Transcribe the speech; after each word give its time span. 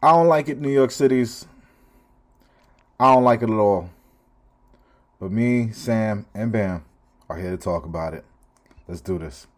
I 0.00 0.12
don't 0.12 0.28
like 0.28 0.48
it, 0.48 0.60
New 0.60 0.70
York 0.70 0.92
City's. 0.92 1.44
I 3.00 3.12
don't 3.12 3.24
like 3.24 3.42
it 3.42 3.50
at 3.50 3.58
all. 3.58 3.90
But 5.18 5.32
me, 5.32 5.72
Sam, 5.72 6.24
and 6.34 6.52
Bam 6.52 6.84
are 7.28 7.36
here 7.36 7.50
to 7.50 7.56
talk 7.56 7.84
about 7.84 8.14
it. 8.14 8.24
Let's 8.86 9.00
do 9.00 9.18
this. 9.18 9.48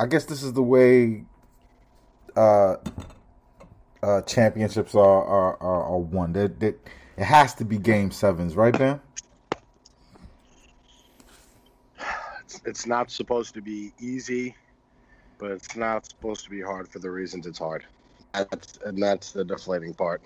I 0.00 0.06
guess 0.06 0.24
this 0.24 0.42
is 0.42 0.54
the 0.54 0.62
way 0.62 1.24
uh, 2.38 2.76
uh, 4.02 4.22
championships 4.22 4.94
are 4.94 5.24
are, 5.24 5.56
are, 5.60 5.82
are 5.84 5.98
won. 5.98 6.32
They, 6.32 6.46
they, 6.46 6.74
it 7.16 7.24
has 7.24 7.54
to 7.54 7.64
be 7.64 7.78
game 7.78 8.12
sevens, 8.12 8.54
right, 8.54 8.76
Ben? 8.76 9.00
It's, 12.44 12.60
it's 12.64 12.86
not 12.86 13.10
supposed 13.10 13.54
to 13.54 13.60
be 13.60 13.92
easy, 13.98 14.54
but 15.38 15.50
it's 15.50 15.74
not 15.74 16.06
supposed 16.06 16.44
to 16.44 16.50
be 16.50 16.62
hard 16.62 16.88
for 16.88 17.00
the 17.00 17.10
reasons 17.10 17.46
it's 17.46 17.58
hard. 17.58 17.84
That's, 18.32 18.78
and 18.84 19.02
that's 19.02 19.32
the 19.32 19.44
deflating 19.44 19.94
part. 19.94 20.22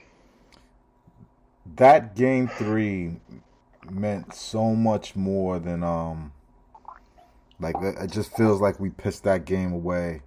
That 1.77 2.15
game 2.15 2.49
three 2.49 3.17
meant 3.91 4.35
so 4.35 4.75
much 4.75 5.17
more 5.17 5.59
than 5.59 5.83
um 5.83 6.33
like 7.59 7.77
it 7.81 8.11
just 8.11 8.37
feels 8.37 8.61
like 8.61 8.79
we 8.79 8.91
pissed 8.91 9.25
that 9.25 9.45
game 9.47 9.73
away. 9.73 10.21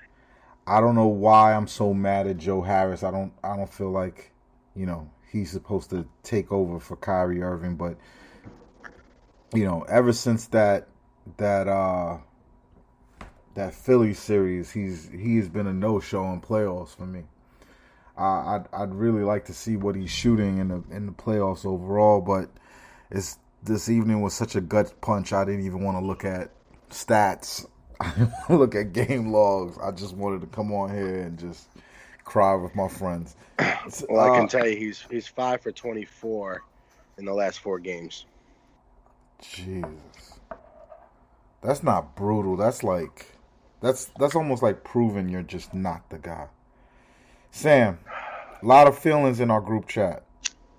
I 0.67 0.81
don't 0.81 0.95
know 0.95 1.08
why 1.08 1.53
I'm 1.53 1.67
so 1.67 1.94
mad 1.94 2.27
at 2.27 2.38
Joe 2.38 2.61
Harris. 2.61 3.03
I 3.03 3.11
don't 3.11 3.33
I 3.44 3.55
don't 3.55 3.71
feel 3.71 3.91
like, 3.91 4.31
you 4.75 4.85
know, 4.85 5.09
he's 5.31 5.52
supposed 5.52 5.89
to 5.91 6.08
take 6.23 6.52
over 6.52 6.80
for 6.80 6.95
Kyrie 6.95 7.41
Irving, 7.41 7.75
but 7.75 7.97
you 9.53 9.66
know, 9.66 9.83
ever 9.83 10.11
since 10.13 10.47
that 10.47 10.88
that 11.38 11.67
uh 11.67 12.17
that 13.53 13.73
Philly 13.73 14.13
series, 14.13 14.71
he's 14.71 15.09
he's 15.09 15.49
been 15.49 15.67
a 15.67 15.73
no 15.73 15.99
show 15.99 16.25
in 16.31 16.41
playoffs 16.41 16.95
for 16.95 17.05
me. 17.05 17.23
I'd 18.17 18.66
I'd 18.71 18.93
really 18.93 19.23
like 19.23 19.45
to 19.45 19.53
see 19.53 19.75
what 19.75 19.95
he's 19.95 20.11
shooting 20.11 20.59
in 20.59 20.69
the 20.69 20.83
in 20.89 21.05
the 21.05 21.11
playoffs 21.11 21.66
overall, 21.66 22.21
but 22.21 22.49
it's 23.11 23.38
this 23.63 23.89
evening 23.89 24.21
was 24.21 24.33
such 24.33 24.55
a 24.55 24.61
gut 24.61 24.99
punch. 25.02 25.33
I 25.33 25.43
didn't 25.43 25.66
even 25.66 25.83
want 25.83 25.97
to 25.97 26.05
look 26.05 26.23
at 26.23 26.52
stats. 26.89 27.66
I 27.99 28.09
didn't 28.11 28.29
want 28.31 28.47
to 28.47 28.57
look 28.57 28.75
at 28.75 28.93
game 28.93 29.31
logs. 29.31 29.77
I 29.77 29.91
just 29.91 30.15
wanted 30.15 30.41
to 30.41 30.47
come 30.47 30.73
on 30.73 30.93
here 30.93 31.21
and 31.21 31.38
just 31.38 31.69
cry 32.23 32.55
with 32.55 32.75
my 32.75 32.87
friends. 32.87 33.35
Well, 34.09 34.19
I 34.19 34.35
can 34.35 34.45
uh, 34.45 34.47
tell 34.47 34.67
you, 34.67 34.75
he's 34.75 35.05
he's 35.09 35.27
five 35.27 35.61
for 35.61 35.71
twenty 35.71 36.05
four 36.05 36.63
in 37.17 37.25
the 37.25 37.33
last 37.33 37.59
four 37.59 37.80
games. 37.80 38.25
Jesus, 39.42 40.39
that's 41.61 41.83
not 41.83 42.15
brutal. 42.15 42.58
That's 42.58 42.83
like 42.83 43.37
that's 43.81 44.05
that's 44.20 44.36
almost 44.36 44.64
like 44.64 44.83
proving 44.83 45.30
you're 45.30 45.43
just 45.43 45.73
not 45.73 46.09
the 46.09 46.17
guy. 46.17 46.47
Sam, 47.52 47.99
a 48.61 48.65
lot 48.65 48.87
of 48.87 48.97
feelings 48.97 49.39
in 49.39 49.49
our 49.49 49.61
group 49.61 49.87
chat. 49.87 50.23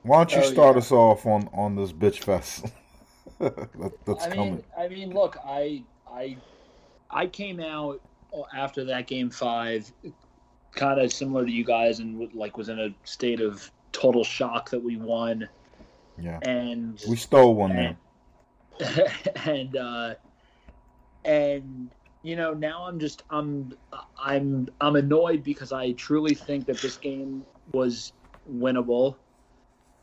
Why 0.02 0.18
don't 0.18 0.32
you 0.32 0.38
oh, 0.38 0.52
start 0.52 0.74
yeah. 0.76 0.80
us 0.80 0.92
off 0.92 1.24
on 1.26 1.48
on 1.52 1.76
this 1.76 1.92
bitch 1.92 2.18
fest? 2.18 2.66
that's 3.38 4.26
I 4.26 4.28
coming. 4.30 4.54
Mean, 4.54 4.64
I 4.78 4.88
mean, 4.88 5.10
look, 5.14 5.38
I 5.44 5.82
I 6.10 6.36
I 7.10 7.26
came 7.26 7.60
out 7.60 8.00
after 8.54 8.84
that 8.84 9.06
game 9.06 9.30
five, 9.30 9.90
kind 10.74 11.00
of 11.00 11.12
similar 11.12 11.44
to 11.44 11.50
you 11.50 11.64
guys, 11.64 12.00
and 12.00 12.32
like 12.34 12.56
was 12.56 12.68
in 12.68 12.78
a 12.78 12.94
state 13.04 13.40
of 13.40 13.70
total 13.92 14.24
shock 14.24 14.70
that 14.70 14.82
we 14.82 14.96
won. 14.96 15.48
Yeah, 16.18 16.38
and 16.42 17.02
we 17.08 17.16
stole 17.16 17.54
one 17.54 17.72
and, 17.72 17.96
there. 18.78 19.12
and 19.44 19.76
uh, 19.76 20.14
and 21.24 21.90
you 22.22 22.36
know 22.36 22.54
now 22.54 22.84
I'm 22.84 22.98
just 22.98 23.22
I'm 23.30 23.74
I'm 24.18 24.68
I'm 24.80 24.96
annoyed 24.96 25.42
because 25.42 25.72
I 25.72 25.92
truly 25.92 26.34
think 26.34 26.66
that 26.66 26.78
this 26.78 26.96
game 26.96 27.44
was 27.72 28.12
winnable, 28.50 29.16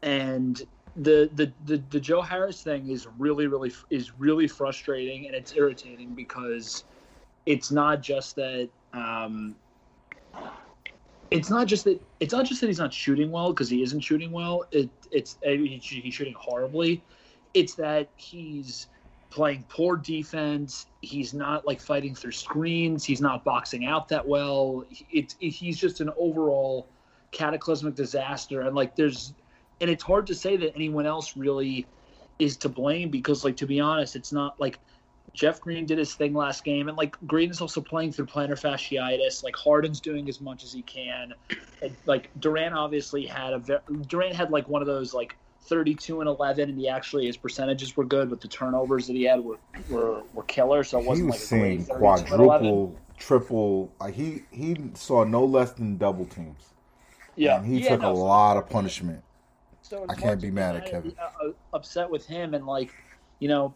and 0.01 0.61
the, 0.95 1.29
the 1.33 1.51
the 1.65 1.81
the 1.89 1.99
Joe 1.99 2.21
Harris 2.21 2.61
thing 2.61 2.89
is 2.89 3.07
really 3.17 3.47
really 3.47 3.73
is 3.89 4.11
really 4.19 4.47
frustrating 4.47 5.25
and 5.25 5.35
it's 5.35 5.55
irritating 5.55 6.13
because 6.13 6.83
it's 7.45 7.71
not 7.71 8.01
just 8.01 8.35
that 8.35 8.69
um, 8.93 9.55
it's 11.31 11.49
not 11.49 11.67
just 11.67 11.83
that 11.85 11.99
it's 12.19 12.33
not 12.33 12.45
just 12.45 12.61
that 12.61 12.67
he's 12.67 12.79
not 12.79 12.93
shooting 12.93 13.31
well 13.31 13.51
because 13.51 13.69
he 13.69 13.81
isn't 13.81 14.01
shooting 14.01 14.31
well. 14.31 14.65
It 14.71 14.89
it's 15.11 15.37
he's 15.43 16.13
shooting 16.13 16.35
horribly. 16.37 17.01
It's 17.53 17.75
that 17.75 18.09
he's 18.15 18.87
playing 19.29 19.65
poor 19.67 19.97
defense. 19.97 20.85
He's 21.01 21.33
not 21.33 21.65
like 21.65 21.81
fighting 21.81 22.13
through 22.13 22.33
screens. 22.33 23.03
He's 23.03 23.19
not 23.19 23.43
boxing 23.43 23.85
out 23.85 24.07
that 24.09 24.27
well. 24.27 24.85
It's 25.11 25.35
it, 25.41 25.49
he's 25.49 25.77
just 25.77 26.01
an 26.01 26.11
overall 26.17 26.87
cataclysmic 27.31 27.95
disaster. 27.95 28.61
And 28.61 28.75
like 28.75 28.95
there's 28.95 29.33
and 29.81 29.89
it's 29.89 30.03
hard 30.03 30.27
to 30.27 30.35
say 30.35 30.55
that 30.57 30.75
anyone 30.75 31.07
else 31.07 31.35
really 31.35 31.87
is 32.37 32.57
to 32.57 32.69
blame 32.69 33.09
because 33.09 33.43
like 33.43 33.57
to 33.57 33.65
be 33.65 33.79
honest, 33.79 34.15
it's 34.15 34.31
not 34.31 34.59
like 34.59 34.77
Jeff 35.33 35.59
Green 35.59 35.85
did 35.85 35.97
his 35.97 36.13
thing 36.13 36.33
last 36.33 36.63
game, 36.63 36.87
and 36.87 36.95
like 36.95 37.17
Green 37.25 37.49
is 37.49 37.59
also 37.59 37.81
playing 37.81 38.11
through 38.11 38.27
plantar 38.27 38.51
fasciitis. 38.51 39.43
Like 39.43 39.55
Harden's 39.55 39.99
doing 39.99 40.29
as 40.29 40.39
much 40.39 40.63
as 40.63 40.71
he 40.71 40.83
can. 40.83 41.33
And, 41.81 41.95
like 42.05 42.29
Durant 42.39 42.75
obviously 42.75 43.25
had 43.25 43.53
a 43.53 43.59
very, 43.59 43.81
Durant 44.07 44.35
had 44.35 44.51
like 44.51 44.69
one 44.69 44.81
of 44.81 44.87
those 44.87 45.13
like 45.13 45.35
32 45.63 46.21
and 46.21 46.29
11, 46.29 46.69
and 46.69 46.77
he 46.77 46.87
actually 46.87 47.25
his 47.25 47.35
percentages 47.35 47.97
were 47.97 48.05
good, 48.05 48.29
but 48.29 48.41
the 48.41 48.47
turnovers 48.47 49.07
that 49.07 49.13
he 49.13 49.23
had 49.23 49.43
were 49.43 49.57
were, 49.89 50.21
were 50.33 50.43
killer. 50.43 50.83
So 50.83 50.99
it 50.99 51.05
wasn't 51.05 51.25
he 51.25 51.31
was 51.31 51.51
like 51.51 51.61
seeing 51.61 51.85
quadruple, 51.85 52.95
triple. 53.17 53.91
Uh, 53.99 54.07
he 54.07 54.43
he 54.51 54.77
saw 54.93 55.23
no 55.23 55.45
less 55.45 55.71
than 55.71 55.97
double 55.97 56.25
teams. 56.25 56.73
Yeah, 57.35 57.57
and 57.57 57.65
he 57.65 57.83
yeah, 57.83 57.89
took 57.89 58.01
no, 58.01 58.11
a 58.11 58.15
so 58.15 58.23
lot 58.23 58.57
of 58.57 58.69
punishment. 58.69 59.23
So 59.81 60.05
I 60.07 60.13
can't 60.13 60.39
be 60.39 60.51
mad 60.51 60.75
at 60.75 60.85
Kevin. 60.85 61.15
Uh, 61.19 61.49
upset 61.73 62.09
with 62.09 62.27
him, 62.27 62.53
and 62.53 62.67
like, 62.67 62.93
you 63.39 63.47
know, 63.47 63.73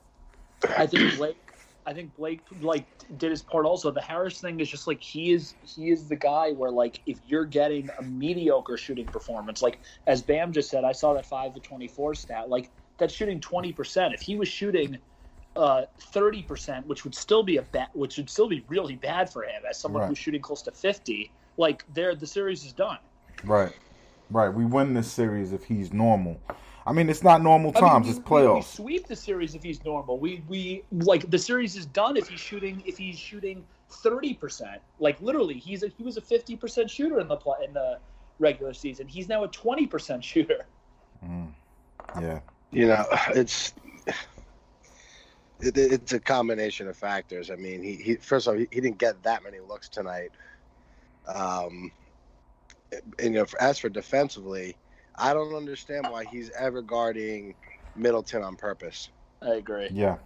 I 0.78 0.86
think 0.86 1.16
Blake 1.18 1.47
I 1.88 1.94
think 1.94 2.14
Blake 2.18 2.42
like 2.62 2.86
did 3.18 3.32
his 3.32 3.42
part 3.42 3.66
also. 3.66 3.92
The 3.92 4.02
Harris 4.02 4.42
thing 4.42 4.60
is 4.60 4.70
just 4.70 4.88
like 4.88 5.02
he 5.02 5.32
is 5.32 5.56
he 5.66 5.90
is 5.90 6.10
the 6.10 6.18
guy 6.18 6.52
where 6.52 6.70
like 6.70 7.00
if 7.06 7.18
you're 7.26 7.46
getting 7.46 7.90
a 7.98 8.04
mediocre 8.04 8.76
shooting 8.76 9.06
performance, 9.06 9.62
like 9.62 9.80
as 10.06 10.22
Bam 10.22 10.52
just 10.52 10.70
said, 10.70 10.84
I 10.84 10.92
saw 10.92 11.14
that 11.14 11.26
five 11.26 11.54
to 11.54 11.62
twenty 11.62 11.88
four 11.88 12.14
stat, 12.14 12.50
like 12.50 12.70
that's 12.98 13.14
shooting 13.14 13.40
twenty 13.40 13.72
percent. 13.72 14.14
If 14.14 14.22
he 14.22 14.36
was 14.36 14.50
shooting 14.50 14.98
uh, 15.56 15.84
thirty 15.98 16.44
uh, 16.44 16.48
percent, 16.48 16.86
which 16.88 17.06
would 17.06 17.16
still 17.16 17.42
be 17.42 17.56
a 17.56 17.62
bad, 17.62 17.88
which 17.94 18.18
would 18.18 18.30
still 18.30 18.50
be 18.50 18.66
really 18.68 18.98
bad 18.98 19.32
for 19.32 19.44
him 19.44 19.64
as 19.68 19.80
someone 19.80 20.02
right. 20.02 20.10
who's 20.10 20.18
shooting 20.18 20.42
close 20.42 20.62
to 20.64 20.72
fifty, 20.72 21.32
like 21.56 21.86
there 21.94 22.14
the 22.16 22.28
series 22.28 22.66
is 22.66 22.74
done. 22.74 22.98
Right, 23.46 23.72
right. 24.30 24.50
We 24.50 24.66
win 24.66 24.94
this 24.94 25.10
series 25.10 25.54
if 25.54 25.64
he's 25.64 25.94
normal. 25.94 26.42
I 26.88 26.94
mean, 26.94 27.10
it's 27.10 27.22
not 27.22 27.44
normal 27.44 27.74
times. 27.74 27.84
I 27.84 27.94
mean, 27.96 28.04
we, 28.04 28.10
it's 28.12 28.20
playoffs. 28.20 28.80
We, 28.80 28.86
we, 28.86 28.96
sweep 28.96 29.08
the 29.08 29.16
series 29.16 29.56
if 29.56 29.62
he's 29.62 29.84
normal. 29.84 30.18
We 30.18 30.42
we 30.48 30.84
like 30.92 31.30
the 31.30 31.38
series 31.38 31.76
is 31.76 31.86
done 31.86 32.16
if 32.16 32.30
he's 32.30 32.40
shooting 32.40 32.82
if 32.86 32.98
he's 32.98 33.20
shooting 33.20 33.66
thirty 33.90 34.34
percent. 34.34 34.82
Like 35.00 35.22
literally, 35.22 35.56
he's 35.56 35.84
a, 35.84 35.90
he 35.98 36.04
was 36.04 36.16
a 36.16 36.22
fifty 36.22 36.56
percent 36.56 36.90
shooter 36.90 37.20
in 37.20 37.28
the 37.28 37.38
in 37.66 37.74
the 37.74 38.00
regular 38.40 38.74
season. 38.74 39.06
He's 39.06 39.28
now 39.28 39.44
a 39.44 39.50
twenty 39.50 39.86
percent 39.86 40.24
shooter. 40.24 40.66
Mm. 41.26 41.52
Yeah. 42.22 42.40
You 42.72 42.88
know, 42.88 43.06
it's 43.36 43.74
it, 45.60 45.78
it's 45.78 46.14
a 46.14 46.20
combination 46.22 46.88
of 46.88 46.96
factors. 46.96 47.52
I 47.52 47.56
mean, 47.56 47.84
he, 47.84 47.96
he 47.96 48.16
first 48.16 48.48
of 48.48 48.54
all 48.54 48.60
he, 48.60 48.68
he 48.72 48.80
didn't 48.80 48.98
get 48.98 49.22
that 49.24 49.44
many 49.44 49.60
looks 49.60 49.90
tonight. 49.90 50.32
Um, 51.28 51.92
and, 52.94 53.04
you 53.22 53.30
know, 53.32 53.46
as 53.60 53.78
for 53.78 53.90
defensively 53.90 54.78
I 55.18 55.34
don't 55.34 55.56
understand 55.56 56.08
why 56.10 56.26
he's 56.26 56.50
ever 56.52 56.82
guarding 56.82 57.56
Middleton 57.96 58.44
on 58.44 58.56
purpose. 58.56 59.10
I 59.42 59.56
agree. 59.56 59.90
Yeah. 59.92 60.18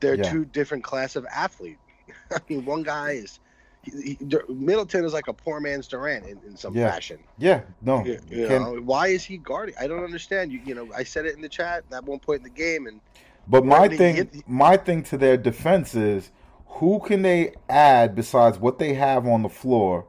They're 0.00 0.16
yeah. 0.16 0.30
two 0.30 0.44
different 0.44 0.84
class 0.84 1.16
of 1.16 1.26
athlete. 1.26 1.78
I 2.30 2.38
mean, 2.48 2.64
one 2.64 2.82
guy 2.82 3.12
is 3.12 3.40
he, 3.82 4.18
he, 4.20 4.38
Middleton 4.48 5.04
is 5.04 5.12
like 5.12 5.28
a 5.28 5.32
poor 5.32 5.60
man's 5.60 5.86
Durant 5.86 6.26
in, 6.26 6.38
in 6.46 6.56
some 6.56 6.74
Yeah. 6.74 6.90
fashion. 6.90 7.18
Yeah, 7.38 7.62
no. 7.82 8.04
You, 8.04 8.20
you 8.28 8.46
Can- 8.48 8.62
know, 8.62 8.74
why 8.82 9.08
is 9.08 9.24
he 9.24 9.38
guarding? 9.38 9.74
I 9.80 9.86
don't 9.86 10.02
understand. 10.04 10.52
You, 10.52 10.60
you 10.64 10.74
know, 10.74 10.88
I 10.94 11.04
said 11.04 11.24
it 11.26 11.34
in 11.36 11.40
the 11.40 11.48
chat 11.48 11.84
at 11.92 12.04
one 12.04 12.18
point 12.18 12.38
in 12.38 12.44
the 12.44 12.50
game, 12.50 12.86
and 12.86 13.00
But 13.46 13.64
my 13.64 13.80
Why 13.80 13.88
did 13.88 13.92
he 13.92 13.98
thing, 13.98 14.14
hit- 14.16 14.48
my 14.48 14.76
thing 14.76 15.02
to 15.04 15.16
their 15.16 15.36
defense 15.36 15.94
is, 15.94 16.30
who 16.66 17.00
can 17.00 17.22
they 17.22 17.54
add 17.68 18.14
besides 18.14 18.58
what 18.58 18.78
they 18.78 18.94
have 18.94 19.26
on 19.26 19.42
the 19.42 19.48
floor? 19.48 20.04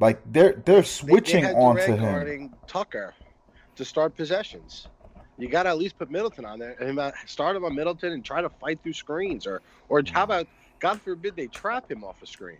Like 0.00 0.20
they're 0.30 0.54
they're 0.64 0.84
switching 0.84 1.42
they 1.42 1.48
had 1.48 1.56
onto 1.56 1.96
him. 1.96 2.54
Tucker 2.66 3.14
to 3.76 3.84
start 3.84 4.16
possessions. 4.16 4.88
You 5.38 5.48
got 5.48 5.64
to 5.64 5.68
at 5.68 5.78
least 5.78 5.98
put 5.98 6.10
Middleton 6.10 6.44
on 6.44 6.58
there 6.58 6.74
and 6.80 6.98
uh, 6.98 7.12
start 7.26 7.54
him 7.54 7.64
on 7.64 7.74
Middleton 7.74 8.12
and 8.12 8.24
try 8.24 8.42
to 8.42 8.48
fight 8.48 8.80
through 8.82 8.92
screens, 8.92 9.46
or 9.46 9.62
or 9.88 10.02
how 10.12 10.24
about 10.24 10.46
God 10.80 11.00
forbid 11.00 11.36
they 11.36 11.46
trap 11.46 11.90
him 11.90 12.04
off 12.04 12.22
a 12.22 12.26
screen. 12.26 12.58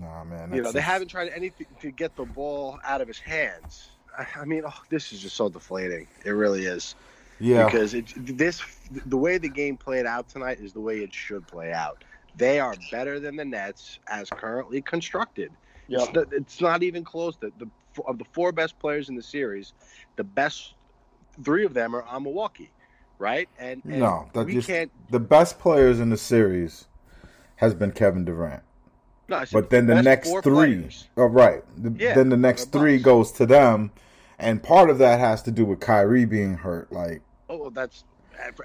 Nah, 0.00 0.24
man. 0.24 0.50
You 0.50 0.56
know, 0.56 0.62
that's 0.64 0.74
they 0.74 0.80
haven't 0.80 1.08
tried 1.08 1.30
anything 1.34 1.66
to 1.80 1.90
get 1.90 2.16
the 2.16 2.24
ball 2.24 2.78
out 2.84 3.00
of 3.00 3.08
his 3.08 3.18
hands. 3.18 3.88
I, 4.16 4.26
I 4.40 4.44
mean, 4.44 4.62
oh, 4.66 4.82
this 4.88 5.12
is 5.12 5.20
just 5.20 5.36
so 5.36 5.48
deflating. 5.48 6.06
It 6.24 6.30
really 6.30 6.64
is. 6.66 6.94
Yeah, 7.40 7.64
Because 7.64 7.94
it, 7.94 8.12
this, 8.16 8.62
the 8.90 9.16
way 9.16 9.38
the 9.38 9.48
game 9.48 9.76
played 9.76 10.06
out 10.06 10.28
tonight 10.28 10.60
is 10.60 10.72
the 10.72 10.80
way 10.80 10.98
it 11.00 11.12
should 11.12 11.46
play 11.46 11.72
out. 11.72 12.04
They 12.36 12.60
are 12.60 12.74
better 12.90 13.20
than 13.20 13.36
the 13.36 13.44
Nets 13.44 13.98
as 14.06 14.30
currently 14.30 14.80
constructed. 14.82 15.50
Yep. 15.88 16.00
It's, 16.00 16.12
not, 16.14 16.32
it's 16.32 16.60
not 16.60 16.82
even 16.82 17.04
close. 17.04 17.36
The, 17.36 17.52
the 17.58 17.68
of 18.06 18.18
the 18.18 18.24
four 18.32 18.50
best 18.52 18.78
players 18.78 19.08
in 19.08 19.14
the 19.14 19.22
series, 19.22 19.72
the 20.16 20.24
best 20.24 20.74
three 21.44 21.64
of 21.64 21.74
them 21.74 21.94
are 21.94 22.02
on 22.04 22.24
Milwaukee, 22.24 22.70
right? 23.18 23.48
And, 23.58 23.82
and 23.84 24.00
No, 24.00 24.28
that 24.32 24.46
we 24.46 24.54
just- 24.54 24.66
can't. 24.66 24.90
the 25.10 25.20
best 25.20 25.58
players 25.60 26.00
in 26.00 26.10
the 26.10 26.16
series 26.16 26.86
has 27.56 27.72
been 27.74 27.92
Kevin 27.92 28.24
Durant. 28.24 28.62
No, 29.28 29.36
I 29.36 29.44
said 29.44 29.52
But 29.60 29.70
then 29.70 29.86
the 29.86 29.94
best 29.94 30.04
next 30.04 30.28
four 30.28 30.42
three, 30.42 30.54
players. 30.54 31.08
oh 31.16 31.26
right, 31.26 31.62
the, 31.82 31.90
Yeah, 31.98 32.14
then 32.14 32.28
the 32.30 32.36
next 32.36 32.72
three 32.72 32.96
Bucks. 32.96 33.04
goes 33.04 33.32
to 33.32 33.46
them, 33.46 33.90
and 34.38 34.60
part 34.62 34.90
of 34.90 34.98
that 34.98 35.20
has 35.20 35.42
to 35.44 35.50
do 35.52 35.64
with 35.64 35.78
Kyrie 35.80 36.24
being 36.26 36.54
hurt. 36.54 36.92
Like, 36.92 37.22
Oh, 37.48 37.56
well, 37.58 37.70
that's 37.70 38.04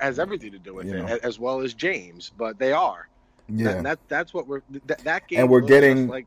has 0.02 0.18
everything 0.18 0.52
to 0.54 0.58
do 0.60 0.74
with 0.74 0.88
You 0.88 0.96
it, 0.96 1.04
know. 1.06 1.20
as 1.22 1.38
well 1.38 1.60
as 1.62 1.74
James. 1.76 2.32
But 2.36 2.58
they 2.58 2.72
are. 2.74 3.08
yeah, 3.48 3.74
That, 3.74 3.84
that 3.84 4.00
that's 4.10 4.34
what 4.34 4.48
we're 4.48 4.62
that, 4.88 4.98
that 5.04 5.28
game. 5.28 5.40
And 5.42 5.50
we're 5.50 5.62
getting- 5.62 6.08
like 6.08 6.26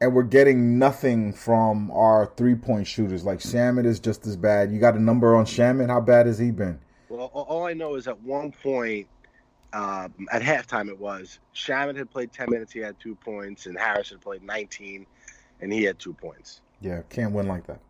and 0.00 0.14
we're 0.14 0.22
getting 0.22 0.78
nothing 0.78 1.32
from 1.32 1.90
our 1.90 2.32
three 2.36 2.54
point 2.54 2.86
shooters. 2.86 3.24
Like 3.24 3.38
Shamet 3.38 3.86
is 3.86 4.00
just 4.00 4.26
as 4.26 4.36
bad. 4.36 4.72
You 4.72 4.78
got 4.78 4.94
a 4.94 5.00
number 5.00 5.36
on 5.36 5.44
Shamet? 5.44 5.88
How 5.88 6.00
bad 6.00 6.26
has 6.26 6.38
he 6.38 6.50
been? 6.50 6.78
Well, 7.08 7.30
all 7.32 7.42
all 7.44 7.66
I 7.66 7.74
know 7.74 7.96
is 7.96 8.08
at 8.08 8.20
one 8.22 8.52
point, 8.52 9.06
um, 9.72 10.14
at 10.32 10.42
halftime, 10.42 10.88
it 10.88 10.98
was 10.98 11.38
Shamet 11.54 11.96
had 11.96 12.10
played 12.10 12.32
10 12.32 12.48
minutes, 12.50 12.72
he 12.72 12.80
had 12.80 12.98
two 12.98 13.14
points, 13.14 13.66
and 13.66 13.78
Harris 13.78 14.10
had 14.10 14.20
played 14.20 14.42
19, 14.42 15.06
and 15.60 15.72
he 15.72 15.82
had 15.84 15.98
two 15.98 16.14
points. 16.14 16.62
Yeah, 16.80 17.02
can't 17.10 17.32
win 17.32 17.46
like 17.46 17.66
that. 17.66 17.80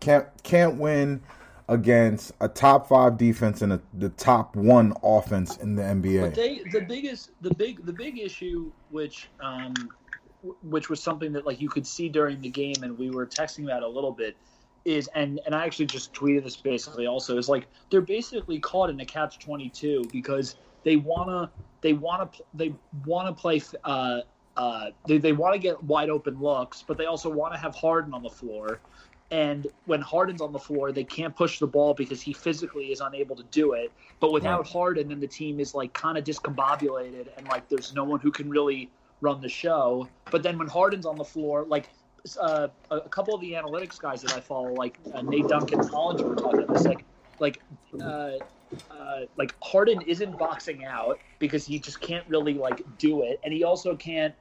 Can't 0.00 0.26
can't 0.42 0.76
win 0.76 1.22
against 1.68 2.32
a 2.40 2.48
top 2.48 2.88
five 2.88 3.16
defense 3.16 3.62
and 3.62 3.72
a, 3.72 3.80
the 3.94 4.10
top 4.10 4.54
one 4.54 4.92
offense 5.02 5.56
in 5.58 5.76
the 5.76 5.82
NBA. 5.82 6.20
But 6.20 6.32
NBA. 6.32 6.34
they 6.34 6.78
the 6.78 6.84
biggest 6.84 7.30
the 7.40 7.54
big 7.54 7.84
the 7.86 7.92
big 7.92 8.18
issue 8.18 8.70
which 8.90 9.28
um 9.40 9.72
w- 9.72 9.88
which 10.62 10.90
was 10.90 11.02
something 11.02 11.32
that 11.32 11.46
like 11.46 11.60
you 11.60 11.68
could 11.68 11.86
see 11.86 12.08
during 12.08 12.40
the 12.40 12.50
game 12.50 12.82
and 12.82 12.98
we 12.98 13.10
were 13.10 13.26
texting 13.26 13.64
about 13.64 13.82
a 13.82 13.88
little 13.88 14.12
bit 14.12 14.36
is 14.84 15.08
and 15.14 15.40
and 15.46 15.54
I 15.54 15.64
actually 15.64 15.86
just 15.86 16.12
tweeted 16.12 16.44
this 16.44 16.56
basically 16.56 17.06
also 17.06 17.38
is 17.38 17.48
like 17.48 17.68
they're 17.90 18.02
basically 18.02 18.60
caught 18.60 18.90
in 18.90 19.00
a 19.00 19.06
catch 19.06 19.38
22 19.40 20.10
because 20.12 20.56
they 20.84 20.96
want 20.96 21.30
to 21.30 21.50
they 21.80 21.94
want 21.94 22.32
to 22.32 22.44
they 22.52 22.74
want 23.06 23.28
to 23.28 23.40
play 23.40 23.62
uh 23.84 24.20
uh 24.56 24.90
they, 25.06 25.18
they 25.18 25.32
want 25.32 25.54
to 25.54 25.58
get 25.58 25.82
wide 25.82 26.10
open 26.10 26.38
looks 26.40 26.84
but 26.86 26.98
they 26.98 27.06
also 27.06 27.30
want 27.30 27.54
to 27.54 27.58
have 27.58 27.74
Harden 27.74 28.12
on 28.14 28.22
the 28.22 28.30
floor 28.30 28.82
and 29.30 29.66
when 29.86 30.00
Harden's 30.00 30.40
on 30.42 30.52
the 30.52 30.58
floor, 30.60 30.92
they 30.92 31.02
can't 31.02 31.34
push 31.34 31.58
the 31.58 31.66
ball 31.66 31.94
because 31.94 32.22
he 32.22 32.32
physically 32.32 32.92
is 32.92 33.00
unable 33.00 33.34
to 33.36 33.42
do 33.44 33.72
it. 33.72 33.92
But 34.20 34.32
without 34.32 34.60
Right. 34.60 34.68
Harden, 34.68 35.08
then 35.08 35.18
the 35.18 35.26
team 35.26 35.58
is 35.58 35.74
like 35.74 35.92
kind 35.94 36.16
of 36.18 36.24
discombobulated 36.24 37.36
and 37.36 37.46
like 37.46 37.68
there's 37.68 37.94
no 37.94 38.04
one 38.04 38.20
who 38.20 38.30
can 38.30 38.48
really 38.48 38.92
run 39.24 39.40
the 39.40 39.48
show. 39.48 40.08
But 40.30 40.42
then 40.42 40.58
when 40.58 40.68
Harden's 40.68 41.06
on 41.06 41.16
the 41.16 41.24
floor, 41.24 41.64
like 41.66 41.88
uh, 42.40 42.68
a 42.90 43.08
couple 43.08 43.34
of 43.34 43.40
the 43.40 43.52
analytics 43.52 43.98
guys 43.98 44.22
that 44.22 44.32
I 44.36 44.40
follow, 44.40 44.72
like 44.74 44.98
uh, 45.12 45.22
Nate 45.22 45.48
Duncan, 45.48 45.80
and 45.80 45.90
Hollinger, 45.90 46.28
were 46.28 46.36
talking 46.36 46.62
about 46.62 46.74
this, 46.74 46.84
like 46.86 47.04
like 47.40 47.60
uh, 48.00 48.30
uh, 48.90 49.20
like 49.36 49.54
Harden 49.62 50.02
isn't 50.02 50.38
boxing 50.38 50.84
out 50.84 51.18
because 51.38 51.66
he 51.66 51.78
just 51.78 52.00
can't 52.00 52.26
really 52.28 52.54
like 52.54 52.82
do 52.98 53.22
it, 53.22 53.40
and 53.42 53.52
he 53.52 53.64
also 53.64 53.96
can't 53.96 54.34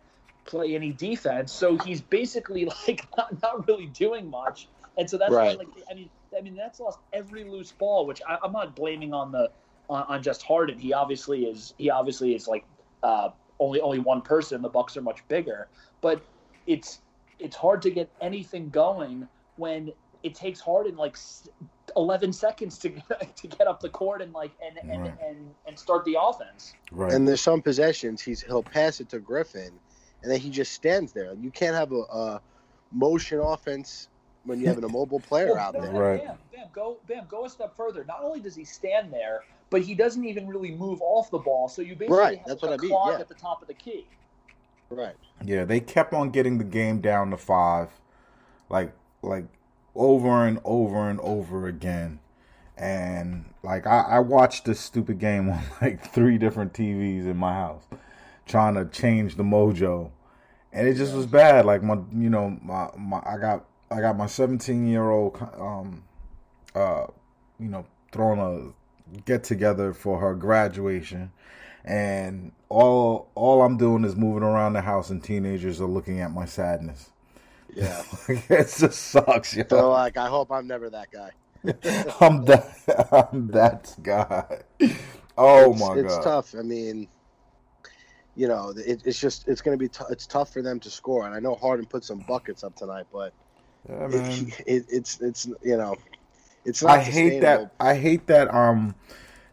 play 0.45 0.75
any 0.75 0.91
defense. 0.91 1.51
So 1.51 1.77
he's 1.77 2.01
basically 2.01 2.65
like 2.87 3.05
not, 3.17 3.41
not 3.41 3.67
really 3.67 3.87
doing 3.87 4.29
much. 4.29 4.67
And 4.97 5.09
so 5.09 5.17
that's 5.17 5.31
why, 5.31 5.37
Right. 5.37 5.57
like, 5.57 5.67
I 5.89 5.95
mean, 5.95 6.09
I 6.37 6.41
mean, 6.41 6.55
that's 6.55 6.79
lost 6.79 6.99
every 7.11 7.45
loose 7.45 7.71
ball, 7.71 8.05
which 8.05 8.21
I, 8.27 8.37
I'm 8.43 8.51
not 8.51 8.75
blaming 8.75 9.13
on 9.13 9.31
the 9.31 9.51
on, 9.89 10.03
on 10.07 10.23
just 10.23 10.43
Harden. 10.43 10.77
He 10.77 10.93
obviously 10.93 11.45
is. 11.45 11.73
He 11.77 11.89
obviously 11.89 12.35
is 12.35 12.47
like 12.47 12.65
uh, 13.01 13.29
only 13.63 13.81
only 13.81 13.99
one 13.99 14.21
person. 14.21 14.61
The 14.61 14.69
Bucks 14.69 14.97
are 14.97 15.01
much 15.01 15.27
bigger, 15.27 15.67
but 16.01 16.21
it's 16.67 16.99
it's 17.39 17.55
hard 17.55 17.81
to 17.83 17.89
get 17.91 18.09
anything 18.21 18.69
going 18.69 19.27
when 19.55 19.91
it 20.23 20.35
takes 20.35 20.59
Harden 20.59 20.95
like 20.95 21.17
11 21.95 22.31
seconds 22.33 22.77
to 22.79 22.89
to 23.35 23.47
get 23.47 23.67
up 23.67 23.79
the 23.79 23.89
court 23.89 24.21
and 24.21 24.33
like 24.33 24.51
and 24.65 24.77
and, 24.89 25.01
Right. 25.01 25.13
and, 25.25 25.53
and 25.67 25.77
start 25.77 26.05
the 26.05 26.17
offense. 26.19 26.73
Right. 26.91 27.11
And 27.13 27.27
there's 27.27 27.41
some 27.41 27.61
possessions 27.61 28.21
he's 28.21 28.41
he'll 28.41 28.63
pass 28.63 28.99
it 28.99 29.09
to 29.09 29.19
Griffin, 29.19 29.71
and 30.21 30.31
then 30.31 30.39
he 30.39 30.49
just 30.49 30.73
stands 30.73 31.13
there. 31.13 31.33
You 31.33 31.51
can't 31.51 31.75
have 31.75 31.91
a, 31.91 32.01
a 32.01 32.41
motion 32.91 33.39
offense 33.39 34.07
when 34.45 34.59
you 34.59 34.67
have 34.67 34.77
an 34.77 34.83
immobile 34.83 35.19
player 35.19 35.47
Well, 35.47 35.55
oh, 35.59 35.59
out 35.59 35.73
Bam, 35.73 35.81
there. 35.83 35.93
Right. 35.93 36.25
Bam, 36.25 36.37
bam, 36.53 36.67
go, 36.73 36.97
bam, 37.07 37.25
go 37.29 37.45
a 37.45 37.49
step 37.49 37.75
further. 37.75 38.03
Not 38.05 38.23
only 38.23 38.39
does 38.39 38.55
he 38.55 38.65
stand 38.65 39.11
there, 39.11 39.43
but 39.73 39.81
he 39.81 39.95
doesn't 39.95 40.23
even 40.23 40.47
really 40.47 40.69
move 40.69 41.01
off 41.01 41.31
the 41.31 41.39
ball. 41.39 41.67
So 41.67 41.81
you 41.81 41.95
basically 41.95 42.15
Right, 42.15 42.37
have 42.37 42.47
that's 42.47 42.63
a 42.63 42.67
what 42.67 42.79
I 42.79 42.81
mean, 42.83 42.91
yeah. 43.07 43.19
at 43.19 43.27
the 43.27 43.33
top 43.33 43.63
of 43.63 43.67
the 43.67 43.73
key. 43.73 44.05
Right. 44.91 45.15
Yeah, 45.43 45.65
they 45.65 45.79
kept 45.79 46.13
on 46.13 46.29
getting 46.29 46.59
the 46.59 46.63
game 46.63 47.01
down 47.01 47.31
to 47.31 47.37
five, 47.37 47.89
like 48.69 48.93
like 49.23 49.45
over 49.95 50.45
and 50.45 50.59
over 50.63 51.09
and 51.09 51.19
over 51.21 51.67
again. 51.67 52.19
And 52.77 53.45
like 53.63 53.87
I, 53.87 54.01
I 54.01 54.19
watched 54.19 54.65
this 54.65 54.79
stupid 54.79 55.17
game 55.17 55.49
on 55.51 55.63
like 55.81 56.05
three 56.13 56.37
different 56.37 56.73
TVs 56.73 57.25
in 57.25 57.37
my 57.37 57.53
house, 57.53 57.83
trying 58.45 58.75
to 58.75 58.85
change 58.85 59.37
the 59.37 59.43
mojo, 59.43 60.11
and 60.71 60.87
it 60.87 60.93
just 60.93 61.15
was 61.15 61.25
bad. 61.25 61.65
Like 61.65 61.81
my, 61.81 61.95
you 62.15 62.29
know, 62.29 62.59
my, 62.61 62.89
my 62.95 63.23
I 63.25 63.37
got 63.41 63.65
I 63.89 64.01
got 64.01 64.17
my 64.17 64.27
17 64.27 64.85
year 64.85 65.09
old, 65.09 65.35
um, 65.57 66.03
uh, 66.75 67.07
you 67.59 67.69
know, 67.69 67.87
throwing 68.11 68.39
a 68.39 68.71
get 69.25 69.43
together 69.43 69.93
for 69.93 70.19
her 70.19 70.35
graduation, 70.35 71.31
and 71.83 72.51
all 72.69 73.29
all 73.35 73.61
I'm 73.61 73.77
doing 73.77 74.03
is 74.03 74.15
moving 74.15 74.43
around 74.43 74.73
the 74.73 74.81
house, 74.81 75.09
and 75.09 75.23
teenagers 75.23 75.81
are 75.81 75.87
looking 75.87 76.21
at 76.21 76.31
my 76.31 76.45
sadness. 76.45 77.09
Yeah. 77.75 78.03
it 78.27 78.73
just 78.77 78.99
sucks, 78.99 79.55
yo. 79.55 79.63
So 79.69 79.89
like, 79.91 80.17
I 80.17 80.27
hope 80.27 80.51
I'm 80.51 80.67
never 80.67 80.89
that 80.89 81.09
guy. 81.11 81.31
I'm 82.21 82.45
that 82.45 83.29
I'm 83.31 83.47
that 83.47 83.95
guy. 84.01 84.63
Oh 85.37 85.71
it's, 85.71 85.79
my 85.79 85.93
it's 85.93 86.01
god. 86.03 86.03
It's 86.03 86.17
tough. 86.17 86.55
I 86.57 86.61
mean, 86.61 87.07
you 88.35 88.47
know, 88.47 88.73
it, 88.75 89.01
it's 89.05 89.19
just 89.19 89.47
it's 89.47 89.61
going 89.61 89.77
to 89.77 89.81
be 89.81 89.87
t- 89.87 90.03
it's 90.09 90.27
tough 90.27 90.51
for 90.51 90.61
them 90.61 90.79
to 90.81 90.89
score. 90.89 91.25
And 91.25 91.33
I 91.33 91.39
know 91.39 91.55
Harden 91.55 91.85
put 91.85 92.03
some 92.03 92.19
buckets 92.27 92.63
up 92.63 92.75
tonight, 92.75 93.05
but 93.11 93.33
Yeah, 93.87 94.07
it, 94.65 94.85
it's 94.89 95.21
it's 95.21 95.47
you 95.61 95.77
know, 95.77 95.95
it's. 96.65 96.83
I 96.83 96.99
hate 96.99 97.41
that. 97.41 97.73
I 97.79 97.95
hate 97.95 98.27
that 98.27 98.53
um 98.53 98.95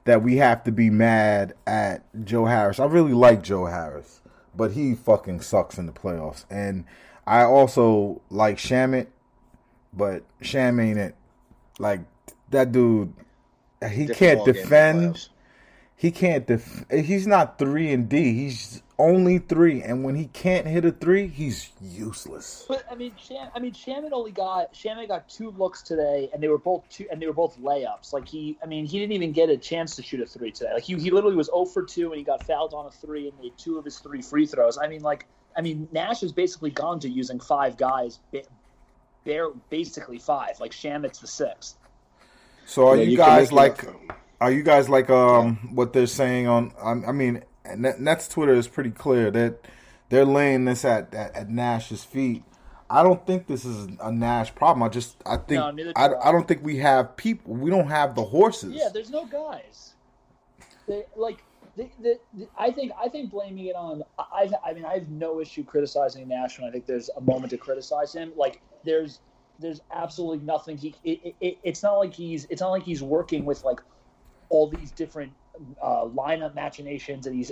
that 0.05 0.23
we 0.23 0.37
have 0.37 0.65
to 0.65 0.73
be 0.73 0.91
mad 0.91 1.55
at 1.67 2.05
Joe 2.25 2.47
Harris. 2.47 2.81
I 2.81 2.87
really 2.87 3.13
like 3.13 3.43
Joe 3.43 3.67
Harris, 3.67 4.21
but 4.57 4.73
he 4.73 4.95
fucking 4.95 5.41
sucks 5.43 5.79
in 5.79 5.87
the 5.87 5.93
playoffs. 5.93 6.45
And 6.51 6.85
I 7.27 7.43
also 7.43 8.23
like 8.31 8.57
Shamet, 8.57 9.09
but 9.93 10.25
Sham 10.41 10.81
ain't 10.81 10.99
it. 10.99 11.15
Like 11.79 12.01
that 12.51 12.73
dude 12.73 13.15
he 13.89 14.07
Different 14.07 14.19
can't 14.19 14.41
ballgame 14.41 14.47
in 14.49 14.55
the 14.55 14.61
defend. 14.63 15.29
He 15.97 16.11
can't 16.11 16.47
def- 16.47 16.85
he's 16.91 17.27
not 17.27 17.59
3 17.59 17.93
and 17.93 18.09
D. 18.09 18.35
He's 18.35 18.83
only 19.01 19.39
3 19.39 19.83
and 19.83 20.05
when 20.05 20.15
he 20.15 20.27
can't 20.27 20.67
hit 20.67 20.85
a 20.85 20.93
3, 20.93 21.27
he's 21.29 21.71
useless. 21.81 22.67
But 22.69 22.85
I 22.91 22.95
mean, 22.95 23.13
Sham, 23.17 23.49
I 23.55 23.59
mean, 23.59 23.73
Shamet 23.73 24.13
only 24.13 24.31
got 24.31 24.75
Shamet 24.75 25.09
got 25.09 25.29
two 25.29 25.51
looks 25.53 25.83
today, 25.83 26.29
and 26.33 26.43
they 26.43 26.49
were 26.49 26.59
both 26.59 26.89
two, 26.91 27.07
and 27.11 27.21
they 27.21 27.27
were 27.27 27.33
both 27.33 27.59
layups. 27.59 28.13
Like 28.13 28.29
he, 28.29 28.59
I 28.63 28.67
mean, 28.67 28.85
he 28.85 28.99
didn't 28.99 29.13
even 29.13 29.33
get 29.33 29.49
a 29.49 29.57
chance 29.57 29.97
to 29.97 30.03
shoot 30.03 30.21
a 30.21 30.27
three 30.27 30.53
today. 30.53 30.75
Like 30.75 30.83
he, 30.83 30.95
he 30.97 31.11
literally 31.11 31.37
was 31.37 31.47
0 31.47 31.65
for 31.65 31.83
two, 31.83 32.11
and 32.11 32.19
he 32.19 32.25
got 32.25 32.47
fouled 32.47 32.75
on 32.75 32.87
a 32.87 32.91
three, 32.91 33.29
and 33.29 33.39
made 33.41 33.57
two 33.57 33.79
of 33.79 33.85
his 33.85 33.99
three 33.99 34.23
free 34.23 34.47
throws. 34.47 34.79
I 34.79 34.87
mean, 34.87 35.03
like, 35.03 35.27
I 35.57 35.63
mean, 35.63 35.89
Nash 35.93 36.21
has 36.21 36.33
basically 36.33 36.71
gone 36.71 37.01
to 37.01 37.09
using 37.09 37.41
five 37.41 37.77
guys, 37.77 38.21
ba- 38.31 38.43
bare, 39.25 39.51
basically 39.71 40.19
five. 40.19 40.61
Like 40.61 40.73
Shamet's 40.73 41.21
the 41.21 41.27
sixth. 41.27 41.77
So 42.67 42.89
are 42.89 42.97
Yeah, 42.97 43.03
you 43.03 43.17
can 43.17 43.27
guys 43.27 43.53
like 43.53 43.85
Are 44.41 44.51
you 44.51 44.63
guys 44.63 44.89
like 44.89 45.11
um 45.11 45.57
what 45.75 45.93
they're 45.93 46.07
saying 46.07 46.47
on? 46.47 46.73
I 46.81 46.91
I 47.09 47.13
mean, 47.13 47.43
Net- 47.79 48.01
Nets 48.01 48.29
Twitter 48.29 48.55
is 48.55 48.69
pretty 48.69 48.91
clear 48.91 49.31
that 49.31 49.59
they're 50.09 50.25
laying 50.25 50.65
this 50.65 50.85
at, 50.85 51.15
at, 51.15 51.35
at 51.35 51.51
Nash's 51.51 52.05
feet. 52.05 52.45
I 52.91 53.05
don't 53.05 53.25
think 53.25 53.47
this 53.47 53.65
is 53.65 53.89
a 54.01 54.11
Nash 54.11 54.53
problem. 54.55 54.83
I 54.83 54.89
just 54.89 55.17
I 55.25 55.37
think 55.37 55.61
No, 55.61 55.71
do 55.71 55.93
I, 55.95 56.09
I. 56.09 56.29
I 56.29 56.33
don't 56.33 56.49
think 56.49 56.65
we 56.65 56.79
have 56.79 57.17
people. 57.17 57.55
We 57.55 57.71
don't 57.71 57.89
have 57.89 58.17
the 58.17 58.25
horses. 58.25 58.75
Yeah, 58.75 58.89
there's 58.93 59.11
no 59.11 59.27
guys. 59.27 59.93
They 60.89 61.05
like. 61.17 61.45
The, 61.77 61.89
the, 62.03 62.19
the, 62.35 62.49
I 62.59 62.73
think 62.73 62.91
I 63.01 63.09
think 63.09 63.31
blaming 63.31 63.67
it 63.67 63.77
on 63.77 64.03
I 64.19 64.51
I 64.67 64.73
mean 64.73 64.85
I 64.85 64.95
have 64.95 65.09
no 65.09 65.41
issue 65.41 65.63
criticizing 65.63 66.27
Nash 66.27 66.59
when 66.59 66.69
I 66.69 66.73
think 66.73 66.85
there's 66.85 67.09
a 67.17 67.21
moment 67.21 67.51
to 67.51 67.59
criticize 67.59 68.13
him. 68.13 68.33
Like 68.37 68.61
there's 68.85 69.21
there's 69.61 69.81
absolutely 69.93 70.45
nothing 70.45 70.77
he 70.77 70.97
it, 71.05 71.37
it, 71.41 71.59
it's 71.63 71.85
not 71.85 71.93
like 71.93 72.13
he's 72.13 72.47
it's 72.51 72.61
not 72.61 72.71
like 72.71 72.83
he's 72.83 73.05
working 73.05 73.45
with 73.45 73.63
like 73.63 73.81
all 74.49 74.69
these 74.69 74.91
different 74.91 75.33
uh, 75.83 76.05
lineup 76.05 76.55
machinations 76.55 77.27
and 77.27 77.37
he's 77.37 77.51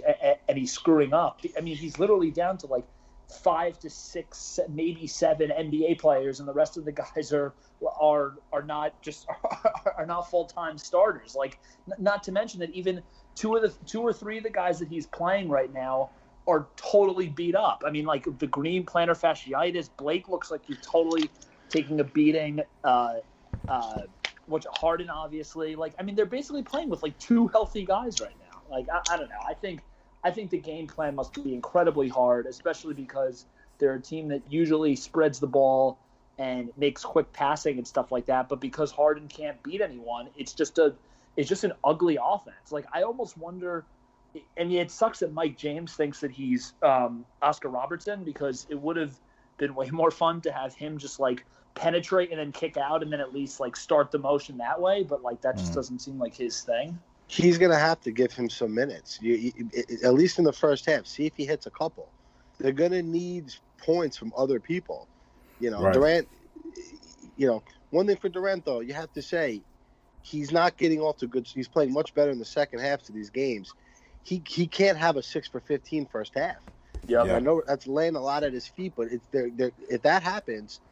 and 0.49 0.59
he's 0.59 0.73
screwing 0.73 1.13
up. 1.13 1.41
I 1.57 1.61
mean 1.61 1.77
he's 1.77 1.99
literally 1.99 2.31
down 2.31 2.59
to 2.59 2.67
like 2.67 2.85
five 3.29 3.79
to 3.81 3.91
six, 3.91 4.59
maybe 4.69 5.07
seven 5.07 5.51
NBA 5.51 5.99
players, 6.01 6.41
and 6.41 6.49
the 6.49 6.53
rest 6.53 6.77
of 6.77 6.85
the 6.85 6.93
guys 6.93 7.33
are 7.33 7.55
are 8.01 8.35
are 8.53 8.63
not 8.63 9.01
just 9.03 9.27
are 9.97 10.07
not 10.07 10.31
full 10.31 10.47
time 10.47 10.79
starters. 10.79 11.35
Like, 11.35 11.59
not 11.99 12.23
to 12.25 12.33
mention 12.33 12.61
that 12.61 12.71
even 12.71 13.03
two 13.35 13.55
of 13.55 13.63
the 13.63 13.75
two 13.87 14.01
or 14.01 14.13
three 14.13 14.39
of 14.39 14.45
the 14.45 14.51
guys 14.51 14.79
that 14.79 14.89
he's 14.89 15.07
playing 15.07 15.49
right 15.49 15.73
now 15.73 16.11
are 16.47 16.69
totally 16.77 17.29
beat 17.29 17.55
up. 17.55 17.83
I 17.87 17.91
mean, 17.91 18.07
like 18.07 18.27
the 18.39 18.47
Green 18.47 18.85
plantar 18.85 19.19
fasciitis. 19.19 19.91
Blake 19.97 20.29
looks 20.29 20.51
like 20.51 20.65
he's 20.65 20.79
totally 20.81 21.31
taking 21.69 22.01
a 22.01 22.05
beating. 22.05 22.63
Uh, 22.83 23.17
uh, 23.69 24.01
which 24.49 24.67
Harden 24.73 25.11
obviously 25.11 25.77
like. 25.77 25.95
I 25.99 26.03
mean, 26.03 26.15
they're 26.15 26.27
basically 26.27 26.63
playing 26.63 26.89
with 26.89 27.03
like 27.03 27.19
two 27.19 27.49
healthy 27.49 27.85
guys 27.85 28.21
right 28.21 28.35
now. 28.41 28.61
Like, 28.71 28.89
I, 28.89 29.01
I 29.13 29.17
don't 29.17 29.29
know. 29.29 29.37
I 29.47 29.55
think 29.55 29.81
I 30.25 30.31
think 30.31 30.51
the 30.51 30.59
game 30.59 30.87
plan 30.87 31.15
must 31.15 31.33
be 31.33 31.55
incredibly 31.55 32.09
hard, 32.09 32.47
especially 32.47 32.95
because 32.95 33.47
they're 33.79 33.95
a 33.95 34.01
team 34.01 34.29
that 34.29 34.43
usually 34.49 34.97
spreads 34.97 35.39
the 35.39 35.47
ball 35.47 35.99
and 36.39 36.71
makes 36.77 37.05
quick 37.05 37.33
passing 37.33 37.79
and 37.79 37.87
stuff 37.87 38.13
like 38.13 38.27
that. 38.27 38.49
But 38.49 38.61
because 38.61 38.91
Harden 38.91 39.29
can't 39.29 39.63
beat 39.63 39.81
anyone, 39.81 40.29
it's 40.37 40.53
just 40.53 40.79
a 40.79 40.95
it's 41.37 41.49
just 41.49 41.65
an 41.65 41.73
ugly 41.85 42.19
offense. 42.23 42.73
Like 42.73 42.87
I 42.93 43.03
almost 43.03 43.37
wonder. 43.37 43.85
I 44.59 44.65
mean, 44.65 44.79
it 44.79 44.91
sucks 44.91 45.21
that 45.21 45.33
Mike 45.33 45.57
James 45.57 45.95
thinks 45.95 46.21
that 46.21 46.31
he's 46.31 46.75
um, 46.83 47.25
Oscar 47.41 47.71
Robertson 47.71 48.25
because 48.25 48.67
it 48.69 48.79
would 48.79 48.97
have 48.97 49.15
been 49.57 49.75
way 49.75 49.91
more 49.93 50.11
fun 50.11 50.41
to 50.43 50.53
have 50.53 50.75
him 50.75 50.99
just 50.99 51.19
like 51.19 51.45
penetrate 51.79 52.31
and 52.31 52.39
then 52.39 52.53
kick 52.53 52.77
out 52.77 53.03
and 53.03 53.13
then 53.13 53.21
at 53.21 53.33
least 53.33 53.61
like 53.61 53.77
start 53.77 54.11
the 54.11 54.19
motion 54.19 54.59
that 54.59 54.81
way. 54.81 55.03
But 55.03 55.23
like 55.23 55.41
that 55.43 55.57
just 55.57 55.73
Mhm. 55.73 55.77
doesn't 55.77 55.99
seem 56.01 56.19
like 56.19 56.35
his 56.35 56.63
thing. 56.63 56.99
He's 57.29 57.59
going 57.59 57.71
to 57.73 57.79
have 57.79 58.01
to 58.03 58.11
give 58.11 58.33
him 58.33 58.49
some 58.49 58.75
minutes, 58.75 59.21
you, 59.21 59.35
you, 59.35 59.71
at 60.03 60.15
least 60.15 60.39
in 60.39 60.45
the 60.45 60.53
first 60.53 60.87
half. 60.87 61.07
See 61.07 61.27
if 61.27 61.37
he 61.37 61.45
hits 61.45 61.67
a 61.67 61.71
couple. 61.71 62.13
They're 62.59 62.73
going 62.73 62.93
to 62.93 63.03
need 63.03 63.53
points 63.85 64.17
from 64.17 64.33
other 64.37 64.61
people. 64.61 65.09
You 65.61 65.71
know, 65.71 65.83
Right. 65.83 65.93
Durant. 65.93 66.29
You 67.37 67.47
know, 67.47 67.63
one 67.91 68.07
thing 68.07 68.17
for 68.17 68.29
Durant 68.29 68.65
though, 68.65 68.81
you 68.81 68.95
have 68.95 69.13
to 69.13 69.23
say, 69.23 69.63
he's 70.23 70.53
not 70.53 70.77
getting 70.77 71.01
off 71.01 71.19
to 71.19 71.27
good. 71.27 71.47
He's 71.47 71.69
playing 71.69 71.93
much 71.93 72.15
better 72.15 72.31
in 72.31 72.39
the 72.39 72.45
second 72.45 72.81
half 72.81 73.09
of 73.09 73.15
these 73.15 73.31
games. 73.31 73.73
He 74.25 74.43
he 74.49 74.67
can't 74.67 74.99
have 74.99 75.17
a 75.17 75.23
six 75.23 75.49
for 75.49 75.61
15 75.61 76.07
first 76.07 76.33
half. 76.35 76.57
Yep. 77.07 77.27
Yeah. 77.27 77.37
I 77.37 77.41
know 77.41 77.63
that's 77.67 77.87
laying 77.87 78.17
a 78.17 78.21
lot 78.21 78.43
at 78.43 78.53
his 78.53 78.67
feet, 78.67 78.95
but 78.97 79.09
it's 79.13 79.27
they're, 79.29 79.51
they're, 79.55 79.73
if 79.89 80.03
that 80.03 80.23
happens, 80.23 80.81
they're, 80.81 80.88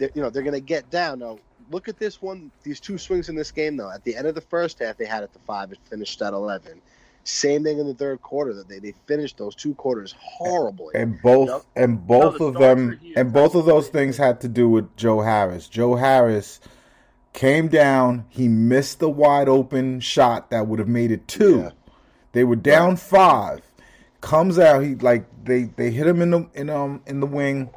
you 0.00 0.22
know 0.22 0.30
they're 0.30 0.42
going 0.42 0.54
to 0.54 0.60
get 0.60 0.90
down. 0.90 1.18
Now 1.20 1.38
look 1.70 1.88
at 1.88 1.98
this 1.98 2.20
one. 2.22 2.50
These 2.62 2.80
two 2.80 2.98
swings 2.98 3.28
in 3.28 3.34
this 3.36 3.50
game, 3.50 3.76
though. 3.76 3.90
At 3.90 4.04
the 4.04 4.16
end 4.16 4.26
of 4.26 4.34
the 4.34 4.40
first 4.40 4.78
half, 4.78 4.96
they 4.96 5.04
had 5.06 5.22
it 5.22 5.32
to 5.32 5.38
five. 5.40 5.72
It 5.72 5.78
finished 5.88 6.20
at 6.22 6.32
eleven. 6.32 6.80
Same 7.24 7.62
thing 7.62 7.78
in 7.78 7.86
the 7.86 7.92
third 7.94 8.22
quarter. 8.22 8.54
That 8.54 8.68
they, 8.68 8.78
they 8.78 8.94
finished 9.06 9.36
those 9.36 9.54
two 9.54 9.74
quarters 9.74 10.14
horribly. 10.18 10.94
and 10.94 11.20
both 11.20 11.48
Yep. 11.48 11.62
and 11.76 12.06
both 12.06 12.38
the 12.38 12.44
of 12.46 12.54
them 12.54 12.98
and 13.16 13.32
both 13.32 13.54
of 13.54 13.66
those 13.66 13.88
things 13.88 14.16
had 14.16 14.40
to 14.42 14.48
do 14.48 14.68
with 14.68 14.96
Joe 14.96 15.20
Harris. 15.20 15.68
Joe 15.68 15.96
Harris 15.96 16.58
came 17.34 17.68
down, 17.68 18.24
he 18.30 18.48
missed 18.48 18.98
the 18.98 19.10
wide 19.10 19.48
open 19.48 20.00
shot 20.00 20.50
that 20.50 20.66
would 20.66 20.78
have 20.78 20.88
made 20.88 21.10
it 21.10 21.28
two. 21.28 21.58
Yeah. 21.60 21.70
They 22.32 22.44
were 22.44 22.56
down 22.56 22.96
five. 22.96 23.60
Comes 24.20 24.58
out, 24.58 24.82
he 24.82 24.94
like 24.96 25.26
they 25.44 25.64
they 25.64 25.90
hit 25.90 26.06
him 26.06 26.22
in 26.22 26.30
the 26.30 26.48
in 26.54 26.70
um 26.70 27.02
in 27.06 27.20
the 27.20 27.26
wing 27.26 27.68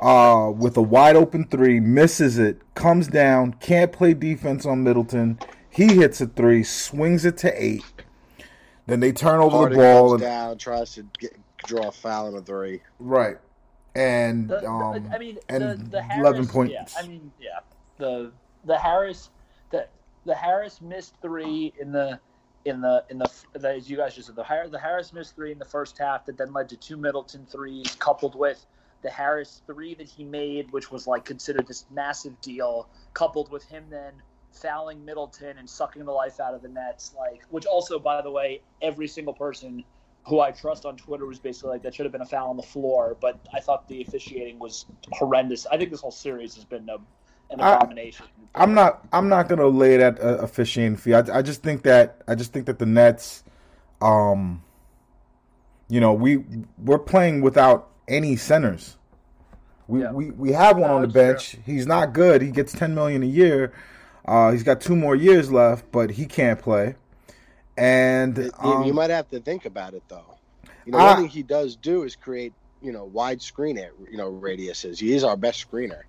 uh 0.00 0.52
with 0.54 0.76
a 0.76 0.82
wide 0.82 1.16
open 1.16 1.46
three, 1.48 1.80
misses 1.80 2.38
it, 2.38 2.60
comes 2.74 3.08
down, 3.08 3.54
can't 3.54 3.92
play 3.92 4.14
defense 4.14 4.66
on 4.66 4.82
Middleton. 4.84 5.38
He 5.70 5.94
hits 5.96 6.20
a 6.20 6.26
three, 6.26 6.62
swings 6.64 7.24
it 7.24 7.36
to 7.38 7.62
eight. 7.62 7.84
Then 8.86 9.00
they 9.00 9.12
turn 9.12 9.40
over 9.40 9.56
Harden 9.56 9.78
the 9.78 9.84
ball 9.84 10.10
comes 10.10 10.12
and 10.12 10.20
down, 10.22 10.58
tries 10.58 10.94
to 10.94 11.06
get, 11.18 11.36
draw 11.66 11.88
a 11.88 11.92
foul 11.92 12.28
on 12.28 12.34
a 12.34 12.40
three. 12.42 12.82
right. 12.98 13.38
And 13.94 14.48
The, 14.48 14.60
the- 14.60 14.68
um 14.68 15.10
I 15.12 15.18
mean, 15.18 15.38
and 15.48 15.62
the, 15.62 15.74
the 15.90 16.02
Harris, 16.02 16.20
11 16.20 16.46
points. 16.48 16.72
Yeah, 16.74 16.84
I 17.02 17.06
mean, 17.08 17.32
yeah, 17.40 17.60
the 17.96 18.30
the 18.66 18.76
Harris, 18.76 19.30
the 19.70 19.86
the 20.26 20.34
Harris 20.34 20.80
missed 20.82 21.14
three 21.22 21.72
in 21.80 21.92
the 21.92 22.20
in 22.66 22.80
the 22.82 23.04
in 23.08 23.16
the, 23.18 23.30
the 23.54 23.70
as 23.70 23.88
you 23.88 23.96
guys 23.96 24.14
just 24.14 24.26
said 24.26 24.36
the 24.36 24.44
Harris, 24.44 24.70
the 24.70 24.78
Harris 24.78 25.12
missed 25.14 25.34
three 25.34 25.50
in 25.52 25.58
the 25.58 25.64
first 25.64 25.96
half 25.96 26.26
that 26.26 26.36
then 26.36 26.52
led 26.52 26.68
to 26.68 26.76
two 26.76 26.98
Middleton 26.98 27.46
threes 27.46 27.96
coupled 27.98 28.34
with 28.34 28.66
the 29.06 29.12
Harris 29.12 29.62
three 29.68 29.94
that 29.94 30.08
he 30.08 30.24
made, 30.24 30.72
which 30.72 30.90
was 30.90 31.06
like 31.06 31.24
considered 31.24 31.68
this 31.68 31.86
massive 31.92 32.38
deal, 32.40 32.88
coupled 33.14 33.52
with 33.52 33.62
him 33.62 33.84
then 33.88 34.12
fouling 34.50 35.04
Middleton 35.04 35.58
and 35.58 35.70
sucking 35.70 36.04
the 36.04 36.10
life 36.10 36.40
out 36.40 36.54
of 36.54 36.62
the 36.62 36.68
Nets, 36.68 37.14
like 37.16 37.42
which 37.50 37.66
also, 37.66 38.00
by 38.00 38.20
the 38.20 38.30
way, 38.30 38.62
every 38.82 39.06
single 39.06 39.32
person 39.32 39.84
who 40.26 40.40
I 40.40 40.50
trust 40.50 40.84
on 40.84 40.96
Twitter 40.96 41.24
was 41.24 41.38
basically 41.38 41.70
like 41.70 41.82
that 41.84 41.94
should 41.94 42.04
have 42.04 42.10
been 42.10 42.22
a 42.22 42.26
foul 42.26 42.50
on 42.50 42.56
the 42.56 42.64
floor, 42.64 43.16
but 43.20 43.38
I 43.54 43.60
thought 43.60 43.86
the 43.86 44.02
officiating 44.02 44.58
was 44.58 44.86
horrendous. 45.12 45.66
I 45.66 45.76
think 45.76 45.92
this 45.92 46.00
whole 46.00 46.10
series 46.10 46.56
has 46.56 46.64
been 46.64 46.88
a, 46.88 46.96
an 47.50 47.60
I- 47.60 47.76
abomination. 47.76 48.26
I'm 48.56 48.74
not. 48.74 49.06
I'm 49.12 49.28
not 49.28 49.48
gonna 49.48 49.68
lay 49.68 49.98
that 49.98 50.18
uh, 50.18 50.38
officiating 50.38 50.96
fee. 50.96 51.14
I, 51.14 51.38
I 51.38 51.42
just 51.42 51.62
think 51.62 51.84
that. 51.84 52.22
I 52.26 52.34
just 52.34 52.52
think 52.52 52.66
that 52.66 52.80
the 52.80 52.86
Nets, 52.86 53.44
um, 54.02 54.64
you 55.88 56.00
know, 56.00 56.12
we 56.12 56.44
we're 56.76 56.98
playing 56.98 57.40
without 57.40 57.92
any 58.08 58.36
centers. 58.36 58.96
We 59.88 60.02
Yeah. 60.02 60.12
we, 60.12 60.30
we 60.30 60.52
have 60.52 60.76
one 60.78 60.90
No, 60.90 60.96
on 60.96 61.02
the 61.02 61.06
it's 61.06 61.12
true. 61.14 61.22
bench. 61.22 61.56
He's 61.66 61.86
not 61.86 62.12
good. 62.12 62.42
He 62.42 62.50
gets 62.50 62.72
ten 62.72 62.94
million 62.94 63.22
a 63.22 63.26
year. 63.26 63.72
Uh, 64.24 64.50
he's 64.50 64.64
got 64.64 64.80
two 64.80 64.96
more 64.96 65.14
years 65.14 65.52
left, 65.52 65.90
but 65.92 66.10
he 66.10 66.26
can't 66.26 66.60
play. 66.60 66.96
And 67.76 68.36
You- 68.36 68.50
um, 68.58 68.84
you 68.84 68.92
might 68.94 69.10
have 69.10 69.28
to 69.30 69.40
think 69.40 69.64
about 69.64 69.94
it 69.94 70.02
though. 70.08 70.36
You 70.84 70.92
know, 70.92 70.98
I- 70.98 71.12
one 71.12 71.16
thing 71.22 71.28
he 71.28 71.42
does 71.42 71.76
do 71.76 72.02
is 72.04 72.16
create 72.16 72.52
you 72.82 72.92
know 72.92 73.04
wide 73.04 73.40
screen 73.42 73.78
at 73.78 73.90
you 74.10 74.16
know 74.18 74.30
radiuses. 74.30 74.98
He 74.98 75.12
is 75.14 75.24
our 75.24 75.36
best 75.36 75.66
screener. 75.70 76.02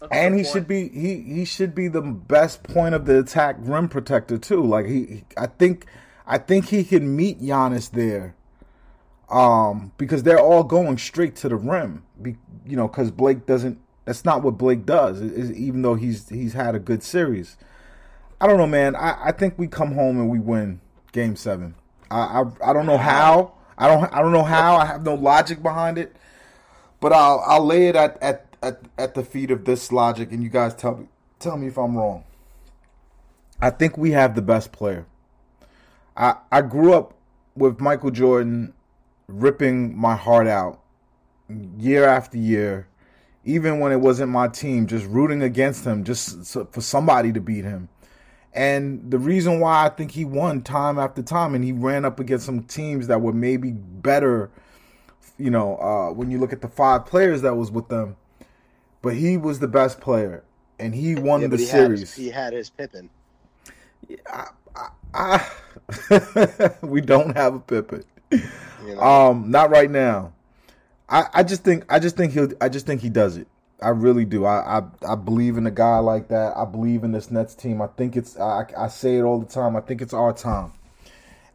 That's 0.00 0.12
and 0.12 0.34
he 0.34 0.42
point. 0.42 0.52
should 0.52 0.68
be 0.68 0.88
he 0.88 1.22
he 1.22 1.44
should 1.44 1.74
be 1.74 1.88
the 1.88 2.02
best 2.02 2.62
point 2.62 2.94
of 2.94 3.06
the 3.06 3.18
attack 3.20 3.56
rim 3.60 3.88
protector 3.88 4.36
too. 4.38 4.62
Like 4.62 4.86
he, 4.86 5.06
he- 5.06 5.24
I 5.36 5.46
think 5.46 5.86
I 6.26 6.38
think 6.38 6.66
he 6.66 6.84
can 6.84 7.16
meet 7.16 7.40
Giannis 7.40 7.90
there, 7.90 8.34
um, 9.28 9.92
because 9.98 10.22
they're 10.22 10.40
all 10.40 10.64
going 10.64 10.98
straight 10.98 11.36
to 11.36 11.48
the 11.48 11.56
rim. 11.56 12.04
Be, 12.20 12.36
you 12.64 12.76
know, 12.76 12.88
because 12.88 13.10
Blake 13.10 13.46
doesn't. 13.46 13.78
That's 14.04 14.24
not 14.24 14.42
what 14.42 14.56
Blake 14.56 14.86
does. 14.86 15.20
even 15.20 15.82
though 15.82 15.94
he's 15.94 16.28
he's 16.28 16.52
had 16.52 16.74
a 16.74 16.78
good 16.78 17.02
series. 17.02 17.56
I 18.40 18.46
don't 18.46 18.58
know, 18.58 18.66
man. 18.66 18.94
I, 18.94 19.28
I 19.28 19.32
think 19.32 19.54
we 19.58 19.66
come 19.66 19.92
home 19.92 20.20
and 20.20 20.28
we 20.28 20.38
win 20.38 20.80
Game 21.12 21.36
Seven. 21.36 21.74
I, 22.10 22.42
I 22.42 22.70
I 22.70 22.72
don't 22.72 22.86
know 22.86 22.98
how. 22.98 23.54
I 23.76 23.88
don't 23.88 24.12
I 24.12 24.22
don't 24.22 24.32
know 24.32 24.44
how. 24.44 24.76
I 24.76 24.86
have 24.86 25.04
no 25.04 25.14
logic 25.14 25.62
behind 25.62 25.98
it. 25.98 26.14
But 27.00 27.12
I'll 27.12 27.42
I'll 27.46 27.64
lay 27.64 27.88
it 27.88 27.96
at, 27.96 28.20
at, 28.22 28.56
at, 28.62 28.80
at 28.96 29.14
the 29.14 29.24
feet 29.24 29.50
of 29.50 29.64
this 29.64 29.92
logic, 29.92 30.32
and 30.32 30.42
you 30.42 30.48
guys 30.48 30.74
tell 30.74 30.96
me 30.96 31.08
tell 31.38 31.56
me 31.56 31.66
if 31.66 31.76
I'm 31.76 31.96
wrong. 31.96 32.24
I 33.60 33.70
think 33.70 33.96
we 33.96 34.12
have 34.12 34.34
the 34.34 34.42
best 34.42 34.72
player. 34.72 35.06
I 36.16 36.36
I 36.52 36.62
grew 36.62 36.94
up 36.94 37.14
with 37.56 37.80
Michael 37.80 38.10
Jordan 38.10 38.74
ripping 39.28 39.96
my 39.96 40.16
heart 40.16 40.46
out 40.46 40.80
year 41.78 42.04
after 42.06 42.38
year, 42.38 42.88
even 43.44 43.78
when 43.80 43.92
it 43.92 44.00
wasn't 44.00 44.30
my 44.30 44.48
team, 44.48 44.86
just 44.86 45.06
rooting 45.06 45.42
against 45.42 45.84
him, 45.86 46.04
just 46.04 46.46
for 46.72 46.80
somebody 46.80 47.32
to 47.32 47.40
beat 47.40 47.64
him. 47.64 47.88
And 48.52 49.10
the 49.10 49.18
reason 49.18 49.60
why 49.60 49.84
I 49.84 49.90
think 49.90 50.12
he 50.12 50.24
won 50.24 50.62
time 50.62 50.98
after 50.98 51.22
time, 51.22 51.54
and 51.54 51.62
he 51.64 51.72
ran 51.72 52.04
up 52.04 52.18
against 52.20 52.46
some 52.46 52.62
teams 52.64 53.06
that 53.08 53.20
were 53.20 53.32
maybe 53.32 53.72
better, 53.72 54.50
you 55.38 55.50
know, 55.50 55.76
uh, 55.78 56.12
when 56.12 56.30
you 56.30 56.38
look 56.38 56.52
at 56.52 56.62
the 56.62 56.68
five 56.68 57.06
players 57.06 57.42
that 57.42 57.54
was 57.56 57.70
with 57.70 57.88
them, 57.88 58.16
but 59.02 59.14
he 59.14 59.36
was 59.36 59.60
the 59.60 59.68
best 59.68 60.00
player, 60.00 60.42
and 60.78 60.94
he 60.94 61.14
won 61.14 61.42
Yeah, 61.42 61.48
the 61.48 61.58
he 61.58 61.66
had 61.66 61.90
his, 61.90 62.00
series. 62.00 62.14
he 62.14 62.30
had 62.30 62.52
his 62.54 62.70
Pippen. 62.70 63.10
Ah, 65.14 65.52
we 66.82 67.00
don't 67.00 67.36
have 67.36 67.54
a 67.54 67.60
Pippen. 67.60 68.04
You 68.30 68.94
know? 68.94 69.00
Um, 69.00 69.50
not 69.50 69.70
right 69.70 69.90
now. 69.90 70.32
I, 71.08 71.26
I 71.34 71.42
just 71.42 71.62
think 71.64 71.84
I 71.88 71.98
just 71.98 72.16
think 72.16 72.32
he'll 72.32 72.50
I 72.60 72.68
just 72.68 72.86
think 72.86 73.00
he 73.00 73.08
does 73.10 73.36
it. 73.36 73.46
I 73.80 73.90
really 73.90 74.24
do. 74.24 74.44
I, 74.44 74.78
I 74.78 74.82
I 75.08 75.14
believe 75.14 75.56
in 75.56 75.66
a 75.66 75.70
guy 75.70 75.98
like 75.98 76.28
that. 76.28 76.56
I 76.56 76.64
believe 76.64 77.04
in 77.04 77.12
this 77.12 77.30
Nets 77.30 77.54
team. 77.54 77.80
I 77.82 77.86
think 77.88 78.16
it's 78.16 78.38
I, 78.38 78.64
I 78.76 78.88
say 78.88 79.16
it 79.18 79.22
all 79.22 79.38
the 79.38 79.46
time. 79.46 79.76
I 79.76 79.80
think 79.80 80.00
it's 80.02 80.14
our 80.14 80.32
time, 80.32 80.72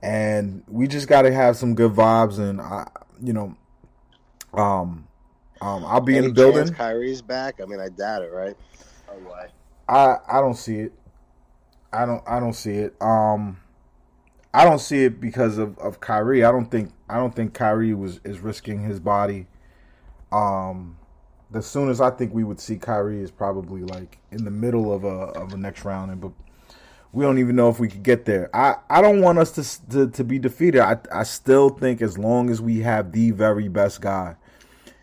and 0.01 0.63
we 0.68 0.88
just 0.88 1.08
got 1.08 1.24
to 1.24 1.34
have 1.34 1.58
some 1.58 1.75
good 1.75 1.92
vibes. 1.94 2.40
And 2.40 2.62
I, 2.62 2.88
you 3.22 3.34
know, 3.34 3.56
Um, 4.54 5.08
um, 5.62 5.86
I'll 5.86 6.00
be 6.01 6.18
Any 6.18 6.28
in 6.28 6.34
the 6.34 6.36
building. 6.36 6.66
chance 6.66 6.78
Kyrie's 6.78 7.22
back. 7.22 7.60
I 7.62 7.66
mean, 7.66 7.80
I 7.80 7.90
doubt 7.90 8.22
it, 8.24 8.32
right? 8.32 8.56
No 9.08 9.30
way. 9.30 9.48
I 9.90 10.18
I 10.32 10.40
don't 10.42 10.56
see 10.56 10.80
it. 10.80 10.94
I 11.92 12.06
don't 12.06 12.24
I 12.28 12.40
don't 12.40 12.54
see 12.54 12.75
it. 12.75 12.96
Um, 13.01 13.58
I 14.53 14.65
don't 14.65 14.79
see 14.79 15.05
it 15.05 15.22
because 15.22 15.58
of 15.58 15.77
of 15.79 16.00
Kyrie. 16.00 16.43
I 16.43 16.51
don't 16.51 16.70
think 16.70 16.91
I 17.10 17.17
don't 17.17 17.36
think 17.36 17.53
Kyrie 17.53 17.93
was 17.93 18.20
is 18.24 18.39
risking 18.39 18.84
his 18.84 19.00
body. 19.00 19.48
Um, 20.31 20.98
the 21.51 21.62
soonest 21.62 22.01
I 22.01 22.10
think 22.12 22.34
we 22.34 22.43
would 22.43 22.60
see 22.60 22.77
Kyrie 22.77 23.22
is 23.22 23.31
probably 23.31 23.84
like 23.84 24.20
in 24.31 24.46
the 24.46 24.51
middle 24.51 24.93
of 24.93 25.03
a 25.03 25.08
of 25.08 25.53
a 25.53 25.58
next 25.58 25.86
round, 25.86 26.12
and 26.12 26.20
but 26.22 26.31
we 27.13 27.24
don't 27.24 27.39
even 27.39 27.55
know 27.55 27.70
if 27.70 27.79
we 27.79 27.89
could 27.89 28.03
get 28.03 28.25
there. 28.25 28.50
I, 28.55 28.75
I 28.89 29.01
don't 29.01 29.22
want 29.22 29.38
us 29.38 29.51
to, 29.51 29.89
to 29.89 30.08
to 30.10 30.24
be 30.24 30.39
defeated. 30.39 30.81
I 30.81 30.98
I 31.13 31.24
still 31.24 31.70
think 31.70 32.01
as 32.01 32.17
long 32.17 32.50
as 32.50 32.62
we 32.62 32.79
have 32.79 33.12
the 33.12 33.31
very 33.31 33.67
best 33.67 34.01
guy, 34.01 34.36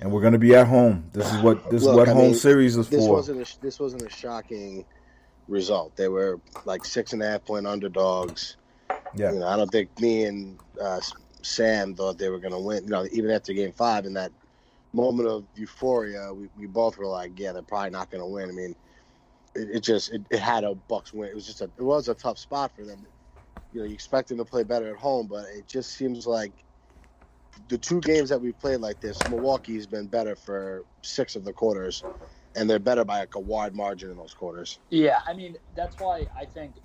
and 0.00 0.12
we're 0.12 0.22
gonna 0.22 0.38
be 0.38 0.54
at 0.54 0.66
home. 0.66 1.10
This 1.12 1.30
is 1.32 1.40
what 1.42 1.70
this 1.70 1.82
Look, 1.82 1.92
is 1.92 1.96
what 1.96 2.08
I 2.08 2.12
home 2.12 2.22
mean, 2.28 2.34
series 2.34 2.76
is 2.76 2.88
This 2.88 3.04
for. 3.04 3.14
wasn't 3.14 3.42
a, 3.48 3.60
this 3.60 3.80
wasn't 3.80 4.02
a 4.02 4.10
shocking 4.10 4.84
result. 5.48 5.96
They 5.96 6.08
were 6.08 6.40
like 6.66 6.84
six 6.84 7.14
and 7.14 7.22
a 7.22 7.26
half 7.26 7.44
point 7.46 7.66
underdogs. 7.66 8.57
Yeah. 9.14 9.32
You 9.32 9.40
know, 9.40 9.48
I 9.48 9.56
don't 9.56 9.70
think 9.72 9.98
me 10.00 10.24
and 10.24 10.60
uh, 10.80 11.00
Sam 11.42 11.94
thought 11.94 12.18
they 12.18 12.30
were 12.30 12.40
going 12.40 12.52
to 12.54 12.60
win. 12.60 12.84
You 12.84 12.90
know, 12.90 13.06
even 13.12 13.30
after 13.30 13.52
Game 13.54 13.72
Five, 13.72 14.06
in 14.06 14.14
that 14.14 14.32
moment 14.92 15.28
of 15.28 15.48
euphoria, 15.54 16.34
we, 16.34 16.50
we 16.56 16.66
both 16.66 16.98
were 16.98 17.06
like, 17.06 17.38
"Yeah, 17.38 17.52
they're 17.52 17.62
probably 17.62 17.90
not 17.90 18.10
going 18.10 18.22
to 18.22 18.28
win." 18.28 18.48
I 18.50 18.52
mean, 18.52 18.74
it, 19.54 19.76
it 19.76 19.80
just 19.80 20.12
it, 20.12 20.26
it 20.30 20.40
had 20.40 20.64
a 20.64 20.74
Bucks 20.74 21.12
win. 21.12 21.30
It 21.30 21.34
was 21.34 21.46
just 21.46 21.60
a 21.62 21.66
it 21.78 21.82
was 21.82 22.08
a 22.08 22.14
tough 22.14 22.38
spot 22.38 22.74
for 22.74 22.84
them. 22.84 23.06
You 23.72 23.80
know, 23.80 23.86
you 23.86 23.94
expect 23.94 24.28
them 24.28 24.38
to 24.38 24.44
play 24.44 24.64
better 24.64 24.90
at 24.90 25.00
home, 25.00 25.28
but 25.28 25.46
it 25.48 25.66
just 25.68 25.92
seems 25.92 26.26
like 26.26 26.64
the 27.68 27.78
two 27.78 28.00
games 28.00 28.30
that 28.30 28.40
we've 28.40 28.58
played 28.58 28.80
like 28.80 29.00
this, 29.00 29.26
Milwaukee's 29.26 29.86
been 29.86 30.08
better 30.08 30.36
for 30.36 30.86
six 31.02 31.36
of 31.36 31.44
the 31.44 31.52
quarters, 31.52 32.04
and 32.56 32.68
they're 32.68 32.78
better 32.78 33.04
by 33.04 33.20
like 33.20 33.34
a 33.36 33.40
wide 33.40 33.74
margin 33.74 34.10
in 34.10 34.16
those 34.16 34.34
quarters. 34.34 34.80
Yeah, 34.90 35.20
I 35.26 35.34
mean 35.34 35.56
that's 35.74 35.98
why 35.98 36.26
I 36.36 36.46
think 36.46 36.76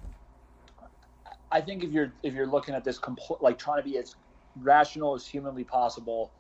I 1.53 1.62
think 1.62 1.83
if 1.83 1.91
you're 1.91 2.13
if 2.24 2.33
you're 2.33 2.48
looking 2.48 2.75
at 2.75 2.83
this 2.83 3.00
compl- 3.00 3.41
like 3.41 3.60
trying 3.60 3.77
to 3.77 3.89
be 3.89 3.98
as 4.00 4.15
rational 4.57 5.13
as 5.13 5.27
humanly 5.27 5.63
possible, 5.63 6.33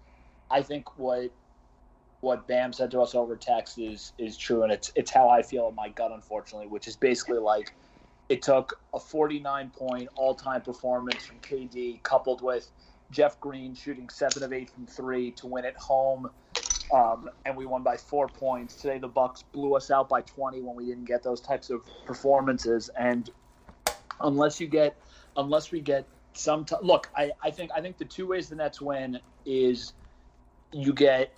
I 0.51 0.63
think 0.63 0.97
what 0.97 1.31
what 2.21 2.47
Bam 2.47 2.73
said 2.73 2.91
to 2.91 3.01
us 3.01 3.15
over 3.15 3.37
text 3.37 3.77
is 3.77 4.13
is 4.17 4.37
true, 4.37 4.63
and 4.63 4.73
it's 4.73 4.91
it's 4.95 5.11
how 5.11 5.29
I 5.29 5.43
feel 5.43 5.69
in 5.69 5.75
my 5.75 5.89
gut, 5.89 6.11
unfortunately, 6.11 6.67
which 6.67 6.87
is 6.87 6.97
basically 6.97 7.39
like 7.39 7.75
it 8.29 8.41
took 8.41 8.81
a 8.93 8.99
49 8.99 9.71
point 9.71 10.09
all 10.15 10.33
time 10.35 10.63
performance 10.63 11.23
from 11.23 11.39
KD 11.41 12.01
coupled 12.03 12.41
with 12.41 12.71
Jeff 13.11 13.39
Green 13.39 13.75
shooting 13.75 14.09
seven 14.09 14.41
of 14.43 14.51
eight 14.51 14.71
from 14.71 14.87
three 14.87 15.31
to 15.33 15.47
win 15.47 15.65
at 15.65 15.77
home. 15.77 16.31
Um, 16.93 17.29
and 17.45 17.57
we 17.57 17.65
won 17.65 17.83
by 17.83 17.97
four 17.97 18.27
points. 18.27 18.75
Today, 18.75 18.99
the 18.99 19.07
Bucks 19.07 19.43
blew 19.43 19.75
us 19.75 19.89
out 19.91 20.09
by 20.09 20.21
20 20.21 20.61
when 20.61 20.75
we 20.75 20.85
didn't 20.85 21.05
get 21.05 21.23
those 21.23 21.41
types 21.41 21.71
of 21.71 21.81
performances. 22.05 22.89
And 22.97 23.29
unless 24.21 24.59
you 24.59 24.67
get, 24.67 24.97
unless 25.37 25.71
we 25.71 25.81
get 25.81 26.07
some, 26.33 26.65
t- 26.65 26.75
look, 26.81 27.09
I, 27.15 27.31
I 27.43 27.51
think 27.51 27.71
I 27.75 27.81
think 27.81 27.97
the 27.97 28.05
two 28.05 28.27
ways 28.27 28.49
the 28.49 28.55
Nets 28.55 28.81
win 28.81 29.19
is 29.45 29.93
you 30.71 30.93
get 30.93 31.33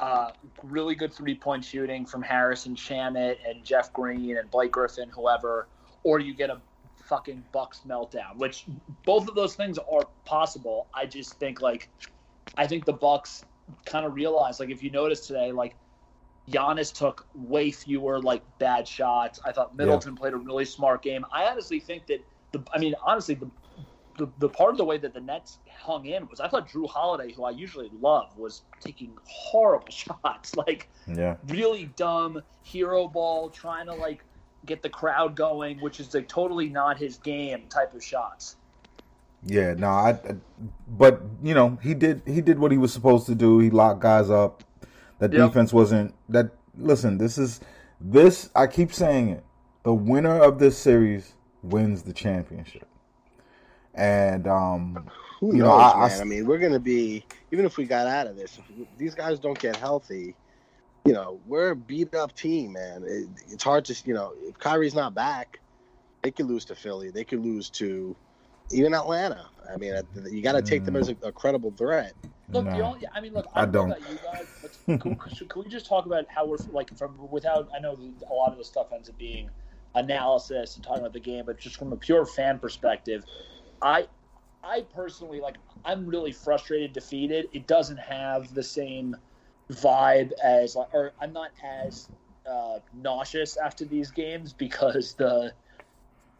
uh, 0.00 0.30
really 0.62 0.94
good 0.94 1.12
three 1.12 1.34
point 1.34 1.64
shooting 1.64 2.04
from 2.06 2.22
Harris 2.22 2.66
and 2.66 2.76
Shamet 2.76 3.36
and 3.48 3.64
Jeff 3.64 3.92
Green 3.92 4.36
and 4.36 4.50
Blake 4.50 4.72
Griffin, 4.72 5.08
whoever, 5.10 5.68
or 6.02 6.18
you 6.18 6.34
get 6.34 6.50
a 6.50 6.60
fucking 7.04 7.44
Bucks 7.52 7.82
meltdown. 7.86 8.36
Which 8.36 8.64
both 9.04 9.28
of 9.28 9.34
those 9.34 9.54
things 9.54 9.78
are 9.78 10.08
possible. 10.24 10.88
I 10.94 11.06
just 11.06 11.38
think 11.38 11.60
like, 11.60 11.88
I 12.56 12.66
think 12.66 12.84
the 12.84 12.92
Bucks 12.92 13.44
kind 13.84 14.04
of 14.04 14.14
realized 14.14 14.60
like 14.60 14.70
if 14.70 14.82
you 14.82 14.90
notice 14.90 15.26
today 15.26 15.52
like 15.52 15.76
Giannis 16.50 16.92
took 16.92 17.26
way 17.34 17.70
fewer 17.70 18.20
like 18.20 18.42
bad 18.58 18.86
shots. 18.88 19.40
I 19.44 19.52
thought 19.52 19.76
Middleton 19.76 20.16
played 20.16 20.32
a 20.32 20.36
really 20.36 20.64
smart 20.64 21.02
game. 21.02 21.24
I 21.32 21.44
honestly 21.46 21.78
think 21.80 22.06
that 22.06 22.24
the 22.52 22.62
I 22.74 22.78
mean 22.78 22.94
honestly 23.04 23.34
the, 23.36 23.48
the 24.18 24.28
the 24.38 24.48
part 24.48 24.70
of 24.72 24.76
the 24.78 24.84
way 24.84 24.98
that 24.98 25.14
the 25.14 25.20
Nets 25.20 25.58
hung 25.70 26.06
in 26.06 26.26
was 26.28 26.40
I 26.40 26.48
thought 26.48 26.68
Jrue 26.68 26.88
Holiday, 26.88 27.32
who 27.32 27.44
I 27.44 27.50
usually 27.50 27.90
love, 28.00 28.36
was 28.36 28.62
taking 28.80 29.12
horrible 29.24 29.86
shots, 29.90 30.56
like 30.56 30.88
Yeah. 31.06 31.36
really 31.48 31.86
dumb 31.96 32.42
hero 32.62 33.06
ball, 33.08 33.48
trying 33.48 33.86
to 33.86 33.94
like 33.94 34.24
get 34.66 34.82
the 34.82 34.88
crowd 34.88 35.34
going, 35.36 35.80
which 35.80 36.00
is 36.00 36.12
like 36.14 36.28
totally 36.28 36.68
not 36.68 36.98
his 36.98 37.18
game 37.18 37.64
type 37.68 37.94
of 37.94 38.02
shots. 38.02 38.56
Yeah, 39.44 39.74
no, 39.74 39.88
I, 39.88 40.10
I- 40.10 40.36
but 40.88 41.20
you 41.42 41.54
know, 41.54 41.78
he 41.82 41.94
did 41.94 42.22
he 42.26 42.40
did 42.40 42.58
what 42.58 42.70
he 42.72 42.78
was 42.78 42.92
supposed 42.92 43.26
to 43.26 43.34
do. 43.34 43.58
He 43.60 43.70
locked 43.70 44.00
guys 44.00 44.28
up. 44.28 44.62
That 45.22 45.32
Yep. 45.32 45.52
defense 45.52 45.72
wasn't 45.72 46.14
that 46.30 46.50
listen, 46.78 47.18
this 47.18 47.38
is 47.38 47.60
this 48.00 48.50
I 48.56 48.66
keep 48.68 48.92
saying 48.94 49.30
it. 49.30 49.44
The 49.84 49.94
winner 49.94 50.38
of 50.40 50.60
this 50.60 50.78
series 50.78 51.34
wins 51.62 52.02
the 52.04 52.14
championship. 52.14 52.88
And 53.94 54.46
um 54.48 55.10
Who 55.40 55.52
You 55.52 55.58
knows, 55.58 55.64
know, 55.64 55.72
I- 55.72 55.90
I 56.02 56.06
man? 56.06 56.06
s- 56.06 56.22
I, 56.22 56.24
mean, 56.24 56.46
we're 56.46 56.58
gonna 56.58 56.80
be 56.80 57.26
even 57.52 57.66
if 57.66 57.78
we 57.78 57.86
got 57.86 58.08
out 58.08 58.26
of 58.28 58.36
this. 58.36 58.60
These 58.98 59.14
guys 59.14 59.40
don't 59.40 59.58
get 59.60 59.76
healthy, 59.76 60.36
you 61.04 61.12
know, 61.14 61.40
we're 61.46 61.70
a 61.72 61.76
beat 61.76 62.14
up 62.14 62.34
team, 62.34 62.74
man. 62.74 63.04
It, 63.06 63.30
it's 63.48 63.64
hard 63.64 63.86
to, 63.86 63.96
you 64.06 64.14
know, 64.14 64.34
if 64.38 64.58
Kyrie's 64.58 64.94
not 64.94 65.14
back, 65.14 65.60
they 66.22 66.32
could 66.32 66.46
lose 66.46 66.66
to 66.66 66.76
Philly. 66.76 67.10
They 67.10 67.24
could 67.24 67.40
lose 67.40 67.70
to 67.72 68.16
even 68.72 68.94
Atlanta. 68.94 69.50
I 69.72 69.78
mean, 69.78 69.94
you 70.30 70.42
got 70.42 70.52
to 70.52 70.62
take 70.62 70.84
them 70.84 70.96
as 70.96 71.08
a, 71.10 71.16
a 71.24 71.32
credible 71.32 71.72
threat. 71.72 72.14
Look, 72.52 72.64
the 72.66 72.80
only 72.80 73.00
I 73.14 73.20
mean, 73.20 73.32
look, 73.32 73.46
I 73.54 73.62
I 73.62 73.66
don't 73.66 73.88
know 73.88 73.96
about 73.96 74.10
you 74.10 74.18
guys, 74.18 74.46
but 74.60 74.78
can, 75.00 75.16
can, 75.16 75.48
can 75.48 75.62
we 75.62 75.68
just 75.68 75.86
talk 75.86 76.06
about 76.06 76.26
how 76.28 76.46
we're 76.46 76.58
like 76.70 76.96
from 76.96 77.16
without? 77.30 77.68
I 77.74 77.80
know 77.80 77.98
a 78.30 78.34
lot 78.34 78.52
of 78.52 78.58
the 78.58 78.64
stuff 78.64 78.92
ends 78.92 79.08
up 79.08 79.18
being 79.18 79.50
analysis 79.94 80.76
and 80.76 80.84
talking 80.84 81.00
about 81.00 81.12
the 81.12 81.20
game, 81.20 81.44
but 81.46 81.58
just 81.58 81.76
from 81.76 81.92
a 81.92 81.96
pure 81.96 82.26
fan 82.26 82.58
perspective, 82.58 83.24
I 83.80 84.06
I 84.62 84.82
personally 84.94 85.40
like 85.40 85.56
I'm 85.84 86.06
really 86.06 86.32
frustrated, 86.32 86.92
defeated. 86.92 87.48
It 87.52 87.66
doesn't 87.66 87.98
have 87.98 88.54
the 88.54 88.62
same 88.62 89.16
vibe 89.70 90.32
as 90.42 90.76
like, 90.76 90.92
or 90.92 91.12
I'm 91.20 91.32
not 91.32 91.50
as 91.64 92.08
uh, 92.46 92.78
nauseous 92.92 93.56
after 93.56 93.84
these 93.84 94.10
games 94.10 94.52
because 94.52 95.14
the 95.14 95.52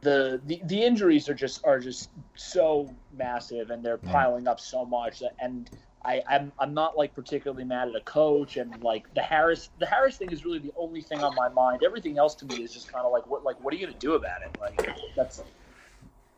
the, 0.02 0.40
the 0.46 0.60
the 0.64 0.82
injuries 0.82 1.28
are 1.28 1.34
just 1.34 1.64
are 1.64 1.78
just 1.78 2.10
so 2.34 2.92
massive 3.16 3.70
and 3.70 3.84
they're 3.84 3.98
piling 3.98 4.48
up 4.48 4.58
so 4.58 4.84
much 4.84 5.20
that, 5.20 5.34
and 5.38 5.70
I, 6.04 6.22
I'm 6.28 6.52
I'm 6.58 6.74
not 6.74 6.96
like 6.96 7.14
particularly 7.14 7.64
mad 7.64 7.88
at 7.88 7.94
a 7.94 8.00
coach 8.00 8.56
and 8.56 8.82
like 8.82 9.12
the 9.14 9.22
Harris 9.22 9.70
the 9.78 9.86
Harris 9.86 10.16
thing 10.16 10.30
is 10.30 10.44
really 10.44 10.58
the 10.58 10.72
only 10.76 11.00
thing 11.02 11.20
on 11.20 11.34
my 11.34 11.48
mind. 11.48 11.82
Everything 11.84 12.18
else 12.18 12.34
to 12.36 12.46
me 12.46 12.56
is 12.62 12.72
just 12.72 12.92
kind 12.92 13.04
of 13.06 13.12
like 13.12 13.26
what 13.28 13.44
like 13.44 13.62
what 13.62 13.72
are 13.72 13.76
you 13.76 13.86
gonna 13.86 13.98
do 13.98 14.14
about 14.14 14.42
it? 14.42 14.56
Like 14.60 14.96
that's 15.14 15.42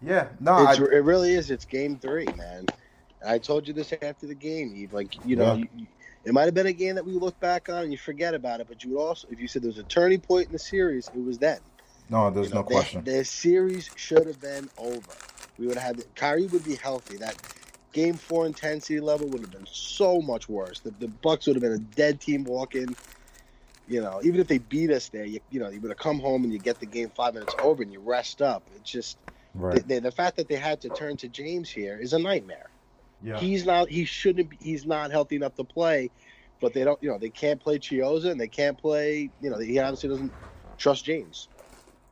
Yeah, 0.02 0.28
no, 0.40 0.52
I, 0.52 0.74
it 0.74 1.04
really 1.04 1.32
is. 1.32 1.50
It's 1.50 1.64
game 1.64 1.96
three, 1.98 2.26
man. 2.36 2.66
I 3.26 3.38
told 3.38 3.66
you 3.66 3.72
this 3.72 3.92
after 4.02 4.26
the 4.26 4.34
game. 4.34 4.74
Eve. 4.76 4.92
Like, 4.92 5.16
you 5.26 5.36
know, 5.36 5.54
Yeah. 5.54 5.54
you, 5.54 5.68
you- 5.76 5.86
it 6.26 6.32
might 6.32 6.44
have 6.44 6.54
been 6.54 6.66
a 6.66 6.72
game 6.72 6.94
that 6.94 7.04
we 7.04 7.12
look 7.12 7.38
back 7.38 7.68
on 7.68 7.82
and 7.82 7.92
you 7.92 7.98
forget 7.98 8.32
about 8.34 8.60
it, 8.60 8.66
but 8.66 8.82
you 8.82 8.92
would 8.92 9.00
also, 9.02 9.28
if 9.30 9.38
you 9.38 9.46
said 9.46 9.60
there 9.62 9.68
was 9.68 9.76
a 9.78 9.82
turning 9.82 10.20
point 10.20 10.46
in 10.46 10.52
the 10.52 10.58
series, 10.58 11.10
it 11.14 11.22
was 11.22 11.38
then. 11.38 11.58
no, 12.08 12.30
there's 12.30 12.48
You 12.48 12.54
know, 12.54 12.60
no 12.60 12.66
question. 12.66 13.04
The, 13.04 13.22
series 13.26 13.90
should 13.96 14.26
have 14.26 14.40
been 14.40 14.70
over. 14.78 15.12
We 15.58 15.66
would 15.66 15.76
have 15.76 15.96
had 15.96 16.14
Kyrie 16.16 16.46
would 16.46 16.64
be 16.64 16.76
healthy. 16.76 17.18
That 17.18 17.36
game 17.94 18.14
four 18.14 18.44
intensity 18.44 19.00
level 19.00 19.26
would 19.28 19.40
have 19.40 19.50
been 19.50 19.66
so 19.70 20.20
much 20.20 20.48
worse. 20.48 20.80
The, 20.80 20.90
the 20.98 21.08
Bucks 21.08 21.46
would 21.46 21.56
have 21.56 21.62
been 21.62 21.72
a 21.72 21.78
dead 21.78 22.20
team 22.20 22.44
walking. 22.44 22.94
You 23.88 24.02
know, 24.02 24.20
even 24.22 24.40
if 24.40 24.48
they 24.48 24.58
beat 24.58 24.90
us 24.90 25.08
there, 25.08 25.24
you, 25.24 25.40
you 25.50 25.60
know, 25.60 25.70
you 25.70 25.80
would 25.80 25.90
have 25.90 25.98
come 25.98 26.18
home 26.18 26.44
and 26.44 26.52
you 26.52 26.58
get 26.58 26.80
the 26.80 26.86
game 26.86 27.10
five 27.14 27.34
minutes 27.34 27.54
over 27.62 27.82
and 27.82 27.92
you 27.92 28.00
rest 28.00 28.42
up. 28.42 28.62
It's 28.76 28.90
just 28.90 29.16
Right. 29.54 29.76
the, 29.86 29.94
the, 29.94 30.00
the 30.00 30.10
fact 30.10 30.36
that 30.36 30.48
they 30.48 30.56
had 30.56 30.80
to 30.80 30.88
turn 30.88 31.16
to 31.18 31.28
James 31.28 31.70
here 31.70 31.96
is 32.00 32.12
a 32.12 32.18
nightmare. 32.18 32.70
Yeah. 33.22 33.38
He's 33.38 33.64
not. 33.64 33.88
He 33.88 34.04
shouldn't. 34.04 34.50
Be, 34.50 34.58
he's 34.60 34.84
not 34.84 35.10
healthy 35.10 35.36
enough 35.36 35.54
to 35.54 35.64
play. 35.64 36.10
But 36.60 36.74
they 36.74 36.82
don't. 36.82 37.00
You 37.02 37.10
know, 37.10 37.18
they 37.18 37.30
can't 37.30 37.60
play 37.60 37.78
Chiozza 37.78 38.30
and 38.30 38.40
they 38.40 38.48
can't 38.48 38.76
play. 38.76 39.30
You 39.40 39.50
know, 39.50 39.58
he 39.58 39.78
obviously 39.78 40.08
doesn't 40.08 40.32
trust 40.76 41.04
James. 41.04 41.48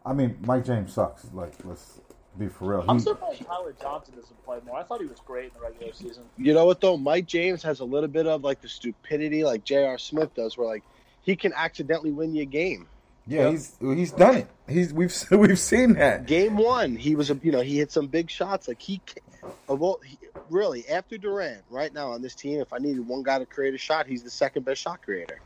I 0.06 0.12
mean, 0.12 0.38
Mike 0.42 0.64
James 0.64 0.92
sucks. 0.92 1.26
Like, 1.32 1.54
let's 1.64 2.00
be 2.38 2.48
for 2.48 2.70
real. 2.70 2.84
I'm 2.88 2.98
He- 2.98 3.04
surprised 3.04 3.44
Tyler 3.46 3.74
Johnson 3.80 4.14
doesn't 4.16 4.44
play 4.44 4.58
more. 4.66 4.76
I 4.78 4.82
thought 4.82 5.00
he 5.00 5.06
was 5.06 5.20
great 5.20 5.46
in 5.46 5.50
the 5.54 5.60
regular 5.60 5.92
season. 5.92 6.24
You 6.38 6.54
know 6.54 6.64
what 6.66 6.80
though? 6.80 6.96
Mike 6.96 7.26
James 7.26 7.62
has 7.62 7.80
a 7.80 7.84
little 7.84 8.08
bit 8.08 8.26
of 8.26 8.42
like 8.42 8.60
the 8.60 8.68
stupidity 8.68 9.44
like 9.44 9.64
J.R. 9.64 9.98
Smith 9.98 10.34
does, 10.34 10.56
where 10.56 10.66
like 10.66 10.82
he 11.22 11.36
can 11.36 11.52
accidentally 11.54 12.10
win 12.10 12.34
you 12.34 12.42
a 12.42 12.46
game. 12.46 12.88
yeah, 13.26 13.50
he's 13.50 13.76
he's 13.80 14.12
done 14.12 14.36
it. 14.36 14.46
He's 14.68 14.92
we've 14.92 15.14
we've 15.30 15.58
seen 15.58 15.94
that. 15.94 16.26
Game 16.26 16.56
one, 16.56 16.96
he 16.96 17.14
was 17.16 17.30
a 17.30 17.38
you 17.42 17.52
know 17.52 17.60
he 17.60 17.78
hit 17.78 17.92
some 17.92 18.06
big 18.06 18.30
shots. 18.30 18.66
Like 18.68 18.80
he, 18.80 19.00
ca- 19.06 19.50
of 19.68 19.82
all 19.82 20.00
he, 20.04 20.18
really 20.50 20.88
after 20.88 21.18
Durant, 21.18 21.62
right 21.70 21.92
now 21.92 22.12
on 22.12 22.22
this 22.22 22.34
team, 22.34 22.60
if 22.60 22.72
I 22.72 22.78
needed 22.78 23.06
one 23.06 23.22
guy 23.22 23.38
to 23.38 23.46
create 23.46 23.74
a 23.74 23.78
shot, 23.78 24.06
he's 24.06 24.22
the 24.22 24.30
second 24.30 24.64
best 24.64 24.80
shot 24.80 25.02
creator 25.02 25.38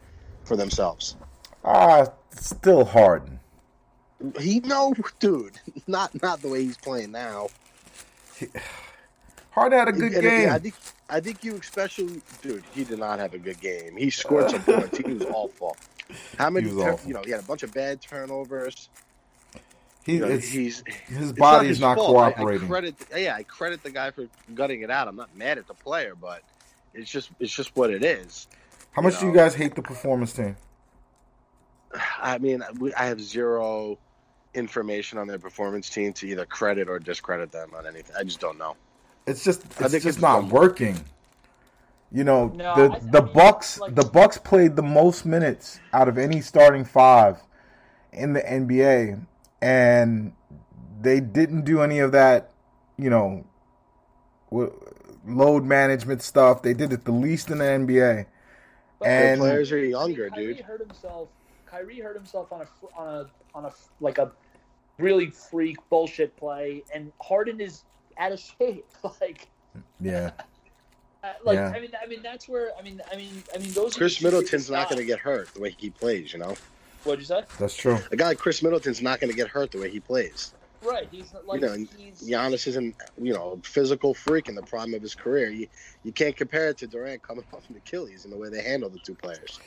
for 0.44 0.57
themselves. 0.57 1.16
Ah, 1.64 2.07
still 2.31 2.85
Harden. 2.85 3.40
He 4.40 4.61
no, 4.61 4.94
dude, 5.20 5.59
not 5.87 6.20
not 6.22 6.40
the 6.42 6.48
way 6.48 6.64
he's 6.64 6.76
playing 6.79 7.12
now. 7.12 7.48
Harden 9.50 9.79
had 9.79 9.88
a 9.88 9.92
good 9.92 10.12
And, 10.12 10.22
game. 10.22 10.50
I 10.50 10.59
think 10.59 10.74
I 11.09 11.20
think 11.20 11.42
you 11.44 11.57
especially, 11.57 12.20
dude. 12.42 12.64
He 12.74 12.85
did 12.85 12.98
not 12.98 13.18
have 13.18 13.33
a 13.35 13.38
good 13.38 13.61
game. 13.61 13.96
He 13.96 14.11
scored 14.11 14.50
some 14.50 14.62
points. 14.62 14.98
He 14.98 15.12
was 15.12 15.22
awful. 15.22 15.76
How 16.38 16.50
many? 16.50 16.68
Tur- 16.70 16.92
awful. 16.92 17.09
You 17.09 17.14
know, 17.14 17.22
he 17.24 17.31
had 17.31 17.40
a 17.40 17.44
bunch 17.44 17.62
of 17.62 17.72
bad 17.72 18.00
turnovers. 18.00 18.88
He, 20.05 20.14
You 20.14 20.20
know, 20.20 20.29
his 20.29 20.83
it's 21.09 21.33
body's 21.33 21.68
his 21.70 21.81
not, 21.81 21.96
fault. 21.96 22.16
I- 22.16 22.33
cooperating. 22.33 22.64
I, 22.66 22.68
credit, 22.68 22.94
yeah, 23.16 23.35
I 23.35 23.42
credit 23.42 23.83
the 23.83 23.90
guy 23.90 24.11
for 24.12 24.26
gutting 24.55 24.83
it 24.83 24.90
out. 24.90 25.09
I'm 25.09 25.16
not 25.16 25.35
mad 25.37 25.59
at 25.59 25.66
the 25.66 25.74
player, 25.74 26.14
but 26.14 26.42
it's 26.94 27.11
just 27.11 27.31
it's 27.40 27.52
just 27.52 27.74
what 27.76 27.90
it 27.90 28.05
is. 28.05 28.46
How 28.92 29.02
much 29.02 29.18
do 29.20 29.26
you 29.26 29.33
guys 29.35 29.55
hate 29.55 29.74
the 29.74 29.83
performance 29.83 30.33
team? 30.33 30.57
I 32.20 32.38
mean, 32.38 32.62
I 32.96 33.07
have 33.07 33.20
zero 33.20 33.98
information 34.56 35.18
on 35.18 35.26
their 35.26 35.38
performance 35.38 35.88
team 35.88 36.12
to 36.14 36.26
either 36.26 36.44
credit 36.46 36.88
or 36.88 36.98
discredit 36.98 37.52
them 37.52 37.70
on 37.76 37.86
anything. 37.86 38.16
I 38.18 38.24
just 38.24 38.40
don't 38.40 38.58
know. 38.58 38.74
It's 39.26 39.44
just 39.44 39.62
I 39.62 39.64
it's 39.64 39.76
think 39.78 39.92
just 39.92 40.06
it's 40.06 40.18
not 40.20 40.44
working. 40.46 40.96
You 42.12 42.24
know, 42.24 42.46
No, 42.48 42.74
the 42.76 42.92
I- 42.92 42.96
I 42.96 42.98
the 43.00 43.22
mean, 43.22 43.32
Bucks 43.34 43.78
like- 43.80 43.94
the 43.94 44.04
Bucks 44.04 44.38
played 44.38 44.76
the 44.76 44.82
most 44.82 45.26
minutes 45.26 45.80
out 45.92 46.08
of 46.08 46.16
any 46.18 46.40
starting 46.40 46.84
five 46.84 47.38
in 48.12 48.32
the 48.32 48.40
NBA, 48.40 49.20
and 49.60 50.32
they 51.00 51.20
didn't 51.20 51.64
do 51.64 51.82
any 51.82 51.98
of 51.98 52.12
that. 52.12 52.50
You 52.96 53.10
know, 53.10 53.44
w- 54.50 54.72
load 55.26 55.64
management 55.64 56.22
stuff. 56.22 56.62
They 56.62 56.72
did 56.74 56.92
it 56.92 57.04
the 57.04 57.12
least 57.12 57.50
in 57.50 57.58
the 57.58 57.64
NBA. 57.64 58.26
But 59.00 59.08
And- 59.08 59.40
the 59.40 59.44
players 59.44 59.72
are 59.72 59.78
younger, 59.84 60.30
Kyrie 60.30 60.54
dude. 60.54 60.60
hurt 60.60 60.80
himself. 60.80 61.28
Kyrie 61.66 62.00
hurt 62.00 62.14
himself 62.16 62.52
on 62.52 62.62
a 62.62 62.66
on 62.98 63.08
a 63.08 63.26
on 63.54 63.64
a 63.66 63.72
like 64.00 64.18
a 64.18 64.30
really 64.98 65.30
freak 65.30 65.76
bullshit 65.88 66.37
play, 66.37 66.82
and 66.94 67.12
Harden 67.20 67.61
is 67.61 67.82
out 68.18 68.32
of 68.32 68.40
shape. 68.40 68.87
Like, 69.20 69.48
Yeah, 70.00 70.30
like 71.44 71.56
Yeah. 71.56 71.72
I 71.74 71.80
mean, 71.80 71.90
I 72.02 72.06
mean 72.06 72.22
that's 72.22 72.48
where 72.48 72.70
I 72.78 72.82
mean, 72.82 73.00
I 73.12 73.16
mean, 73.16 73.42
I 73.54 73.59
mean 73.59 73.72
those. 73.72 73.96
Chris 73.96 74.18
the 74.18 74.24
Middleton's 74.24 74.70
not 74.70 74.88
going 74.88 75.00
to 75.00 75.06
get 75.06 75.18
hurt 75.18 75.52
the 75.54 75.61
way 75.61 75.74
he 75.76 75.90
plays. 75.90 76.32
You 76.32 76.40
know, 76.40 76.56
What'd 77.04 77.20
you 77.20 77.26
say? 77.26 77.42
that's 77.59 77.76
true. 77.76 77.98
a 78.11 78.16
guy 78.16 78.28
like 78.28 78.38
Chris 78.38 78.62
Middleton's 78.62 79.02
not 79.02 79.20
going 79.20 79.30
to 79.30 79.37
get 79.37 79.48
hurt 79.48 79.70
the 79.70 79.78
way 79.78 79.90
he 79.90 80.00
plays. 80.00 80.54
Right. 80.82 81.09
He's 81.11 81.32
not- 81.32 81.46
like 81.46 81.61
you 81.61 81.66
know, 81.66 81.72
and 81.72 81.88
he's 81.96 82.22
Giannis 82.22 82.66
isn't, 82.68 82.94
you 83.20 83.32
know, 83.32 83.59
a 83.61 83.66
physical 83.66 84.14
freak 84.14 84.48
in 84.48 84.54
the 84.54 84.62
prime 84.62 84.94
of 84.94 85.02
his 85.02 85.14
career. 85.14 85.50
You 85.50 85.66
you 86.04 86.12
can't 86.12 86.37
compare 86.37 86.68
it 86.68 86.78
to 86.78 86.87
Durant 86.87 87.22
coming 87.22 87.44
off 87.52 87.68
an 87.68 87.76
Achilles 87.76 88.24
and 88.24 88.32
the 88.32 88.37
way 88.37 88.48
they 88.48 88.62
handle 88.62 88.88
the 88.88 88.98
two 88.98 89.14
players. 89.14 89.61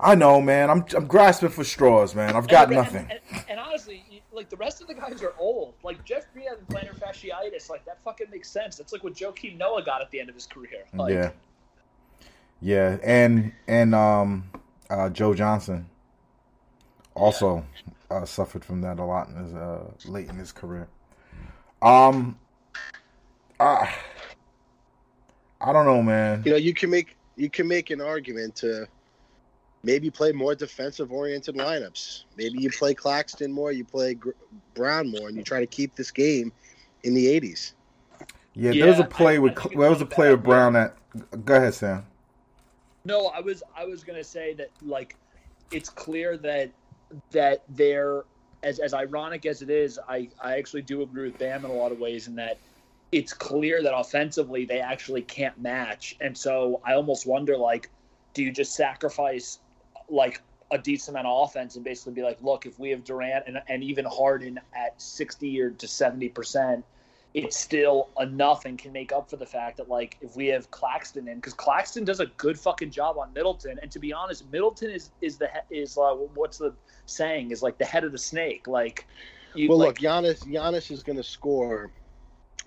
I 0.00 0.14
know, 0.14 0.40
man. 0.40 0.70
I'm 0.70 0.84
I'm 0.96 1.06
grasping 1.06 1.48
for 1.48 1.64
straws, 1.64 2.14
man. 2.14 2.36
I've 2.36 2.46
got 2.46 2.68
and, 2.68 2.76
nothing. 2.76 3.06
And, 3.10 3.20
and, 3.32 3.44
and 3.50 3.60
honestly, 3.60 4.22
like 4.32 4.48
the 4.48 4.56
rest 4.56 4.80
of 4.80 4.86
the 4.86 4.94
guys 4.94 5.22
are 5.22 5.34
old. 5.38 5.74
Like 5.82 6.04
Jeff 6.04 6.32
Green 6.32 6.46
having 6.48 6.64
plantar 6.66 6.96
fasciitis, 6.98 7.68
like 7.68 7.84
that 7.84 8.02
fucking 8.04 8.30
makes 8.30 8.48
sense. 8.48 8.76
That's 8.76 8.92
like 8.92 9.02
what 9.02 9.14
Joakim 9.14 9.56
Noah 9.56 9.84
got 9.84 10.00
at 10.00 10.10
the 10.10 10.20
end 10.20 10.28
of 10.28 10.36
his 10.36 10.46
career. 10.46 10.84
Like, 10.94 11.12
yeah, 11.12 11.30
yeah, 12.60 12.98
and 13.02 13.52
and 13.66 13.94
um, 13.94 14.50
uh, 14.88 15.08
Joe 15.08 15.34
Johnson 15.34 15.88
also 17.14 17.64
uh, 18.10 18.24
suffered 18.24 18.64
from 18.64 18.80
that 18.82 19.00
a 19.00 19.04
lot 19.04 19.28
in 19.28 19.34
his 19.34 19.54
uh, 19.54 19.90
late 20.04 20.28
in 20.28 20.36
his 20.36 20.52
career. 20.52 20.86
Um, 21.82 22.38
I 23.58 23.92
I 25.60 25.72
don't 25.72 25.86
know, 25.86 26.02
man. 26.02 26.42
You 26.44 26.52
know, 26.52 26.58
you 26.58 26.72
can 26.72 26.90
make 26.90 27.16
you 27.36 27.50
can 27.50 27.66
make 27.66 27.90
an 27.90 28.00
argument 28.00 28.54
to 28.56 28.86
maybe 29.82 30.10
play 30.10 30.32
more 30.32 30.54
defensive 30.54 31.12
oriented 31.12 31.54
lineups. 31.56 32.24
Maybe 32.36 32.60
you 32.60 32.70
play 32.70 32.94
Claxton 32.94 33.52
more, 33.52 33.72
you 33.72 33.84
play 33.84 34.14
Gr- 34.14 34.30
Brown 34.74 35.10
more, 35.10 35.28
and 35.28 35.36
you 35.36 35.42
try 35.42 35.60
to 35.60 35.66
keep 35.66 35.94
this 35.94 36.10
game 36.10 36.52
in 37.04 37.14
the 37.14 37.26
80s. 37.26 37.72
Yeah, 38.54 38.72
there 38.72 38.88
was 38.88 38.98
a 38.98 39.04
play 39.04 39.36
I- 39.36 39.38
with 39.38 39.58
I 39.58 39.62
think 39.62 39.78
there 39.78 39.90
was 39.90 40.00
a 40.00 40.06
play 40.06 40.30
with 40.30 40.42
Brown 40.42 40.72
that. 40.72 40.96
Go 41.44 41.54
ahead, 41.56 41.74
Sam. 41.74 42.06
No, 43.04 43.28
I 43.28 43.40
was 43.40 43.62
I 43.76 43.84
was 43.84 44.04
gonna 44.04 44.24
say 44.24 44.54
that 44.54 44.70
like 44.82 45.16
it's 45.70 45.88
clear 45.88 46.36
that 46.38 46.70
that 47.30 47.62
they're 47.68 48.24
as 48.62 48.80
as 48.80 48.92
ironic 48.92 49.46
as 49.46 49.62
it 49.62 49.70
is, 49.70 49.98
I 50.08 50.28
I 50.42 50.58
actually 50.58 50.82
do 50.82 51.02
agree 51.02 51.28
with 51.30 51.38
Bam 51.38 51.64
in 51.64 51.70
a 51.70 51.74
lot 51.74 51.92
of 51.92 52.00
ways 52.00 52.26
in 52.26 52.34
that 52.36 52.58
it's 53.12 53.32
clear 53.32 53.82
that 53.82 53.96
offensively 53.96 54.64
they 54.64 54.80
actually 54.80 55.22
can't 55.22 55.58
match, 55.60 56.16
and 56.20 56.36
so 56.36 56.80
I 56.84 56.94
almost 56.94 57.26
wonder 57.26 57.56
like, 57.56 57.88
do 58.34 58.42
you 58.42 58.50
just 58.50 58.74
sacrifice 58.74 59.60
like 60.08 60.42
a 60.70 60.78
decent 60.78 61.16
amount 61.16 61.26
of 61.26 61.48
offense 61.48 61.76
and 61.76 61.84
basically 61.84 62.12
be 62.12 62.22
like, 62.22 62.42
look, 62.42 62.66
if 62.66 62.78
we 62.78 62.90
have 62.90 63.04
Durant 63.04 63.44
and, 63.46 63.60
and 63.68 63.82
even 63.82 64.04
Harden 64.04 64.60
at 64.74 65.00
sixty 65.00 65.60
or 65.60 65.70
to 65.70 65.88
seventy 65.88 66.28
percent, 66.28 66.84
it's 67.34 67.56
still 67.56 68.08
enough 68.18 68.64
and 68.64 68.78
can 68.78 68.92
make 68.92 69.12
up 69.12 69.30
for 69.30 69.36
the 69.36 69.46
fact 69.46 69.76
that 69.78 69.88
like 69.88 70.16
if 70.20 70.36
we 70.36 70.46
have 70.48 70.70
Claxton 70.70 71.28
in 71.28 71.36
because 71.36 71.54
Claxton 71.54 72.04
does 72.04 72.20
a 72.20 72.26
good 72.26 72.58
fucking 72.58 72.90
job 72.90 73.16
on 73.18 73.32
Middleton. 73.32 73.78
And 73.80 73.90
to 73.90 73.98
be 73.98 74.12
honest 74.12 74.50
Middleton 74.50 74.90
is 74.90 75.10
is 75.20 75.38
the 75.38 75.48
he- 75.48 75.80
is 75.80 75.96
uh, 75.96 76.14
what's 76.34 76.58
the 76.58 76.74
saying? 77.06 77.50
Is 77.50 77.62
like 77.62 77.78
the 77.78 77.84
head 77.84 78.04
of 78.04 78.12
the 78.12 78.18
snake. 78.18 78.66
Like 78.66 79.06
you 79.54 79.68
Well, 79.68 79.78
like, 79.78 79.88
look, 79.88 79.98
Giannis 79.98 80.44
Giannis 80.44 80.90
is 80.90 81.02
going 81.02 81.16
to 81.16 81.22
score 81.22 81.90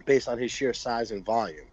based 0.05 0.27
on 0.27 0.37
his 0.37 0.51
sheer 0.51 0.73
size 0.73 1.11
and 1.11 1.23
volume. 1.23 1.67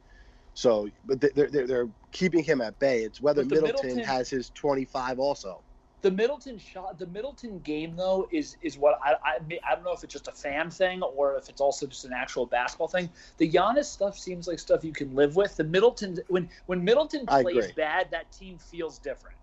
So, 0.59 0.89
but 1.05 1.21
they're, 1.21 1.49
they're, 1.49 1.67
they're 1.69 1.89
keeping 2.11 2.43
him 2.43 2.61
at 2.61 2.77
bay. 2.81 3.05
It's 3.05 3.21
whether 3.21 3.45
Middleton, 3.45 3.87
Middleton- 3.91 4.05
has 4.05 4.29
his 4.29 4.51
25 4.51 5.21
also. 5.21 5.63
the 6.03 6.11
Middleton 6.11 6.59
shot 6.59 6.99
the 6.99 7.07
Middleton 7.07 7.61
game 7.61 7.95
though 7.95 8.27
is 8.33 8.57
is 8.61 8.77
what 8.77 8.99
I, 9.05 9.15
I 9.25 9.39
I 9.71 9.75
don't 9.77 9.85
know 9.85 9.93
if 9.93 10.03
it's 10.03 10.13
just 10.13 10.27
a 10.27 10.33
fan 10.33 10.69
thing 10.69 11.01
or 11.01 11.37
if 11.37 11.49
it's 11.49 11.61
also 11.61 11.87
just 11.87 12.05
an 12.07 12.13
actual 12.13 12.45
basketball 12.45 12.89
thing. 12.89 13.09
The 13.37 13.49
Giannis 13.49 13.85
stuff 13.85 14.19
seems 14.19 14.49
like 14.49 14.59
stuff 14.59 14.83
you 14.83 14.93
can 14.93 15.15
live 15.15 15.37
with. 15.37 15.55
The 15.55 15.63
Middleton 15.63 16.19
when 16.27 16.51
when 16.67 16.83
Middleton 16.83 17.25
plays 17.27 17.71
bad, 17.77 18.11
that 18.11 18.33
team 18.33 18.59
feels 18.59 18.99
different. 18.99 19.37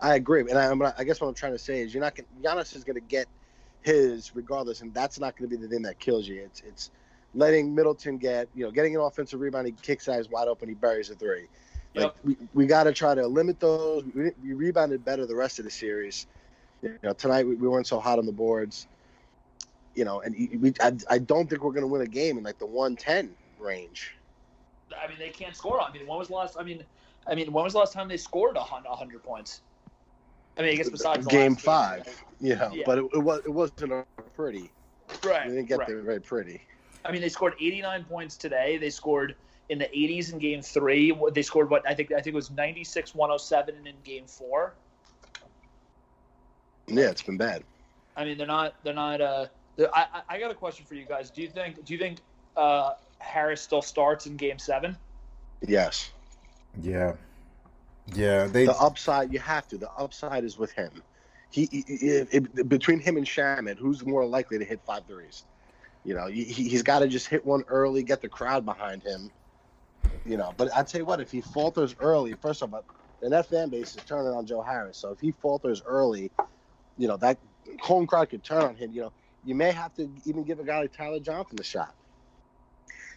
I 0.00 0.16
agree, 0.16 0.40
and 0.40 0.58
I, 0.58 0.92
I 0.98 1.04
guess 1.04 1.20
what 1.20 1.28
I'm 1.28 1.34
trying 1.34 1.52
to 1.52 1.60
say 1.60 1.80
is 1.80 1.94
you're 1.94 2.02
not 2.02 2.16
gonna, 2.16 2.26
Giannis 2.42 2.74
is 2.74 2.82
going 2.82 2.94
to 2.94 3.00
get 3.00 3.28
his 3.82 4.34
regardless, 4.34 4.80
and 4.80 4.92
that's 4.92 5.20
not 5.20 5.36
going 5.36 5.48
to 5.48 5.56
be 5.56 5.62
the 5.62 5.68
thing 5.68 5.82
that 5.82 6.00
kills 6.00 6.26
you. 6.26 6.42
It's 6.42 6.60
it's 6.62 6.90
letting 7.34 7.74
Middleton 7.74 8.18
get 8.18 8.48
you 8.54 8.64
know 8.64 8.70
getting 8.70 8.94
an 8.94 9.02
offensive 9.02 9.40
rebound, 9.40 9.66
he 9.66 9.72
kicks 9.82 10.08
eyes 10.08 10.28
wide 10.28 10.48
open, 10.48 10.68
he 10.68 10.74
buries 10.74 11.10
a 11.10 11.14
three. 11.14 11.46
Like 11.94 12.04
Yep. 12.04 12.16
we, 12.24 12.36
we 12.54 12.66
got 12.66 12.84
to 12.84 12.92
try 12.92 13.14
to 13.16 13.26
limit 13.26 13.58
those. 13.58 14.04
We, 14.14 14.30
we 14.42 14.52
rebounded 14.52 15.04
better 15.04 15.26
the 15.26 15.34
rest 15.34 15.58
of 15.58 15.64
the 15.64 15.70
series. 15.72 16.26
You 16.82 16.96
know, 17.02 17.12
tonight 17.12 17.46
we, 17.46 17.56
we 17.56 17.66
weren't 17.68 17.86
so 17.86 17.98
hot 17.98 18.18
on 18.18 18.26
the 18.26 18.32
boards. 18.32 18.86
You 19.94 20.04
know, 20.04 20.20
and 20.20 20.34
we 20.60 20.72
I, 20.80 20.92
I 21.10 21.18
don't 21.18 21.50
think 21.50 21.64
we're 21.64 21.72
going 21.72 21.82
to 21.82 21.88
win 21.88 22.02
a 22.02 22.06
game 22.06 22.38
in 22.38 22.44
like 22.44 22.58
the 22.58 22.66
110 22.66 23.34
range. 23.58 24.14
I 24.96 25.08
mean, 25.08 25.18
they 25.18 25.30
can't 25.30 25.54
score. 25.54 25.80
I 25.80 25.92
mean, 25.92 26.06
when 26.06 26.16
was 26.18 26.28
the 26.28 26.34
last? 26.34 26.56
I 26.58 26.62
mean, 26.62 26.84
I 27.26 27.34
mean, 27.34 27.52
when 27.52 27.64
was 27.64 27.72
the 27.72 27.80
last 27.80 27.92
time 27.92 28.06
they 28.08 28.16
scored 28.16 28.56
a 28.56 28.62
hundred 28.62 29.22
points? 29.24 29.62
I 30.56 30.62
mean, 30.62 30.72
I 30.72 30.74
guess 30.76 30.90
besides 30.90 31.26
game 31.26 31.56
five, 31.56 32.06
you 32.40 32.54
know, 32.56 32.70
Yeah. 32.72 32.82
but 32.86 32.98
it, 32.98 33.04
it 33.14 33.18
was 33.18 33.40
it 33.44 33.50
wasn't 33.50 33.92
a 33.92 34.04
pretty. 34.36 34.70
right? 35.24 35.46
We 35.48 35.54
didn't 35.54 35.68
get 35.68 35.78
right. 35.78 35.88
there 35.88 36.02
very 36.02 36.20
pretty. 36.20 36.62
I 37.04 37.12
mean, 37.12 37.20
they 37.22 37.28
scored 37.28 37.54
89 37.60 38.04
points 38.04 38.36
today. 38.36 38.76
They 38.76 38.90
scored 38.90 39.34
in 39.68 39.78
the 39.78 39.86
80s 39.86 40.32
in 40.32 40.38
Game 40.38 40.62
Three. 40.62 41.12
What- 41.12 41.34
They 41.34 41.42
scored 41.42 41.70
what 41.70 41.86
I 41.88 41.94
think 41.94 42.12
I 42.12 42.16
think 42.16 42.28
it 42.28 42.34
was 42.34 42.50
96 42.50 43.14
107 43.14 43.86
in 43.86 43.94
Game 44.04 44.26
Four. 44.26 44.74
Yeah, 46.88 47.10
it's 47.10 47.22
been 47.22 47.36
bad. 47.36 47.62
I 48.16 48.24
mean, 48.24 48.36
they're 48.36 48.46
not 48.46 48.74
they're 48.82 48.94
not. 48.94 49.20
Uh, 49.20 49.46
they're, 49.76 49.94
I 49.96 50.06
I- 50.14 50.22
I 50.36 50.38
got 50.40 50.50
a 50.50 50.54
question 50.54 50.84
for 50.86 50.94
you 50.94 51.04
guys. 51.06 51.30
Do 51.30 51.40
you 51.42 51.48
think 51.48 51.84
do 51.84 51.92
you 51.94 51.98
think 51.98 52.18
uh, 52.56 52.92
Harris 53.18 53.62
still 53.62 53.82
starts 53.82 54.26
in 54.26 54.36
Game 54.36 54.58
Seven? 54.58 54.96
Yes. 55.66 56.10
Yeah, 56.80 57.14
yeah. 58.14 58.46
They 58.46 58.66
the 58.66 58.76
upside 58.76 59.32
you 59.32 59.38
have 59.40 59.68
to. 59.68 59.78
The 59.78 59.90
upside 59.92 60.44
is 60.44 60.58
with 60.58 60.72
him. 60.72 60.90
He, 61.50 61.68
he- 61.70 61.84
if, 61.88 62.34
if, 62.34 62.68
between 62.68 63.00
him 63.00 63.16
and 63.16 63.26
Shamet, 63.26 63.76
who's 63.78 64.04
more 64.06 64.24
likely 64.24 64.58
to 64.58 64.64
hit 64.64 64.80
five 64.86 65.04
threes? 65.06 65.44
You 66.04 66.14
know, 66.14 66.26
he, 66.26 66.44
he's 66.44 66.82
got 66.82 67.00
to 67.00 67.08
just 67.08 67.28
hit 67.28 67.44
one 67.44 67.64
early, 67.68 68.02
get 68.02 68.22
the 68.22 68.28
crowd 68.28 68.64
behind 68.64 69.02
him. 69.02 69.30
You 70.24 70.36
know, 70.36 70.54
but 70.56 70.70
I 70.76 70.82
tell 70.82 71.00
you 71.00 71.04
what 71.04 71.20
if 71.20 71.30
he 71.30 71.40
falters 71.40 71.94
early? 71.98 72.34
First 72.34 72.62
of 72.62 72.74
all, 72.74 72.84
and 73.22 73.32
that 73.32 73.48
fan 73.48 73.68
base 73.68 73.96
is 73.96 74.04
turning 74.04 74.32
on 74.32 74.46
Joe 74.46 74.62
Harris. 74.62 74.98
So 74.98 75.10
if 75.10 75.20
he 75.20 75.32
falters 75.32 75.82
early, 75.84 76.30
you 76.96 77.08
know 77.08 77.16
that 77.18 77.38
home 77.80 78.06
crowd 78.06 78.30
could 78.30 78.44
turn 78.44 78.62
on 78.62 78.76
him. 78.76 78.92
You 78.92 79.02
know, 79.02 79.12
you 79.44 79.54
may 79.54 79.72
have 79.72 79.94
to 79.94 80.10
even 80.26 80.44
give 80.44 80.58
a 80.60 80.64
guy 80.64 80.80
like 80.80 80.92
Tyler 80.92 81.20
Johnson 81.20 81.58
a 81.60 81.64
shot. 81.64 81.94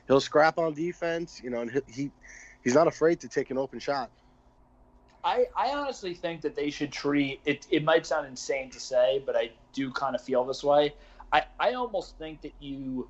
He'll 0.08 0.22
scrap 0.22 0.58
on 0.58 0.74
defense. 0.74 1.42
You 1.44 1.50
know, 1.50 1.62
and 1.62 1.82
he 1.88 2.12
he's 2.64 2.74
not 2.74 2.88
afraid 2.88 3.20
to 3.22 3.30
take 3.30 3.52
an 3.52 3.58
open 3.58 3.80
shot. 3.80 4.12
I, 5.24 5.46
I 5.56 5.72
honestly 5.72 6.14
think 6.14 6.42
that 6.42 6.56
they 6.56 6.70
should 6.70 6.92
treat 6.92 7.40
it. 7.46 7.66
It 7.70 7.84
might 7.84 8.06
sound 8.06 8.28
insane 8.28 8.70
to 8.72 8.80
say, 8.80 9.24
but 9.26 9.36
I 9.38 9.52
do 9.72 9.92
kind 9.92 10.16
of 10.16 10.22
feel 10.22 10.44
this 10.44 10.64
way. 10.64 10.94
I, 11.34 11.44
I 11.60 11.74
almost 11.74 12.18
think 12.18 12.42
that 12.44 12.54
you 12.60 13.10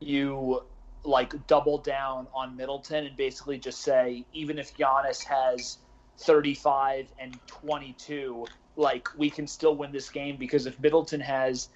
you 0.00 0.62
like 1.04 1.34
double 1.46 1.78
down 1.78 2.26
on 2.34 2.56
Middleton 2.56 3.06
and 3.06 3.16
basically 3.16 3.58
just 3.58 3.80
say 3.80 4.24
even 4.32 4.58
if 4.58 4.76
Giannis 4.76 5.24
has 5.24 5.78
35 6.18 7.08
and 7.18 7.36
22, 7.46 8.46
like 8.76 9.08
we 9.16 9.30
can 9.30 9.46
still 9.46 9.74
win 9.74 9.90
this 9.90 10.10
game 10.10 10.36
because 10.36 10.66
if 10.66 10.78
Middleton 10.80 11.20
has 11.20 11.70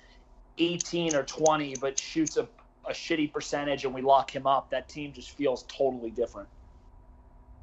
18 0.59 1.15
or 1.15 1.23
20 1.25 1.75
but 1.81 1.99
shoots 1.99 2.37
a, 2.37 2.47
a 2.89 2.93
shitty 2.93 3.33
percentage 3.33 3.85
and 3.85 3.93
we 3.95 4.03
lock 4.03 4.35
him 4.35 4.47
up, 4.47 4.71
that 4.71 4.89
team 4.89 5.13
just 5.13 5.31
feels 5.31 5.65
totally 5.65 6.11
different. 6.11 6.49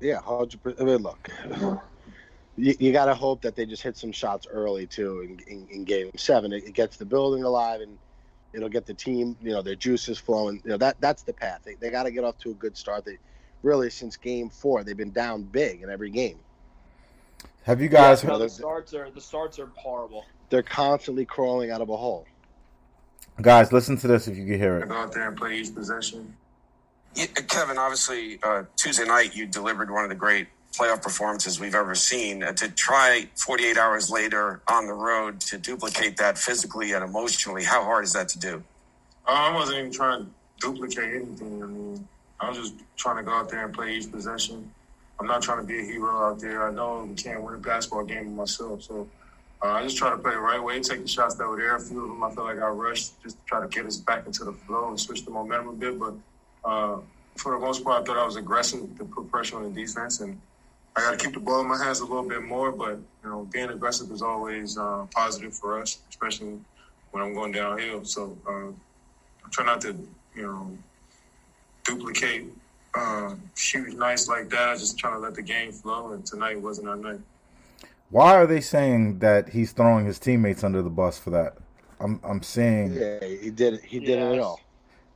Yeah. 0.01 0.19
I 0.27 0.83
mean, 0.83 0.97
look, 0.97 1.29
you, 2.57 2.75
you 2.79 2.91
got 2.91 3.05
to 3.05 3.15
hope 3.15 3.41
that 3.43 3.55
they 3.55 3.65
just 3.65 3.83
hit 3.83 3.95
some 3.95 4.11
shots 4.11 4.47
early 4.49 4.85
too 4.85 5.21
in, 5.21 5.39
in, 5.47 5.67
in 5.69 5.83
Game 5.85 6.11
Seven. 6.17 6.51
It, 6.51 6.65
it, 6.65 6.73
gets 6.73 6.97
the 6.97 7.05
building 7.05 7.43
alive 7.43 7.79
and 7.79 7.97
it'll 8.53 8.69
get 8.69 8.85
the 8.85 8.93
team, 8.93 9.35
you 9.41 9.51
know, 9.51 9.61
their 9.61 9.75
juices 9.75 10.17
flowing. 10.17 10.61
You 10.63 10.71
know 10.71 10.77
that 10.77 10.99
that's 10.99 11.23
the 11.23 11.33
path. 11.33 11.61
They, 11.63 11.75
they 11.75 11.89
got 11.89 12.03
to 12.03 12.11
get 12.11 12.23
off 12.23 12.37
to 12.39 12.51
a 12.51 12.53
good 12.53 12.77
start. 12.77 13.05
They 13.05 13.17
really 13.61 13.89
since 13.89 14.17
Game 14.17 14.49
Four 14.49 14.83
they've 14.83 14.95
been 14.97 15.11
down 15.11 15.43
big 15.43 15.81
in 15.81 15.89
every 15.89 16.09
game. 16.09 16.39
Have 17.63 17.81
you 17.81 17.87
guys? 17.87 18.23
Yeah, 18.23 18.31
no, 18.31 18.39
the 18.39 18.49
starts 18.49 18.93
are 18.93 19.09
the 19.09 19.21
starts 19.21 19.59
are 19.59 19.69
horrible. 19.75 20.25
They're 20.49 20.63
constantly 20.63 21.25
crawling 21.25 21.71
out 21.71 21.81
of 21.81 21.89
a 21.89 21.97
hole. 21.97 22.25
Guys, 23.41 23.71
listen 23.73 23.97
to 23.97 24.07
this 24.07 24.27
if 24.27 24.37
you 24.37 24.45
can 24.45 24.59
hear 24.59 24.77
it. 24.77 24.87
Go 24.87 24.95
out 24.95 25.11
there 25.11 25.27
and 25.27 25.35
play 25.35 25.57
each 25.57 25.73
possession. 25.73 26.35
Yeah, 27.15 27.25
Kevin, 27.25 27.77
obviously, 27.77 28.39
uh, 28.43 28.63
Tuesday 28.75 29.05
night 29.05 29.35
you 29.35 29.47
delivered 29.47 29.89
one 29.89 30.03
of 30.03 30.09
the 30.09 30.15
great 30.15 30.47
playoff 30.73 31.01
performances 31.01 31.59
we've 31.59 31.75
ever 31.75 31.95
seen. 31.95 32.43
Uh, 32.43 32.51
to 32.53 32.69
try 32.69 33.27
48 33.35 33.77
hours 33.77 34.09
later 34.09 34.61
on 34.67 34.87
the 34.87 34.93
road 34.93 35.39
to 35.41 35.57
duplicate 35.57 36.17
that 36.17 36.37
physically 36.37 36.91
and 36.93 37.03
emotionally, 37.03 37.63
how 37.63 37.83
hard 37.83 38.03
is 38.03 38.13
that 38.13 38.27
to 38.29 38.39
do? 38.39 38.63
Uh, 39.27 39.31
I 39.31 39.53
wasn't 39.53 39.79
even 39.79 39.91
trying 39.91 40.25
to 40.25 40.31
duplicate 40.59 41.15
anything. 41.15 41.63
I 41.63 41.67
mean, 41.67 42.07
I 42.39 42.49
was 42.49 42.57
just 42.57 42.73
trying 42.97 43.17
to 43.17 43.23
go 43.23 43.31
out 43.31 43.49
there 43.49 43.65
and 43.65 43.73
play 43.73 43.95
each 43.95 44.11
possession. 44.11 44.69
I'm 45.19 45.27
not 45.27 45.41
trying 45.41 45.59
to 45.59 45.63
be 45.63 45.79
a 45.79 45.83
hero 45.83 46.29
out 46.29 46.39
there. 46.39 46.67
I 46.67 46.71
know 46.71 47.05
we 47.07 47.15
can't 47.15 47.41
win 47.41 47.53
a 47.53 47.57
basketball 47.57 48.03
game 48.03 48.35
myself, 48.35 48.83
so 48.83 49.07
uh, 49.63 49.67
I 49.67 49.83
just 49.83 49.95
try 49.95 50.09
to 50.09 50.17
play 50.17 50.33
the 50.33 50.39
right 50.39 50.61
way, 50.61 50.81
take 50.81 51.01
the 51.01 51.07
shots 51.07 51.35
that 51.35 51.47
were 51.47 51.55
there. 51.55 51.75
A 51.75 51.79
few 51.79 52.03
of 52.03 52.09
them, 52.09 52.23
I 52.23 52.31
feel 52.33 52.43
like 52.43 52.57
I 52.57 52.67
rushed 52.67 53.21
just 53.23 53.37
to 53.39 53.45
try 53.45 53.61
to 53.61 53.67
get 53.67 53.85
us 53.85 53.97
back 53.97 54.25
into 54.25 54.43
the 54.43 54.51
flow 54.51 54.89
and 54.89 54.99
switch 54.99 55.23
the 55.23 55.31
momentum 55.31 55.69
a 55.69 55.73
bit. 55.73 55.99
But 55.99 56.15
uh, 56.65 56.97
for 57.37 57.53
the 57.53 57.59
most 57.59 57.83
part, 57.83 58.01
I 58.01 58.05
thought 58.05 58.17
I 58.17 58.25
was 58.25 58.35
aggressive 58.35 58.97
to 58.97 59.05
put 59.05 59.31
pressure 59.31 59.55
on 59.57 59.63
the 59.63 59.81
defense, 59.81 60.19
and 60.19 60.39
I 60.95 61.01
got 61.01 61.11
to 61.11 61.25
keep 61.25 61.33
the 61.33 61.39
ball 61.39 61.61
in 61.61 61.67
my 61.67 61.77
hands 61.83 61.99
a 61.99 62.05
little 62.05 62.27
bit 62.27 62.43
more. 62.43 62.71
But 62.71 62.99
you 63.23 63.29
know, 63.29 63.47
being 63.51 63.69
aggressive 63.69 64.11
is 64.11 64.21
always 64.21 64.77
uh, 64.77 65.05
positive 65.11 65.53
for 65.53 65.81
us, 65.81 65.99
especially 66.09 66.59
when 67.11 67.23
I'm 67.23 67.33
going 67.33 67.51
downhill. 67.51 68.05
So 68.05 68.37
uh, 68.47 68.69
I 68.69 69.49
try 69.51 69.65
not 69.65 69.81
to, 69.81 69.95
you 70.35 70.43
know, 70.43 70.77
duplicate 71.83 72.45
uh, 72.95 73.35
huge 73.57 73.93
nights 73.95 74.27
like 74.27 74.49
that. 74.49 74.69
I 74.69 74.73
just 74.75 74.97
trying 74.97 75.13
to 75.13 75.19
let 75.19 75.35
the 75.35 75.41
game 75.41 75.71
flow, 75.71 76.11
and 76.11 76.25
tonight 76.25 76.61
wasn't 76.61 76.87
our 76.89 76.95
night. 76.95 77.19
Why 78.09 78.35
are 78.35 78.45
they 78.45 78.61
saying 78.61 79.19
that 79.19 79.49
he's 79.49 79.71
throwing 79.71 80.05
his 80.05 80.19
teammates 80.19 80.63
under 80.63 80.83
the 80.83 80.89
bus 80.89 81.17
for 81.17 81.31
that? 81.31 81.57
I'm 81.99 82.19
I'm 82.23 82.43
saying 82.43 82.93
yeah, 82.93 83.23
he 83.23 83.49
did 83.49 83.75
it 83.75 83.83
he 83.83 83.99
did 83.99 84.19
yes. 84.19 84.33
it 84.33 84.39
all. 84.39 84.59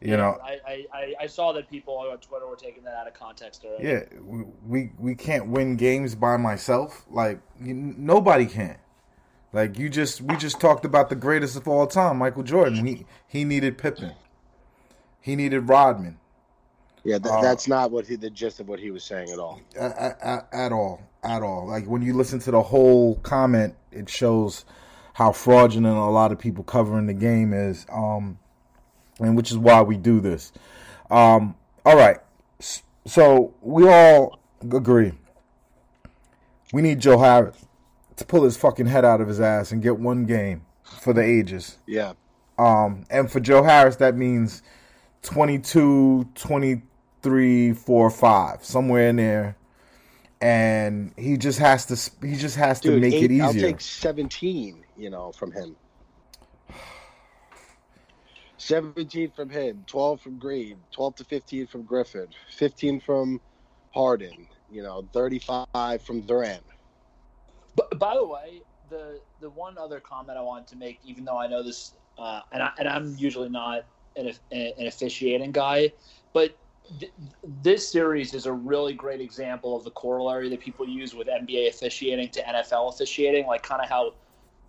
You 0.02 0.12
yeah, 0.12 0.16
know, 0.18 0.38
I, 0.44 0.86
I, 0.94 1.14
I 1.22 1.28
saw 1.28 1.54
that 1.54 1.70
people 1.70 1.98
on 1.98 2.18
Twitter 2.20 2.46
were 2.46 2.56
taking 2.56 2.84
that 2.84 2.94
out 2.94 3.08
of 3.08 3.16
context 3.16 3.66
Yeah, 3.80 4.04
we, 4.22 4.44
we 4.66 4.92
we 5.00 5.16
can't 5.16 5.48
win 5.48 5.76
games 5.76 6.14
by 6.14 6.38
myself. 6.38 7.04
Like 7.10 7.40
you, 7.60 7.74
nobody 7.74 8.46
can. 8.46 8.78
Like 9.54 9.80
you 9.80 9.90
just 9.90 10.22
we 10.22 10.38
just 10.38 10.60
talked 10.60 10.86
about 10.86 11.10
the 11.10 11.16
greatest 11.16 11.56
of 11.56 11.68
all 11.68 11.88
time, 11.88 12.18
Michael 12.18 12.44
Jordan. 12.44 12.86
He 12.86 13.06
he 13.28 13.44
needed 13.44 13.80
Pippen. 13.80 14.14
He 15.20 15.36
needed 15.36 15.62
Rodman. 15.62 16.20
Yeah, 17.04 17.18
th- 17.18 17.34
uh, 17.34 17.42
that's 17.42 17.68
not 17.68 17.90
what 17.90 18.06
he, 18.06 18.18
the 18.18 18.30
gist 18.30 18.60
of 18.60 18.68
what 18.68 18.80
he 18.80 18.92
was 18.92 19.04
saying 19.04 19.30
at 19.32 19.40
all. 19.40 19.62
At, 19.80 20.22
at, 20.22 20.48
at 20.52 20.72
all, 20.72 21.02
at 21.24 21.42
all. 21.42 21.66
Like 21.66 21.86
when 21.86 22.02
you 22.04 22.14
listen 22.14 22.40
to 22.40 22.52
the 22.52 22.62
whole 22.62 23.16
comment, 23.16 23.76
it 23.92 24.10
shows 24.10 24.64
how 25.14 25.32
fraudulent 25.32 25.98
a 25.98 26.02
lot 26.06 26.32
of 26.32 26.38
people 26.38 26.64
covering 26.64 27.08
the 27.08 27.14
game 27.14 27.52
is. 27.52 27.86
Um, 27.92 28.38
and 29.20 29.36
which 29.36 29.52
is 29.52 29.58
why 29.58 29.82
we 29.82 29.98
do 29.98 30.20
this. 30.20 30.52
Um, 31.10 31.56
all 31.86 31.96
right, 31.96 32.18
so 33.06 33.54
we 33.62 33.88
all 33.88 34.40
agree 34.72 35.14
we 36.74 36.82
need 36.82 37.00
Joe 37.00 37.20
Harris 37.20 37.66
to 38.18 38.26
pull 38.26 38.44
his 38.44 38.58
fucking 38.58 38.88
head 38.88 39.06
out 39.06 39.22
of 39.22 39.28
his 39.28 39.40
ass 39.40 39.72
and 39.72 39.82
get 39.82 39.98
one 39.98 40.26
game 40.26 40.66
for 40.84 41.14
the 41.14 41.22
ages. 41.22 41.78
Yeah. 41.86 42.14
Um, 42.58 43.06
and 43.10 43.32
for 43.32 43.40
Joe 43.40 43.64
Harris, 43.64 43.98
that 43.98 44.16
means 44.16 44.64
22, 45.24 46.30
23, 46.34 47.74
4, 47.74 48.10
5, 48.10 48.66
somewhere 48.66 49.10
in 49.10 49.16
there. 49.18 49.58
And 50.40 51.14
he 51.18 51.38
just 51.38 51.58
has 51.58 51.86
to. 51.88 52.28
He 52.28 52.36
just 52.36 52.56
has 52.58 52.80
Dude, 52.80 52.94
to 52.94 53.00
make 53.00 53.14
eight, 53.16 53.24
it 53.24 53.32
easier. 53.32 53.46
I'll 53.46 53.54
take 53.54 53.82
seventeen, 53.82 54.86
you 54.96 55.10
know, 55.10 55.32
from 55.32 55.52
him. 55.52 55.76
17 58.68 59.32
from 59.32 59.50
him, 59.50 59.86
12 59.88 60.22
from 60.22 60.38
Green, 60.38 60.80
12 60.92 61.16
to 61.16 61.24
15 61.24 61.68
from 61.68 61.84
Griffin, 61.84 62.28
15 62.58 63.00
from 63.00 63.40
Harden, 63.94 64.46
you 64.70 64.84
know, 64.84 65.08
35 65.14 65.66
from 66.02 66.22
Durant. 66.22 66.64
But 67.78 67.98
by 67.98 68.16
the 68.16 68.26
way, 68.26 68.62
the 68.90 69.22
the 69.40 69.50
one 69.50 69.78
other 69.78 70.02
comment 70.02 70.38
I 70.38 70.42
wanted 70.42 70.68
to 70.68 70.76
make, 70.76 71.00
even 71.04 71.24
though 71.24 71.38
I 71.38 71.48
know 71.48 71.64
this, 71.64 71.96
uh, 72.18 72.42
and 72.52 72.62
I, 72.62 72.72
and 72.78 72.90
I'm 72.90 73.16
usually 73.18 73.50
not 73.50 73.86
an, 74.18 74.34
an 74.52 74.88
officiating 74.88 75.54
guy, 75.54 75.94
but 76.34 76.58
th- 77.00 77.14
this 77.62 77.90
series 77.90 78.34
is 78.34 78.48
a 78.48 78.54
really 78.54 78.94
great 78.94 79.22
example 79.22 79.78
of 79.78 79.86
the 79.86 79.92
corollary 79.92 80.50
that 80.50 80.60
people 80.60 80.88
use 80.88 81.16
with 81.16 81.28
NBA 81.28 81.70
officiating 81.70 82.30
to 82.32 82.44
NFL 82.44 82.94
officiating, 82.94 83.48
like 83.48 83.64
kind 83.64 83.82
of 83.82 83.88
how 83.88 84.14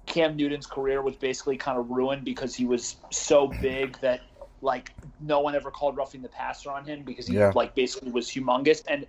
Cam 0.09 0.37
Newton's 0.37 0.67
career 0.67 1.03
was 1.03 1.17
basically 1.17 1.57
kind 1.57 1.79
of 1.79 1.91
ruined 1.91 2.25
because 2.25 2.55
he 2.55 2.65
was 2.65 2.97
so 3.11 3.53
big 3.61 3.99
that 4.01 4.23
like 4.61 4.93
no 5.21 5.41
one 5.41 5.55
ever 5.55 5.71
called 5.71 5.97
roughing 5.97 6.23
the 6.23 6.29
passer 6.29 6.71
on 6.71 6.85
him 6.85 7.03
because 7.05 7.27
he 7.27 7.35
yeah. 7.35 7.53
like 7.55 7.75
basically 7.75 8.11
was 8.11 8.29
humongous. 8.29 8.83
And 8.89 9.07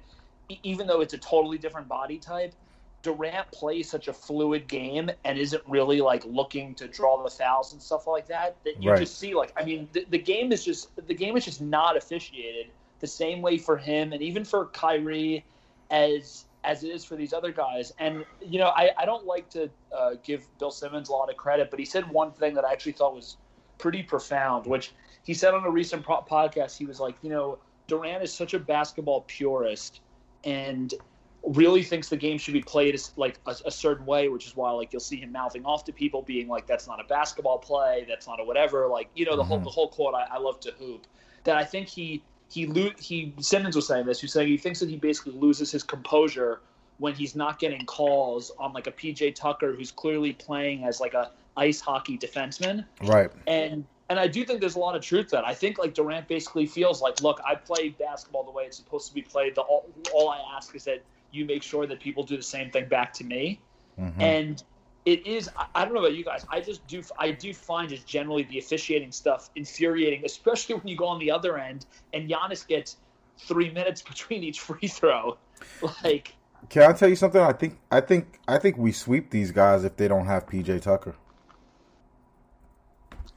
even 0.63 0.85
though 0.87 1.01
it's 1.01 1.13
a 1.13 1.17
totally 1.17 1.57
different 1.57 1.87
body 1.87 2.17
type, 2.17 2.53
Durant 3.01 3.49
plays 3.51 3.89
such 3.89 4.09
a 4.09 4.13
fluid 4.13 4.67
game 4.67 5.09
and 5.23 5.39
isn't 5.39 5.63
really 5.65 6.01
like 6.01 6.25
looking 6.25 6.75
to 6.75 6.87
draw 6.87 7.23
the 7.23 7.29
fouls 7.29 7.71
and 7.71 7.81
stuff 7.81 8.05
like 8.05 8.27
that. 8.27 8.57
That 8.65 8.83
you 8.83 8.91
right. 8.91 8.99
just 8.99 9.17
see 9.17 9.33
like 9.33 9.53
I 9.55 9.63
mean 9.63 9.87
the, 9.93 10.05
the 10.09 10.19
game 10.19 10.51
is 10.51 10.65
just 10.65 10.93
the 11.07 11.15
game 11.15 11.37
is 11.37 11.45
just 11.45 11.61
not 11.61 11.95
officiated 11.95 12.67
the 12.99 13.07
same 13.07 13.41
way 13.41 13.57
for 13.57 13.77
him 13.77 14.11
and 14.11 14.21
even 14.21 14.43
for 14.43 14.65
Kyrie 14.67 15.45
as 15.89 16.43
as 16.63 16.83
it 16.83 16.89
is 16.89 17.05
for 17.05 17.15
these 17.15 17.33
other 17.33 17.51
guys. 17.51 17.93
And, 17.99 18.25
you 18.41 18.59
know, 18.59 18.69
I, 18.69 18.91
I 18.97 19.05
don't 19.05 19.25
like 19.25 19.49
to 19.51 19.69
uh, 19.95 20.11
give 20.23 20.45
Bill 20.59 20.71
Simmons 20.71 21.09
a 21.09 21.13
lot 21.13 21.29
of 21.29 21.37
credit, 21.37 21.69
but 21.69 21.79
he 21.79 21.85
said 21.85 22.09
one 22.09 22.31
thing 22.31 22.53
that 22.55 22.65
I 22.65 22.71
actually 22.71 22.91
thought 22.93 23.15
was 23.15 23.37
pretty 23.77 24.03
profound, 24.03 24.65
which 24.65 24.91
he 25.23 25.33
said 25.33 25.53
on 25.53 25.63
a 25.63 25.69
recent 25.69 26.03
pro- 26.03 26.21
podcast. 26.21 26.77
He 26.77 26.85
was 26.85 26.99
like, 26.99 27.15
you 27.21 27.29
know, 27.29 27.59
Durant 27.87 28.23
is 28.23 28.33
such 28.33 28.53
a 28.53 28.59
basketball 28.59 29.21
purist 29.27 30.01
and 30.43 30.93
really 31.43 31.83
thinks 31.83 32.09
the 32.09 32.17
game 32.17 32.37
should 32.37 32.53
be 32.53 32.61
played 32.61 32.99
like 33.15 33.39
a, 33.45 33.55
a, 33.65 33.71
certain 33.71 34.05
way, 34.05 34.27
which 34.27 34.45
is 34.45 34.55
why 34.55 34.71
like 34.71 34.91
you'll 34.91 34.99
see 34.99 35.17
him 35.17 35.31
mouthing 35.31 35.65
off 35.65 35.85
to 35.85 35.93
people, 35.93 36.21
being 36.21 36.47
like, 36.47 36.67
"That's 36.67 36.87
not 36.87 36.99
a 36.99 37.03
basketball 37.05 37.57
play. 37.57 38.05
That's 38.07 38.27
not 38.27 38.39
a 38.39 38.43
whatever." 38.43 38.87
Like 38.87 39.09
you 39.15 39.25
know 39.25 39.35
the 39.35 39.41
mm-hmm. 39.41 39.49
whole 39.49 39.59
the 39.59 39.69
whole 39.69 39.87
quote. 39.87 40.13
I, 40.13 40.27
I 40.31 40.37
love 40.37 40.59
to 40.61 40.71
hoop. 40.71 41.07
That 41.45 41.57
I 41.57 41.63
think 41.63 41.87
he 41.87 42.23
he 42.49 42.65
lo- 42.65 42.91
he 42.99 43.33
Simmons 43.39 43.75
was 43.75 43.87
saying 43.87 44.05
this. 44.05 44.19
He's 44.21 44.33
saying 44.33 44.47
he 44.47 44.57
thinks 44.57 44.79
that 44.79 44.89
he 44.89 44.97
basically 44.97 45.33
loses 45.33 45.71
his 45.71 45.83
composure 45.83 46.61
when 46.97 47.13
he's 47.13 47.35
not 47.35 47.59
getting 47.59 47.85
calls 47.85 48.51
on 48.59 48.73
like 48.73 48.87
a 48.87 48.91
PJ 48.91 49.35
Tucker 49.35 49.73
who's 49.73 49.91
clearly 49.91 50.33
playing 50.33 50.83
as 50.83 50.99
like 50.99 51.13
a 51.13 51.31
ice 51.55 51.79
hockey 51.79 52.17
defenseman. 52.17 52.85
Right. 53.03 53.31
And 53.47 53.85
and 54.09 54.19
I 54.19 54.27
do 54.27 54.43
think 54.43 54.59
there's 54.59 54.75
a 54.75 54.79
lot 54.79 54.95
of 54.95 55.03
truth 55.03 55.27
to 55.27 55.35
that. 55.37 55.45
I 55.45 55.53
think 55.53 55.77
like 55.77 55.93
Durant 55.93 56.27
basically 56.27 56.65
feels 56.65 57.01
like, 57.01 57.21
look, 57.21 57.39
I 57.45 57.55
play 57.55 57.89
basketball 57.89 58.43
the 58.43 58.51
way 58.51 58.63
it's 58.63 58.77
supposed 58.77 59.07
to 59.07 59.13
be 59.13 59.21
played. 59.21 59.55
The 59.55 59.61
all, 59.61 59.87
all 60.13 60.29
I 60.29 60.41
ask 60.55 60.75
is 60.75 60.83
that 60.85 61.03
you 61.31 61.45
make 61.45 61.61
sure 61.61 61.85
that 61.85 61.99
people 61.99 62.23
do 62.23 62.35
the 62.35 62.43
same 62.43 62.71
thing 62.71 62.87
back 62.87 63.13
to 63.13 63.23
me. 63.23 63.59
Mm-hmm. 63.99 64.21
And 64.21 64.63
it 65.05 65.25
is 65.25 65.49
I 65.73 65.85
don't 65.85 65.93
know 65.93 66.01
about 66.01 66.15
you 66.15 66.23
guys. 66.23 66.45
I 66.49 66.59
just 66.59 66.85
do 66.87 67.01
I 67.17 67.31
do 67.31 67.53
find 67.53 67.89
just 67.89 68.05
generally 68.05 68.43
the 68.43 68.59
officiating 68.59 69.11
stuff 69.11 69.49
infuriating, 69.55 70.23
especially 70.25 70.75
when 70.75 70.87
you 70.87 70.97
go 70.97 71.05
on 71.05 71.19
the 71.19 71.31
other 71.31 71.57
end 71.57 71.85
and 72.13 72.29
Giannis 72.29 72.67
gets 72.67 72.97
three 73.37 73.71
minutes 73.71 74.01
between 74.13 74.43
each 74.43 74.59
free 74.59 74.87
throw. 74.87 75.37
Like 76.03 76.33
Can 76.69 76.89
I 76.89 76.93
tell 76.93 77.09
you 77.09 77.17
something? 77.17 77.41
I 77.41 77.53
think 77.53 77.79
I 77.91 78.01
think 78.01 78.39
I 78.47 78.57
think 78.57 78.77
we 78.77 78.91
sweep 78.91 79.29
these 79.29 79.51
guys 79.51 79.83
if 79.83 79.97
they 79.97 80.07
don't 80.07 80.25
have 80.25 80.47
PJ 80.47 80.81
Tucker. 80.81 81.15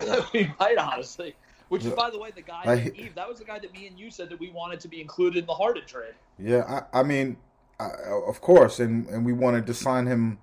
we 0.32 0.52
might 0.58 0.78
honestly. 0.78 1.34
Which 1.68 1.86
is, 1.86 1.92
by 1.94 2.10
the 2.10 2.18
way, 2.18 2.30
the 2.34 2.42
guy 2.42 2.60
I, 2.64 2.92
Eve. 2.94 3.14
That 3.14 3.26
was 3.26 3.38
the 3.38 3.46
guy 3.46 3.58
that 3.58 3.72
me 3.72 3.86
and 3.86 3.98
you 3.98 4.10
said 4.10 4.28
that 4.28 4.38
we 4.38 4.50
wanted 4.50 4.78
to 4.80 4.88
be 4.88 5.00
included 5.00 5.38
in 5.38 5.46
the 5.46 5.54
Harden 5.54 5.86
trade. 5.86 6.12
Yeah, 6.38 6.82
I, 6.92 7.00
I 7.00 7.02
mean, 7.02 7.38
I, 7.80 7.88
of 8.26 8.42
course, 8.42 8.78
and 8.78 9.06
and 9.06 9.24
we 9.24 9.32
wanted 9.32 9.66
to 9.68 9.72
sign 9.72 10.06
him 10.06 10.38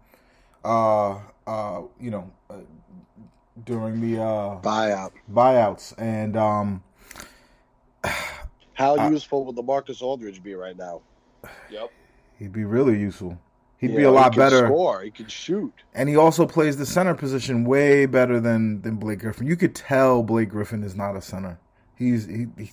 uh, 0.63 1.19
uh, 1.47 1.81
you 1.99 2.11
know, 2.11 2.31
uh, 2.49 2.55
during 3.65 4.01
the 4.01 4.21
uh, 4.21 4.59
buyout 4.61 5.11
buyouts, 5.31 5.93
and 5.97 6.35
um, 6.35 6.83
how 8.73 8.95
I, 8.95 9.09
useful 9.09 9.45
would 9.45 9.55
LaMarcus 9.55 10.01
Aldridge 10.01 10.43
be 10.43 10.53
right 10.55 10.77
now? 10.77 11.01
Yep, 11.69 11.91
he'd 12.37 12.53
be 12.53 12.65
really 12.65 12.99
useful. 12.99 13.39
He'd 13.77 13.95
be 13.95 14.03
a 14.03 14.11
lot 14.11 14.33
he 14.33 14.39
better. 14.39 14.67
Score. 14.67 15.01
He 15.03 15.11
could 15.11 15.31
shoot, 15.31 15.73
and 15.93 16.09
he 16.09 16.17
also 16.17 16.45
plays 16.45 16.75
the 16.77 16.85
center 16.85 17.15
position 17.15 17.63
way 17.63 18.05
better 18.05 18.39
than 18.39 18.81
than 18.81 18.97
Blake 18.97 19.19
Griffin. 19.19 19.47
You 19.47 19.55
could 19.55 19.73
tell 19.73 20.21
Blake 20.23 20.49
Griffin 20.49 20.83
is 20.83 20.95
not 20.95 21.15
a 21.15 21.21
center. 21.21 21.59
He's 21.95 22.25
he 22.25 22.47
he, 22.57 22.71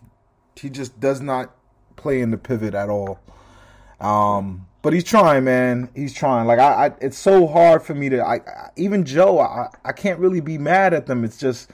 he 0.56 0.70
just 0.70 0.98
does 0.98 1.20
not 1.20 1.54
play 1.94 2.20
in 2.20 2.30
the 2.30 2.38
pivot 2.38 2.74
at 2.74 2.88
all. 2.88 3.20
Um, 4.00 4.66
but 4.86 4.92
he's 4.92 5.02
trying, 5.02 5.42
man. 5.42 5.88
He's 5.96 6.12
trying. 6.12 6.46
Like 6.46 6.60
I, 6.60 6.86
I 6.86 6.90
it's 7.00 7.18
so 7.18 7.48
hard 7.48 7.82
for 7.82 7.92
me 7.92 8.08
to. 8.08 8.24
I, 8.24 8.34
I 8.36 8.70
even 8.76 9.04
Joe, 9.04 9.40
I, 9.40 9.68
I 9.84 9.90
can't 9.90 10.20
really 10.20 10.38
be 10.38 10.58
mad 10.58 10.94
at 10.94 11.06
them. 11.06 11.24
It's 11.24 11.38
just 11.38 11.72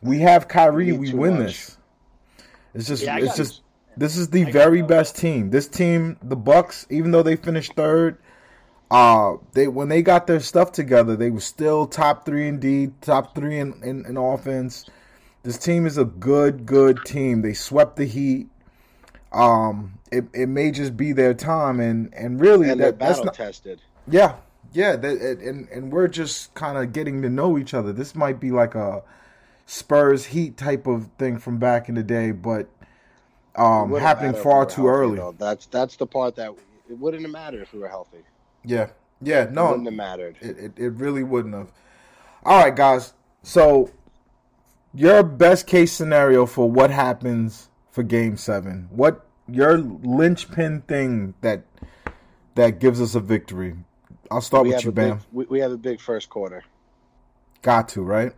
we 0.00 0.20
have 0.20 0.48
Kyrie, 0.48 0.92
Need 0.92 0.98
we 0.98 1.12
win 1.12 1.34
much. 1.34 1.46
this. 1.46 1.76
It's 2.72 2.88
just, 2.88 3.02
Yeah, 3.02 3.16
I 3.16 3.20
just. 3.20 3.58
it. 3.58 3.60
This 3.98 4.16
is 4.16 4.30
the 4.30 4.46
I 4.46 4.50
very 4.50 4.80
best 4.80 5.14
team. 5.14 5.50
This 5.50 5.68
team, 5.68 6.16
the 6.22 6.36
Bucks, 6.36 6.86
even 6.88 7.10
though 7.10 7.22
they 7.22 7.36
finished 7.36 7.74
third, 7.74 8.16
uh, 8.90 9.34
they 9.52 9.68
when 9.68 9.90
they 9.90 10.00
got 10.00 10.26
their 10.26 10.40
stuff 10.40 10.72
together, 10.72 11.16
they 11.16 11.28
were 11.28 11.40
still 11.40 11.86
top 11.86 12.24
three 12.24 12.48
in 12.48 12.60
D, 12.60 12.92
top 13.02 13.34
three 13.34 13.58
in, 13.58 13.74
in, 13.82 14.06
in 14.06 14.16
offense. 14.16 14.86
This 15.42 15.58
team 15.58 15.84
is 15.84 15.98
a 15.98 16.06
good, 16.06 16.64
good 16.64 17.04
team. 17.04 17.42
They 17.42 17.52
swept 17.52 17.96
the 17.96 18.06
Heat. 18.06 18.48
Um, 19.34 19.98
it, 20.12 20.24
it 20.32 20.48
may 20.48 20.70
just 20.70 20.96
be 20.96 21.12
their 21.12 21.34
time, 21.34 21.80
and 21.80 22.12
and 22.14 22.40
really 22.40 22.70
and 22.70 22.80
they're 22.80 22.92
that, 22.92 22.98
that's 23.00 23.22
not. 23.24 23.34
tested. 23.34 23.80
Yeah, 24.08 24.36
yeah, 24.72 24.96
that, 24.96 25.18
and- 25.20 25.68
and 25.68 25.92
we're 25.92 26.08
just 26.08 26.54
kind 26.54 26.78
of 26.78 26.92
getting 26.92 27.20
to 27.22 27.28
know 27.28 27.58
each 27.58 27.74
other. 27.74 27.92
This 27.92 28.14
might 28.14 28.38
be 28.38 28.50
like 28.52 28.74
a 28.74 29.02
Spurs 29.66 30.26
Heat 30.26 30.56
type 30.56 30.86
of 30.86 31.08
thing 31.18 31.38
from 31.38 31.58
back 31.58 31.88
in 31.88 31.94
the 31.96 32.02
day, 32.02 32.30
but 32.30 32.68
um, 33.56 33.92
happening 33.96 34.34
far 34.34 34.66
too 34.66 34.86
healthy, 34.86 34.98
early. 35.00 35.16
though. 35.16 35.34
That's 35.38 35.66
that's 35.66 35.96
the 35.96 36.06
part 36.06 36.36
that 36.36 36.54
it 36.88 36.98
wouldn't 36.98 37.22
have 37.24 37.32
mattered 37.32 37.62
if 37.62 37.72
we 37.72 37.80
were 37.80 37.88
healthy. 37.88 38.18
Yeah, 38.64 38.90
yeah, 39.20 39.44
It 39.44 39.52
no, 39.52 39.68
wouldn't 39.70 39.86
have 39.86 39.94
mattered. 39.94 40.36
it, 40.40 40.58
it 40.58 40.72
it 40.76 40.90
really 40.92 41.24
wouldn't 41.24 41.54
have. 41.54 41.72
All 42.44 42.62
right, 42.62 42.74
guys. 42.76 43.14
So 43.42 43.90
your 44.94 45.22
best 45.24 45.66
case 45.66 45.92
scenario 45.92 46.46
for 46.46 46.70
what 46.70 46.90
happens 46.90 47.68
for 47.94 48.02
Game 48.02 48.36
Seven? 48.36 48.88
What 48.90 49.24
your 49.48 49.78
linchpin 49.78 50.82
thing 50.82 51.34
that 51.42 51.62
that 52.56 52.80
gives 52.80 53.00
us 53.00 53.14
a 53.14 53.20
victory? 53.20 53.76
I'll 54.30 54.40
start 54.40 54.64
we 54.64 54.70
with 54.74 54.84
you, 54.84 54.90
Bam. 54.92 55.18
big, 55.18 55.26
we, 55.32 55.44
we 55.44 55.60
have 55.60 55.70
a 55.70 55.78
big 55.78 56.00
first 56.00 56.28
quarter. 56.28 56.64
Got 57.62 57.88
to 57.90 58.02
right? 58.02 58.32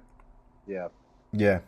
Yeah. 0.67 0.89
Yeah. 1.33 1.61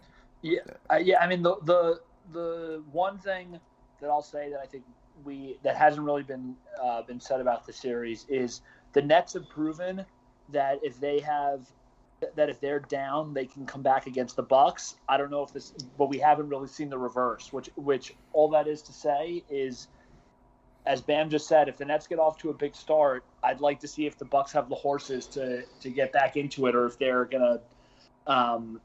Yeah, 0.42 0.60
uh, 0.92 0.96
yeah. 0.96 1.18
I 1.20 1.26
mean, 1.26 1.42
the 1.42 1.56
the 1.64 2.00
the 2.32 2.82
one 2.92 3.18
thing 3.18 3.58
that 4.00 4.08
I'll 4.10 4.22
say 4.22 4.50
that 4.50 4.60
I 4.60 4.66
think 4.66 4.84
we 5.24 5.58
that 5.64 5.76
hasn't 5.76 6.04
really 6.04 6.22
been 6.22 6.54
uh, 6.80 7.02
been 7.02 7.20
said 7.20 7.40
about 7.40 7.66
the 7.66 7.72
series 7.72 8.26
is 8.28 8.60
the 8.92 9.02
Nets 9.02 9.32
have 9.32 9.48
proven 9.48 10.04
that 10.50 10.78
if 10.82 11.00
they 11.00 11.20
have 11.20 11.62
that 12.34 12.48
if 12.48 12.60
they're 12.60 12.80
down, 12.80 13.34
they 13.34 13.46
can 13.46 13.66
come 13.66 13.82
back 13.82 14.06
against 14.06 14.36
the 14.36 14.42
Bucks. 14.42 14.96
I 15.08 15.16
don't 15.16 15.30
know 15.30 15.42
if 15.42 15.52
this, 15.52 15.72
but 15.96 16.08
we 16.08 16.18
haven't 16.18 16.48
really 16.48 16.68
seen 16.68 16.90
the 16.90 16.98
reverse. 16.98 17.52
Which 17.52 17.70
which 17.76 18.14
all 18.32 18.48
that 18.50 18.66
is 18.66 18.82
to 18.82 18.92
say 18.92 19.44
is, 19.48 19.88
as 20.86 21.00
Bam 21.00 21.30
just 21.30 21.46
said, 21.48 21.68
if 21.68 21.76
the 21.76 21.84
Nets 21.84 22.06
get 22.06 22.18
off 22.18 22.38
to 22.38 22.50
a 22.50 22.54
big 22.54 22.74
start, 22.74 23.24
I'd 23.42 23.60
like 23.60 23.80
to 23.80 23.88
see 23.88 24.06
if 24.06 24.18
the 24.18 24.24
Bucks 24.24 24.52
have 24.52 24.68
the 24.68 24.74
horses 24.74 25.26
to 25.28 25.62
to 25.80 25.90
get 25.90 26.12
back 26.12 26.36
into 26.36 26.66
it, 26.66 26.74
or 26.74 26.86
if 26.86 26.98
they're 26.98 27.24
gonna. 27.24 27.60
Um, 28.26 28.80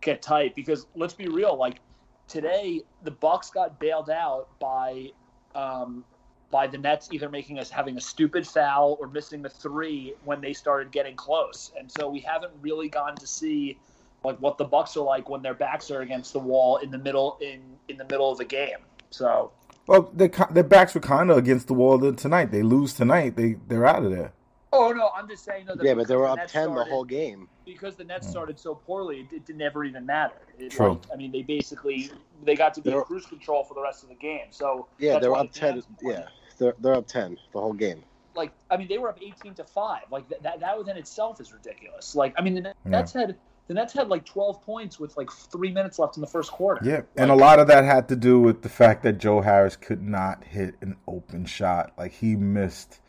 get 0.00 0.22
tight 0.22 0.54
because 0.54 0.86
let's 0.94 1.14
be 1.14 1.28
real 1.28 1.56
like 1.56 1.80
today 2.28 2.82
the 3.02 3.10
bucks 3.10 3.50
got 3.50 3.78
bailed 3.80 4.10
out 4.10 4.48
by 4.60 5.08
um 5.54 6.04
by 6.50 6.66
the 6.66 6.78
nets 6.78 7.08
either 7.12 7.28
making 7.28 7.58
us 7.58 7.70
having 7.70 7.96
a 7.96 8.00
stupid 8.00 8.46
foul 8.46 8.96
or 9.00 9.06
missing 9.08 9.42
the 9.42 9.48
three 9.48 10.14
when 10.24 10.40
they 10.40 10.52
started 10.52 10.90
getting 10.90 11.14
close 11.16 11.72
and 11.78 11.90
so 11.90 12.08
we 12.08 12.20
haven't 12.20 12.52
really 12.62 12.88
gotten 12.88 13.16
to 13.16 13.26
see 13.26 13.78
like 14.24 14.36
what 14.38 14.58
the 14.58 14.64
bucks 14.64 14.96
are 14.96 15.04
like 15.04 15.28
when 15.28 15.42
their 15.42 15.54
backs 15.54 15.90
are 15.90 16.00
against 16.00 16.32
the 16.32 16.38
wall 16.38 16.78
in 16.78 16.90
the 16.90 16.98
middle 16.98 17.38
in 17.40 17.60
in 17.88 17.96
the 17.96 18.04
middle 18.04 18.30
of 18.30 18.38
the 18.38 18.44
game 18.44 18.78
so 19.10 19.50
Well, 19.86 20.10
they, 20.14 20.28
ki- 20.28 20.44
their 20.50 20.64
backs 20.64 20.94
were 20.94 21.00
kind 21.00 21.30
of 21.30 21.38
against 21.38 21.66
the 21.66 21.74
wall 21.74 22.12
tonight. 22.12 22.50
They 22.50 22.62
lose 22.62 22.92
tonight. 22.92 23.36
They 23.36 23.56
they're 23.68 23.86
out 23.86 24.04
of 24.04 24.10
there. 24.10 24.32
Oh 24.72 24.90
no 24.90 25.10
i'm 25.16 25.28
just 25.28 25.44
saying 25.44 25.66
no, 25.66 25.74
that 25.74 25.84
Yeah, 25.84 25.94
but 25.94 26.08
they 26.08 26.16
were 26.16 26.26
the 26.26 26.32
up 26.32 26.38
Nets 26.38 26.52
ten 26.52 26.74
the 26.74 26.84
whole 26.84 27.04
game. 27.04 27.48
because 27.64 27.96
the 27.96 28.04
Nets 28.04 28.26
hmm. 28.26 28.32
started 28.32 28.58
so 28.58 28.74
poorly, 28.74 29.20
it, 29.20 29.34
it 29.34 29.46
didn't 29.46 29.58
never 29.58 29.84
even 29.84 30.06
mattered. 30.06 30.38
It, 30.58 30.70
True. 30.70 30.90
like, 30.90 31.02
I 31.12 31.16
mean, 31.16 31.32
they 31.32 31.42
basically 31.42 32.10
they 32.44 32.54
got 32.54 32.74
to 32.74 32.80
be 32.80 32.90
in 32.90 32.96
They're- 32.96 33.04
cruise 33.04 33.26
control 33.26 33.64
for 33.64 33.74
the 33.74 33.82
rest 33.82 34.02
of 34.02 34.08
the 34.08 34.14
game. 34.14 34.46
So 34.50 34.88
Yeah, 34.98 35.18
they 35.18 35.28
were 35.28 35.34
why 35.34 35.40
up 35.40 35.52
ten. 35.52 35.76
Nets 35.76 35.86
won. 36.02 36.14
Yeah, 36.14 36.28
they're 36.58 36.74
they're 36.80 36.94
up 36.94 37.06
ten 37.06 37.36
the 37.52 37.60
whole 37.60 37.72
game. 37.72 38.02
like 38.34 38.52
I 38.70 38.76
mean, 38.76 38.88
they 38.88 38.98
were 38.98 39.08
up 39.08 39.18
eighteen 39.22 39.54
to 39.54 39.64
five. 39.64 40.02
Like 40.10 40.28
that, 40.28 40.42
that, 40.42 40.60
that 40.60 40.78
within 40.78 40.96
itself 40.96 41.40
is 41.40 41.52
ridiculous. 41.52 42.14
Like 42.14 42.34
I 42.38 42.42
mean, 42.42 42.54
the 42.54 42.74
Nets 42.84 43.12
had 43.12 43.36
the 43.68 43.74
Nets 43.74 43.92
had 43.92 44.08
like 44.08 44.24
twelve 44.24 44.62
points 44.64 44.98
with 44.98 45.16
like 45.16 45.30
three 45.30 45.70
minutes 45.70 45.98
left 45.98 46.16
in 46.16 46.20
the 46.20 46.26
first 46.26 46.50
quarter. 46.50 46.80
Yeah, 46.84 47.02
and 47.16 47.30
a 47.30 47.34
lot 47.34 47.58
of 47.58 47.66
that 47.68 47.84
had 47.84 48.08
to 48.08 48.16
do 48.16 48.40
with 48.40 48.62
the 48.62 48.68
fact 48.68 49.02
that 49.02 49.18
Joe 49.18 49.40
Harris 49.40 49.76
could 49.76 50.02
not 50.02 50.42
hit 50.44 50.74
an 50.80 50.96
open 51.06 51.44
shot. 51.44 51.92
Like 51.98 52.12
he 52.12 52.34
missed, 52.36 53.00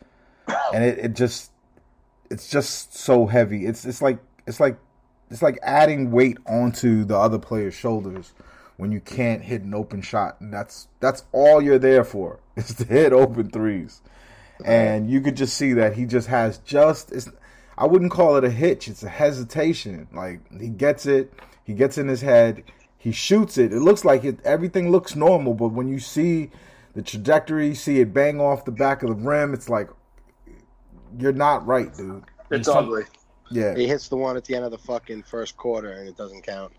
and 0.72 0.84
it, 0.84 0.98
it 0.98 1.14
just 1.14 1.50
it's 2.30 2.48
just 2.48 2.94
so 2.94 3.26
heavy. 3.26 3.66
It's 3.66 3.84
it's 3.84 4.00
like 4.00 4.18
it's 4.46 4.60
like 4.60 4.78
it's 5.30 5.42
like 5.42 5.58
adding 5.62 6.10
weight 6.10 6.38
onto 6.46 7.04
the 7.04 7.16
other 7.16 7.38
player's 7.38 7.74
shoulders 7.74 8.32
when 8.76 8.90
you 8.92 9.00
can't 9.00 9.42
hit 9.42 9.62
an 9.62 9.74
open 9.74 10.00
shot, 10.00 10.40
and 10.40 10.52
that's 10.52 10.88
that's 11.00 11.24
all 11.32 11.60
you're 11.60 11.78
there 11.78 12.04
for 12.04 12.40
is 12.56 12.74
to 12.74 12.84
hit 12.84 13.12
open 13.12 13.50
threes. 13.50 14.00
And 14.64 15.10
you 15.10 15.22
could 15.22 15.36
just 15.36 15.56
see 15.56 15.72
that 15.72 15.94
he 15.94 16.04
just 16.04 16.28
has 16.28 16.58
just 16.58 17.12
it's 17.12 17.28
I 17.76 17.86
wouldn't 17.86 18.10
call 18.10 18.36
it 18.36 18.44
a 18.44 18.50
hitch, 18.50 18.88
it's 18.88 19.02
a 19.02 19.08
hesitation. 19.08 20.06
Like 20.12 20.40
he 20.58 20.68
gets 20.68 21.06
it, 21.06 21.32
he 21.64 21.74
gets 21.74 21.98
in 21.98 22.08
his 22.08 22.20
head, 22.20 22.62
he 22.98 23.12
shoots 23.12 23.56
it. 23.56 23.72
It 23.72 23.80
looks 23.80 24.04
like 24.04 24.24
it 24.24 24.38
everything 24.44 24.90
looks 24.90 25.16
normal, 25.16 25.54
but 25.54 25.68
when 25.68 25.88
you 25.88 25.98
see 25.98 26.50
the 26.94 27.02
trajectory, 27.02 27.74
see 27.74 28.00
it 28.00 28.12
bang 28.12 28.40
off 28.40 28.64
the 28.64 28.72
back 28.72 29.02
of 29.02 29.08
the 29.08 29.14
rim, 29.14 29.54
it's 29.54 29.68
like 29.68 29.88
you're 31.18 31.32
not 31.32 31.66
right, 31.66 31.94
dude. 31.94 32.24
It's 32.50 32.66
Some- 32.66 32.84
ugly. 32.84 33.04
Yeah. 33.52 33.74
He 33.74 33.88
hits 33.88 34.06
the 34.08 34.16
one 34.16 34.36
at 34.36 34.44
the 34.44 34.54
end 34.54 34.64
of 34.64 34.70
the 34.70 34.78
fucking 34.78 35.24
first 35.24 35.56
quarter, 35.56 35.90
and 35.92 36.08
it 36.08 36.16
doesn't 36.16 36.42
count. 36.42 36.72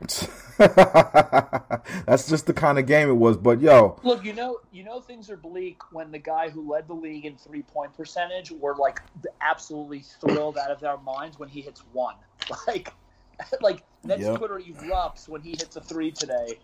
That's 0.58 2.28
just 2.28 2.46
the 2.46 2.52
kind 2.54 2.78
of 2.78 2.86
game 2.86 3.08
it 3.08 3.14
was. 3.14 3.36
But 3.36 3.60
yo, 3.60 3.98
Look, 4.02 4.24
you 4.24 4.32
know, 4.32 4.58
you 4.72 4.84
know 4.84 5.00
things 5.00 5.30
are 5.30 5.36
bleak 5.36 5.80
when 5.92 6.10
the 6.10 6.18
guy 6.18 6.48
who 6.50 6.70
led 6.70 6.88
the 6.88 6.94
league 6.94 7.24
in 7.26 7.36
three 7.36 7.62
point 7.62 7.94
percentage 7.96 8.50
were 8.50 8.74
like 8.76 9.00
absolutely 9.40 10.04
thrilled 10.20 10.58
out 10.58 10.70
of 10.70 10.80
their 10.80 10.96
minds 10.98 11.38
when 11.38 11.48
he 11.48 11.60
hits 11.60 11.82
one. 11.92 12.16
Like, 12.66 12.92
like 13.62 13.82
Nets 14.04 14.22
Yep. 14.22 14.38
Twitter 14.38 14.60
erupts 14.60 15.28
when 15.28 15.40
he 15.40 15.50
hits 15.50 15.76
a 15.76 15.80
three 15.80 16.10
today, 16.10 16.58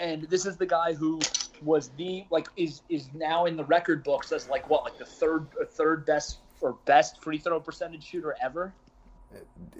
and 0.00 0.22
this 0.24 0.46
is 0.46 0.56
the 0.56 0.66
guy 0.66 0.92
who 0.92 1.20
was 1.62 1.90
the 1.96 2.24
like 2.30 2.48
is 2.56 2.82
is 2.88 3.08
now 3.14 3.46
in 3.46 3.56
the 3.56 3.64
record 3.64 4.02
books 4.02 4.32
as 4.32 4.48
like 4.48 4.68
what 4.68 4.82
like 4.84 4.98
the 4.98 5.04
third 5.04 5.46
uh, 5.60 5.64
third 5.64 6.04
best 6.06 6.38
or 6.60 6.78
best 6.84 7.22
free 7.22 7.38
throw 7.38 7.60
percentage 7.60 8.04
shooter 8.04 8.36
ever. 8.42 8.72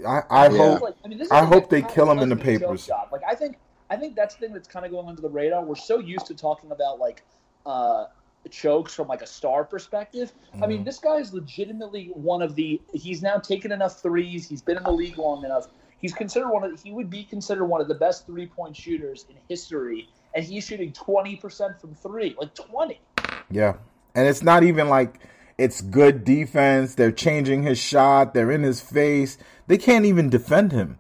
I, 0.07 0.23
I 0.31 0.49
Yeah. 0.49 0.57
hope 0.59 0.83
Like, 0.83 0.95
I 1.05 1.09
mean, 1.09 1.21
I 1.31 1.41
like 1.41 1.49
hope 1.49 1.71
they 1.71 1.83
kill 1.83 2.11
him 2.11 2.19
in 2.19 2.29
the 2.29 2.37
papers. 2.37 2.87
job. 2.87 3.09
Like 3.13 3.23
I 3.29 3.35
think 3.35 3.59
I 3.91 3.97
think 3.97 4.17
that's 4.17 4.35
the 4.35 4.41
thing 4.47 4.55
that's 4.55 4.69
kind 4.69 4.85
of 4.85 4.91
going 4.91 5.09
under 5.09 5.23
the 5.23 5.29
radar. 5.31 5.65
We're 5.65 5.77
so 5.77 5.99
used 5.99 6.27
to 6.27 6.35
talking 6.35 6.73
about 6.73 6.99
like 6.99 7.25
uh, 7.65 8.07
chokes 8.51 8.95
from 8.95 9.09
like 9.09 9.23
a 9.23 9.27
star 9.27 9.65
perspective. 9.65 10.33
I 10.55 10.57
Mm-hmm. 10.57 10.69
mean, 10.69 10.85
this 10.85 10.99
guy 10.99 11.17
is 11.17 11.33
legitimately 11.33 12.11
one 12.15 12.43
of 12.43 12.55
the. 12.57 12.81
He's 12.93 13.23
now 13.23 13.39
taken 13.39 13.73
enough 13.73 14.01
threes. 14.03 14.49
He's 14.49 14.63
been 14.63 14.77
in 14.77 14.83
the 14.83 14.93
league 14.93 15.19
long 15.19 15.45
enough. 15.45 15.69
He's 15.99 16.13
considered 16.13 16.51
one 16.51 16.65
of. 16.65 16.81
He 16.83 16.93
would 16.93 17.09
be 17.09 17.25
considered 17.25 17.67
one 17.67 17.81
of 17.81 17.89
the 17.89 17.95
best 17.95 18.27
three 18.27 18.47
point 18.47 18.77
shooters 18.77 19.27
in 19.31 19.37
history, 19.49 20.09
and 20.35 20.45
he's 20.45 20.67
shooting 20.67 20.93
twenty 20.93 21.37
percent 21.37 21.81
from 21.81 21.95
three, 21.95 22.35
like 22.39 22.55
twenty. 22.55 23.01
Yeah. 23.51 23.75
And 24.15 24.27
it's 24.27 24.43
not 24.43 24.63
even 24.65 24.89
like 24.89 25.21
it's 25.59 25.81
good 25.81 26.25
defense. 26.25 26.95
They're 26.95 27.13
changing 27.13 27.63
his 27.63 27.79
shot. 27.79 28.35
They're 28.35 28.51
in 28.51 28.63
his 28.63 28.81
face. 28.81 29.39
They 29.67 29.79
can't 29.79 30.05
even 30.05 30.29
defend 30.29 30.73
him 30.73 30.99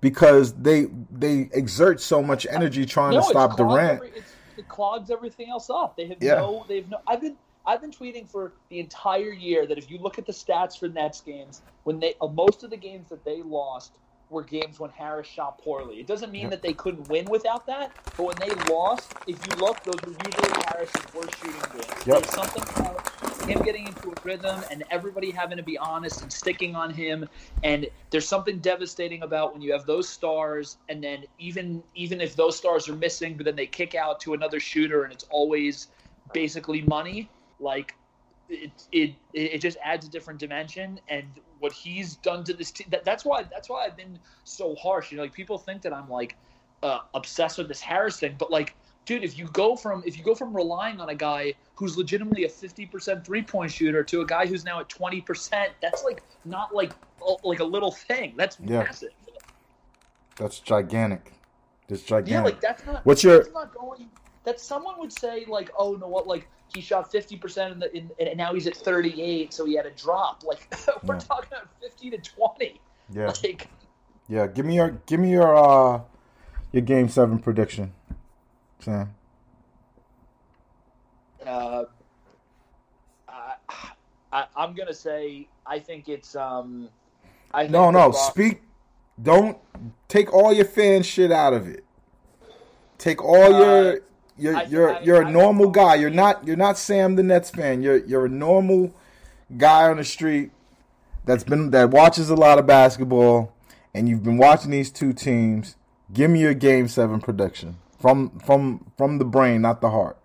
because 0.00 0.54
they 0.54 0.86
they 1.10 1.50
exert 1.52 2.00
so 2.00 2.22
much 2.22 2.46
energy 2.50 2.86
trying 2.86 3.14
no, 3.14 3.20
to 3.20 3.26
stop 3.26 3.56
Durant. 3.56 4.02
every- 4.02 4.22
it 4.56 4.68
clogs 4.68 5.10
everything 5.10 5.48
else 5.50 5.70
up. 5.70 5.96
They 5.96 6.06
have 6.08 6.18
Yeah. 6.20 6.34
no. 6.36 6.64
They've 6.68 6.88
no. 6.88 6.98
I've 7.06 7.20
been. 7.20 7.36
I've 7.66 7.82
been 7.82 7.90
tweeting 7.90 8.26
for 8.30 8.52
the 8.70 8.80
entire 8.80 9.30
year 9.30 9.66
that 9.66 9.76
if 9.76 9.90
you 9.90 9.98
look 9.98 10.18
at 10.18 10.24
the 10.24 10.32
stats 10.32 10.78
for 10.78 10.88
Nets 10.88 11.20
games, 11.20 11.60
when 11.84 12.00
they 12.00 12.14
uh, 12.20 12.26
most 12.26 12.64
of 12.64 12.70
the 12.70 12.78
games 12.78 13.10
that 13.10 13.24
they 13.26 13.42
lost 13.42 13.92
were 14.30 14.42
games 14.42 14.78
when 14.80 14.90
Harris 14.90 15.26
shot 15.26 15.58
poorly. 15.58 16.00
It 16.00 16.06
doesn't 16.06 16.30
mean 16.32 16.50
that 16.50 16.62
they 16.62 16.72
couldn't 16.72 17.08
win 17.08 17.26
without 17.26 17.66
that, 17.66 17.92
but 18.16 18.26
when 18.26 18.36
they 18.38 18.54
lost, 18.72 19.12
if 19.26 19.38
you 19.46 19.56
look, 19.56 19.82
those 19.84 20.00
were 20.02 20.16
usually 20.26 20.62
Harris's 20.66 21.14
worst 21.14 21.36
shooting 21.38 21.60
games. 21.72 22.06
Yep. 22.06 22.22
There's 22.22 22.30
something 22.30 22.62
him 23.48 23.62
getting 23.62 23.86
into 23.86 24.12
a 24.12 24.16
rhythm 24.22 24.64
and 24.70 24.84
everybody 24.90 25.32
having 25.32 25.58
to 25.58 25.64
be 25.64 25.78
honest 25.78 26.22
and 26.22 26.32
sticking 26.32 26.76
on 26.76 26.90
him. 26.92 27.28
And 27.62 27.88
there's 28.10 28.28
something 28.28 28.60
devastating 28.60 29.22
about 29.22 29.52
when 29.52 29.62
you 29.62 29.72
have 29.72 29.86
those 29.86 30.08
stars, 30.08 30.78
and 30.88 31.02
then 31.04 31.24
even 31.38 31.84
even 31.94 32.20
if 32.20 32.36
those 32.36 32.56
stars 32.56 32.88
are 32.88 32.96
missing, 32.96 33.36
but 33.36 33.46
then 33.46 33.56
they 33.56 33.66
kick 33.66 33.94
out 33.94 34.20
to 34.20 34.34
another 34.34 34.60
shooter, 34.60 35.04
and 35.04 35.12
it's 35.12 35.24
always 35.30 35.88
basically 36.32 36.82
money. 36.82 37.32
Like 37.60 37.94
it 38.48 38.72
it 38.92 39.16
it 39.34 39.58
just 39.60 39.78
adds 39.82 40.06
a 40.06 40.10
different 40.10 40.40
dimension 40.40 41.00
and 41.08 41.40
what 41.58 41.72
he's 41.72 42.16
done 42.16 42.44
to 42.44 42.54
this 42.54 42.72
team 42.72 42.88
that, 42.90 43.04
that's 43.04 43.24
why 43.24 43.42
that's 43.44 43.68
why 43.68 43.84
I've 43.86 43.96
been 43.96 44.20
so 44.44 44.74
harsh 44.76 45.10
you 45.10 45.18
know 45.18 45.24
like 45.24 45.34
people 45.34 45.58
think 45.58 45.82
that 45.82 45.92
I'm 45.92 46.08
like 46.08 46.38
uh, 46.82 47.00
obsessed 47.14 47.58
with 47.58 47.68
this 47.68 47.80
Harris 47.80 48.20
thing 48.20 48.36
but 48.38 48.50
like 48.50 48.77
dude, 49.08 49.24
if 49.24 49.38
you 49.38 49.46
go 49.54 49.74
from 49.74 50.02
if 50.06 50.18
you 50.18 50.22
go 50.22 50.34
from 50.34 50.54
relying 50.54 51.00
on 51.00 51.08
a 51.08 51.14
guy 51.14 51.54
who's 51.74 51.96
legitimately 51.96 52.44
a 52.44 52.48
50% 52.48 53.24
three-point 53.24 53.72
shooter 53.72 54.04
to 54.04 54.20
a 54.20 54.26
guy 54.26 54.44
who's 54.46 54.64
now 54.66 54.80
at 54.80 54.88
20%, 54.90 55.68
that's 55.80 56.04
like 56.04 56.22
not 56.44 56.74
like 56.74 56.92
like 57.42 57.60
a 57.60 57.64
little 57.64 57.90
thing. 57.90 58.34
That's 58.36 58.58
Yeah. 58.60 58.80
massive. 58.80 59.08
That's 60.36 60.60
gigantic. 60.60 61.32
That's 61.88 62.02
gigantic. 62.02 62.32
Yeah, 62.32 62.42
like 62.42 62.60
that's 62.60 62.84
not 62.86 63.04
What's 63.06 63.24
your- 63.24 63.38
that's 63.38 63.52
not 63.52 63.74
going 63.74 64.10
that 64.44 64.60
someone 64.60 64.98
would 64.98 65.12
say 65.12 65.44
like, 65.48 65.70
"Oh, 65.76 65.94
no 65.94 66.06
what 66.06 66.26
like 66.26 66.48
he 66.68 66.80
shot 66.80 67.10
50% 67.10 67.72
in 67.72 67.78
the 67.80 67.96
in, 67.96 68.10
and 68.20 68.36
now 68.36 68.52
he's 68.54 68.66
at 68.66 68.76
38, 68.76 69.52
so 69.54 69.64
he 69.64 69.74
had 69.74 69.86
a 69.86 69.90
drop." 69.90 70.44
Like 70.44 70.60
we're 71.04 71.14
Yeah. 71.14 71.20
talking 71.20 71.48
about 71.52 71.68
50 71.80 72.10
to 72.10 72.18
20. 72.18 72.80
yeah. 73.10 73.26
Like 73.42 73.68
Yeah, 74.28 74.46
give 74.46 74.66
me 74.66 74.76
your 74.76 74.90
give 75.06 75.18
me 75.18 75.30
your 75.30 75.56
uh 75.56 76.02
your 76.72 76.82
game 76.82 77.08
seven 77.08 77.38
prediction, 77.38 77.94
Sam. 78.80 79.14
uh, 81.46 81.84
I, 83.28 83.54
I, 84.32 84.44
I'm 84.56 84.74
gonna 84.74 84.94
say 84.94 85.48
I 85.66 85.78
think 85.78 86.08
it's 86.08 86.34
um. 86.36 86.88
I 87.52 87.62
think 87.62 87.72
No, 87.72 87.90
no, 87.90 88.10
Bucks- 88.10 88.20
speak. 88.28 88.62
Don't 89.22 89.58
take 90.06 90.32
all 90.32 90.52
your 90.52 90.64
fan 90.64 91.02
shit 91.02 91.32
out 91.32 91.52
of 91.54 91.66
it. 91.66 91.84
Take 92.98 93.22
all 93.24 93.54
Uh, 93.54 93.58
your 93.58 94.00
you're 94.36 94.56
I- 94.56 94.62
you're 94.64 94.94
I- 94.96 95.00
you're 95.00 95.22
a 95.22 95.26
I- 95.26 95.30
normal 95.30 95.70
guy. 95.70 95.94
You're 95.96 96.10
not 96.10 96.46
you're 96.46 96.56
not 96.56 96.78
Sam 96.78 97.16
the 97.16 97.22
Nets 97.22 97.50
fan. 97.50 97.82
You're 97.82 97.98
you're 98.04 98.26
a 98.26 98.30
normal 98.30 98.92
guy 99.56 99.88
on 99.88 99.96
the 99.96 100.04
street 100.04 100.50
that's 101.24 101.42
been 101.44 101.70
that 101.70 101.90
watches 101.90 102.30
a 102.30 102.36
lot 102.36 102.58
of 102.58 102.66
basketball, 102.66 103.52
and 103.94 104.08
you've 104.08 104.22
been 104.22 104.38
watching 104.38 104.70
these 104.70 104.90
two 104.90 105.12
teams. 105.12 105.74
Give 106.12 106.30
me 106.30 106.40
your 106.40 106.54
game 106.54 106.86
seven 106.88 107.20
prediction 107.20 107.76
from 107.98 108.38
from 108.40 108.92
from 108.96 109.18
the 109.18 109.24
brain, 109.24 109.62
not 109.62 109.80
the 109.80 109.90
heart. 109.90 110.18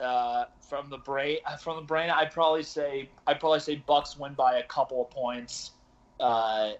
uh, 0.00 0.46
from 0.60 0.90
the 0.90 0.98
brain. 0.98 1.38
From 1.60 1.76
the 1.76 1.82
brain, 1.82 2.10
I'd 2.10 2.30
probably 2.32 2.62
say 2.62 3.10
I'd 3.26 3.40
probably 3.40 3.60
say 3.60 3.76
Bucks 3.86 4.18
win 4.18 4.34
by 4.34 4.58
a 4.58 4.64
couple 4.64 5.02
of 5.02 5.10
points. 5.10 5.72
Uh, 6.18 6.72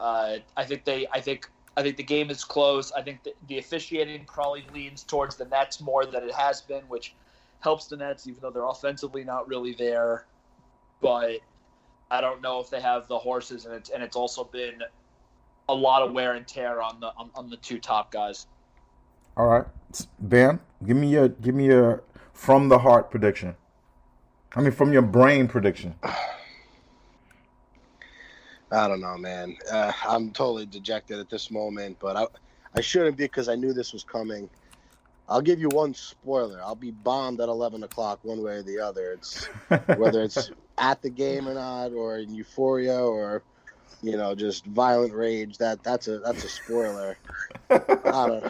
uh, 0.00 0.38
I 0.56 0.64
think 0.64 0.84
they. 0.84 1.06
I 1.12 1.20
think. 1.20 1.50
I 1.78 1.82
think 1.82 1.96
the 1.98 2.02
game 2.04 2.30
is 2.30 2.42
close. 2.44 2.90
I 2.92 3.02
think 3.02 3.22
the, 3.22 3.34
the 3.48 3.58
officiating 3.58 4.24
probably 4.26 4.64
leans 4.72 5.04
towards 5.04 5.36
the 5.36 5.44
Nets 5.44 5.80
more 5.80 6.06
than 6.06 6.24
it 6.24 6.34
has 6.34 6.62
been, 6.62 6.82
which 6.88 7.14
helps 7.60 7.86
the 7.86 7.96
Nets, 7.98 8.26
even 8.26 8.40
though 8.40 8.50
they're 8.50 8.64
offensively 8.64 9.24
not 9.24 9.46
really 9.48 9.74
there. 9.74 10.26
But 11.02 11.40
I 12.10 12.20
don't 12.22 12.40
know 12.42 12.60
if 12.60 12.70
they 12.70 12.80
have 12.80 13.08
the 13.08 13.18
horses, 13.18 13.66
and 13.66 13.74
it's 13.74 13.90
and 13.90 14.02
it's 14.02 14.16
also 14.16 14.44
been 14.44 14.82
a 15.68 15.74
lot 15.74 16.02
of 16.02 16.12
wear 16.12 16.34
and 16.34 16.46
tear 16.46 16.80
on 16.82 17.00
the 17.00 17.08
on, 17.16 17.30
on 17.34 17.50
the 17.50 17.56
two 17.56 17.78
top 17.78 18.12
guys. 18.12 18.46
All 19.36 19.46
right, 19.46 19.64
Bam, 20.20 20.60
give 20.84 20.96
me 20.96 21.08
your 21.08 21.28
give 21.28 21.54
me 21.54 21.66
your 21.66 22.02
from 22.32 22.68
the 22.68 22.78
heart 22.78 23.10
prediction. 23.10 23.54
I 24.54 24.60
mean, 24.62 24.72
from 24.72 24.92
your 24.92 25.02
brain 25.02 25.48
prediction. 25.48 25.94
I 28.72 28.88
don't 28.88 29.00
know, 29.00 29.16
man. 29.16 29.56
Uh, 29.70 29.92
I'm 30.08 30.32
totally 30.32 30.66
dejected 30.66 31.20
at 31.20 31.30
this 31.30 31.52
moment, 31.52 31.98
but 32.00 32.16
I, 32.16 32.26
I 32.74 32.80
shouldn't 32.80 33.16
be 33.16 33.24
because 33.24 33.48
I 33.48 33.54
knew 33.54 33.72
this 33.72 33.92
was 33.92 34.02
coming. 34.02 34.50
I'll 35.28 35.40
give 35.40 35.60
you 35.60 35.68
one 35.68 35.94
spoiler. 35.94 36.60
I'll 36.62 36.74
be 36.74 36.90
bombed 36.90 37.40
at 37.40 37.48
11 37.48 37.84
o'clock, 37.84 38.18
one 38.22 38.42
way 38.42 38.54
or 38.54 38.62
the 38.62 38.80
other. 38.80 39.12
It's 39.12 39.44
whether 39.96 40.22
it's 40.22 40.50
at 40.78 41.00
the 41.00 41.10
game 41.10 41.48
or 41.48 41.54
not, 41.54 41.92
or 41.92 42.18
in 42.18 42.34
euphoria, 42.34 42.98
or 42.98 43.42
you 44.02 44.16
know, 44.16 44.34
just 44.34 44.66
violent 44.66 45.14
rage. 45.14 45.58
That 45.58 45.82
that's 45.82 46.08
a 46.08 46.18
that's 46.20 46.44
a 46.44 46.48
spoiler. 46.48 47.18
I 47.70 48.26
don't. 48.28 48.44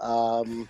Um, 0.00 0.68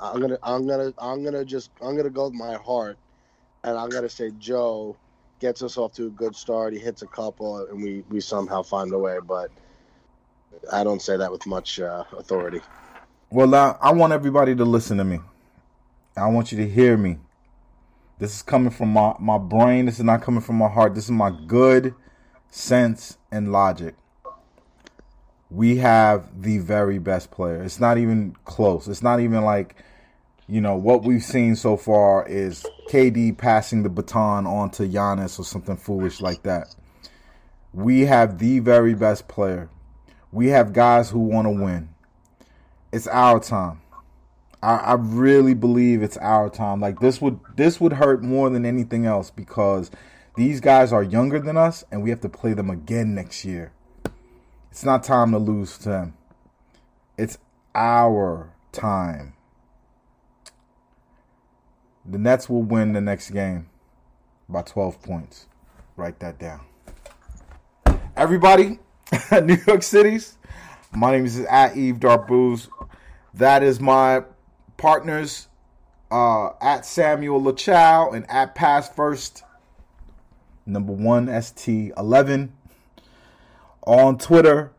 I'm 0.00 0.20
gonna 0.20 0.38
I'm 0.42 0.66
gonna 0.66 0.92
I'm 0.98 1.24
gonna 1.24 1.44
just 1.44 1.70
I'm 1.82 1.96
gonna 1.96 2.10
go 2.10 2.26
with 2.26 2.34
my 2.34 2.54
heart, 2.54 2.98
and 3.64 3.76
I'm 3.76 3.90
gonna 3.90 4.08
say 4.08 4.30
Joe 4.38 4.98
gets 5.40 5.62
us 5.62 5.76
off 5.78 5.92
to 5.94 6.06
a 6.06 6.10
good 6.10 6.36
start. 6.36 6.72
He 6.72 6.78
hits 6.78 7.02
a 7.02 7.06
couple, 7.06 7.66
and 7.66 7.82
we 7.82 8.04
we 8.08 8.20
somehow 8.20 8.62
find 8.62 8.92
a 8.92 8.98
way. 8.98 9.18
But 9.24 9.50
I 10.72 10.84
don't 10.84 11.02
say 11.02 11.16
that 11.16 11.32
with 11.32 11.46
much 11.46 11.80
uh, 11.80 12.04
authority. 12.16 12.62
Well, 13.30 13.54
uh, 13.54 13.76
I 13.80 13.92
want 13.92 14.12
everybody 14.12 14.54
to 14.56 14.64
listen 14.64 14.98
to 14.98 15.04
me. 15.04 15.20
I 16.16 16.28
want 16.28 16.52
you 16.52 16.58
to 16.58 16.68
hear 16.68 16.96
me. 16.96 17.18
This 18.20 18.36
is 18.36 18.42
coming 18.42 18.70
from 18.70 18.92
my, 18.92 19.14
my 19.18 19.38
brain. 19.38 19.86
This 19.86 19.98
is 19.98 20.04
not 20.04 20.22
coming 20.22 20.40
from 20.40 20.56
my 20.56 20.68
heart. 20.68 20.94
This 20.94 21.04
is 21.04 21.10
my 21.10 21.32
good 21.46 21.94
sense 22.48 23.18
and 23.32 23.50
logic. 23.50 23.96
We 25.50 25.78
have 25.78 26.42
the 26.42 26.58
very 26.58 26.98
best 26.98 27.32
player. 27.32 27.64
It's 27.64 27.80
not 27.80 27.98
even 27.98 28.36
close. 28.44 28.86
It's 28.86 29.02
not 29.02 29.18
even 29.18 29.42
like, 29.42 29.82
you 30.46 30.60
know, 30.60 30.76
what 30.76 31.02
we've 31.02 31.24
seen 31.24 31.56
so 31.56 31.76
far 31.76 32.24
is 32.28 32.64
KD 32.88 33.36
passing 33.36 33.82
the 33.82 33.88
baton 33.88 34.46
on 34.46 34.70
to 34.72 34.84
Giannis 34.84 35.40
or 35.40 35.44
something 35.44 35.76
foolish 35.76 36.20
like 36.20 36.44
that. 36.44 36.76
We 37.72 38.02
have 38.02 38.38
the 38.38 38.60
very 38.60 38.94
best 38.94 39.26
player. 39.26 39.68
We 40.30 40.48
have 40.48 40.72
guys 40.72 41.10
who 41.10 41.18
want 41.18 41.46
to 41.46 41.50
win 41.50 41.88
it's 42.92 43.06
our 43.06 43.40
time. 43.40 43.80
I, 44.62 44.76
I 44.76 44.92
really 44.94 45.54
believe 45.54 46.02
it's 46.02 46.16
our 46.18 46.50
time. 46.50 46.80
Like 46.80 47.00
this 47.00 47.20
would 47.20 47.40
this 47.56 47.80
would 47.80 47.94
hurt 47.94 48.22
more 48.22 48.50
than 48.50 48.64
anything 48.66 49.06
else 49.06 49.30
because 49.30 49.90
these 50.36 50.60
guys 50.60 50.92
are 50.92 51.02
younger 51.02 51.38
than 51.38 51.56
us 51.56 51.84
and 51.90 52.02
we 52.02 52.10
have 52.10 52.20
to 52.20 52.28
play 52.28 52.52
them 52.52 52.70
again 52.70 53.14
next 53.14 53.44
year. 53.44 53.72
It's 54.70 54.84
not 54.84 55.02
time 55.02 55.32
to 55.32 55.38
lose 55.38 55.78
to 55.78 55.88
them. 55.88 56.14
It's 57.18 57.38
our 57.74 58.52
time. 58.72 59.34
The 62.06 62.18
Nets 62.18 62.48
will 62.48 62.62
win 62.62 62.92
the 62.92 63.00
next 63.00 63.30
game 63.30 63.68
by 64.48 64.62
12 64.62 65.02
points. 65.02 65.46
Write 65.96 66.18
that 66.20 66.38
down. 66.38 66.60
Everybody, 68.16 68.78
New 69.42 69.58
York 69.66 69.82
City's. 69.82 70.38
My 70.92 71.12
name 71.12 71.26
is 71.26 71.40
at 71.40 71.76
Yves 71.76 71.98
Darbouze. 72.00 72.68
That 73.34 73.62
is 73.62 73.80
my 73.80 74.24
partners 74.80 75.46
uh, 76.10 76.50
at 76.60 76.84
Samuel 76.84 77.40
LaChow 77.40 78.14
and 78.14 78.28
at 78.30 78.54
Pass 78.54 78.88
First, 78.88 79.44
number 80.66 80.92
one 80.92 81.26
ST11. 81.26 82.48
On 83.86 84.18
Twitter, 84.18 84.72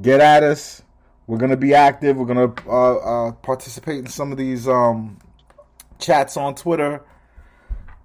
get 0.00 0.20
at 0.20 0.42
us. 0.42 0.82
We're 1.26 1.38
gonna 1.38 1.56
be 1.56 1.74
active. 1.74 2.16
We're 2.16 2.26
gonna 2.26 2.54
uh, 2.66 2.96
uh, 3.28 3.32
participate 3.32 3.98
in 3.98 4.06
some 4.08 4.30
of 4.30 4.38
these 4.38 4.68
um, 4.68 5.18
chats 5.98 6.36
on 6.36 6.54
Twitter. 6.54 7.02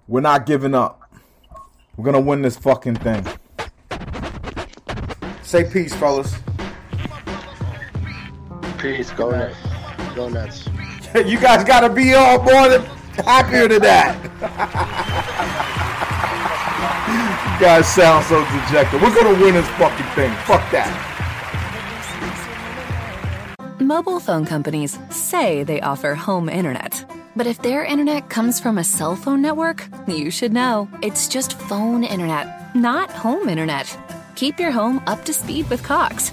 We're 0.08 0.20
not 0.20 0.46
giving 0.46 0.74
up. 0.74 1.02
We're 1.96 2.04
gonna 2.04 2.20
win 2.20 2.42
this 2.42 2.56
fucking 2.56 2.96
thing. 2.96 3.26
Say 5.42 5.70
peace, 5.70 5.94
fellas. 5.94 6.34
Peace. 8.78 9.10
Go 9.10 9.30
Nets. 9.30 9.56
Go 10.14 10.28
Nets. 10.28 10.68
you 11.24 11.40
guys 11.40 11.64
gotta 11.64 11.88
be 11.88 12.12
all 12.12 12.42
more 12.42 12.68
than 12.68 12.84
happier 13.24 13.68
to 13.68 13.78
that. 13.80 14.14
you 17.54 17.60
guys 17.64 17.86
sound 17.88 18.24
so 18.26 18.44
dejected. 18.44 19.00
We're 19.00 19.14
gonna 19.14 19.40
win 19.40 19.54
this 19.54 19.68
fucking 19.80 20.06
thing. 20.14 20.30
Fuck 20.44 20.70
that. 20.72 20.92
Mobile 23.80 24.20
phone 24.20 24.44
companies 24.44 24.98
say 25.10 25.62
they 25.62 25.80
offer 25.80 26.14
home 26.14 26.50
internet. 26.50 27.04
But 27.34 27.46
if 27.46 27.62
their 27.62 27.84
internet 27.84 28.28
comes 28.28 28.60
from 28.60 28.76
a 28.78 28.84
cell 28.84 29.16
phone 29.16 29.40
network, 29.40 29.86
you 30.06 30.30
should 30.30 30.52
know. 30.52 30.88
It's 31.02 31.28
just 31.28 31.58
phone 31.60 32.04
internet, 32.04 32.74
not 32.74 33.10
home 33.10 33.48
internet. 33.48 33.96
Keep 34.34 34.58
your 34.58 34.70
home 34.70 35.02
up 35.06 35.24
to 35.24 35.32
speed 35.32 35.70
with 35.70 35.82
Cox. 35.82 36.32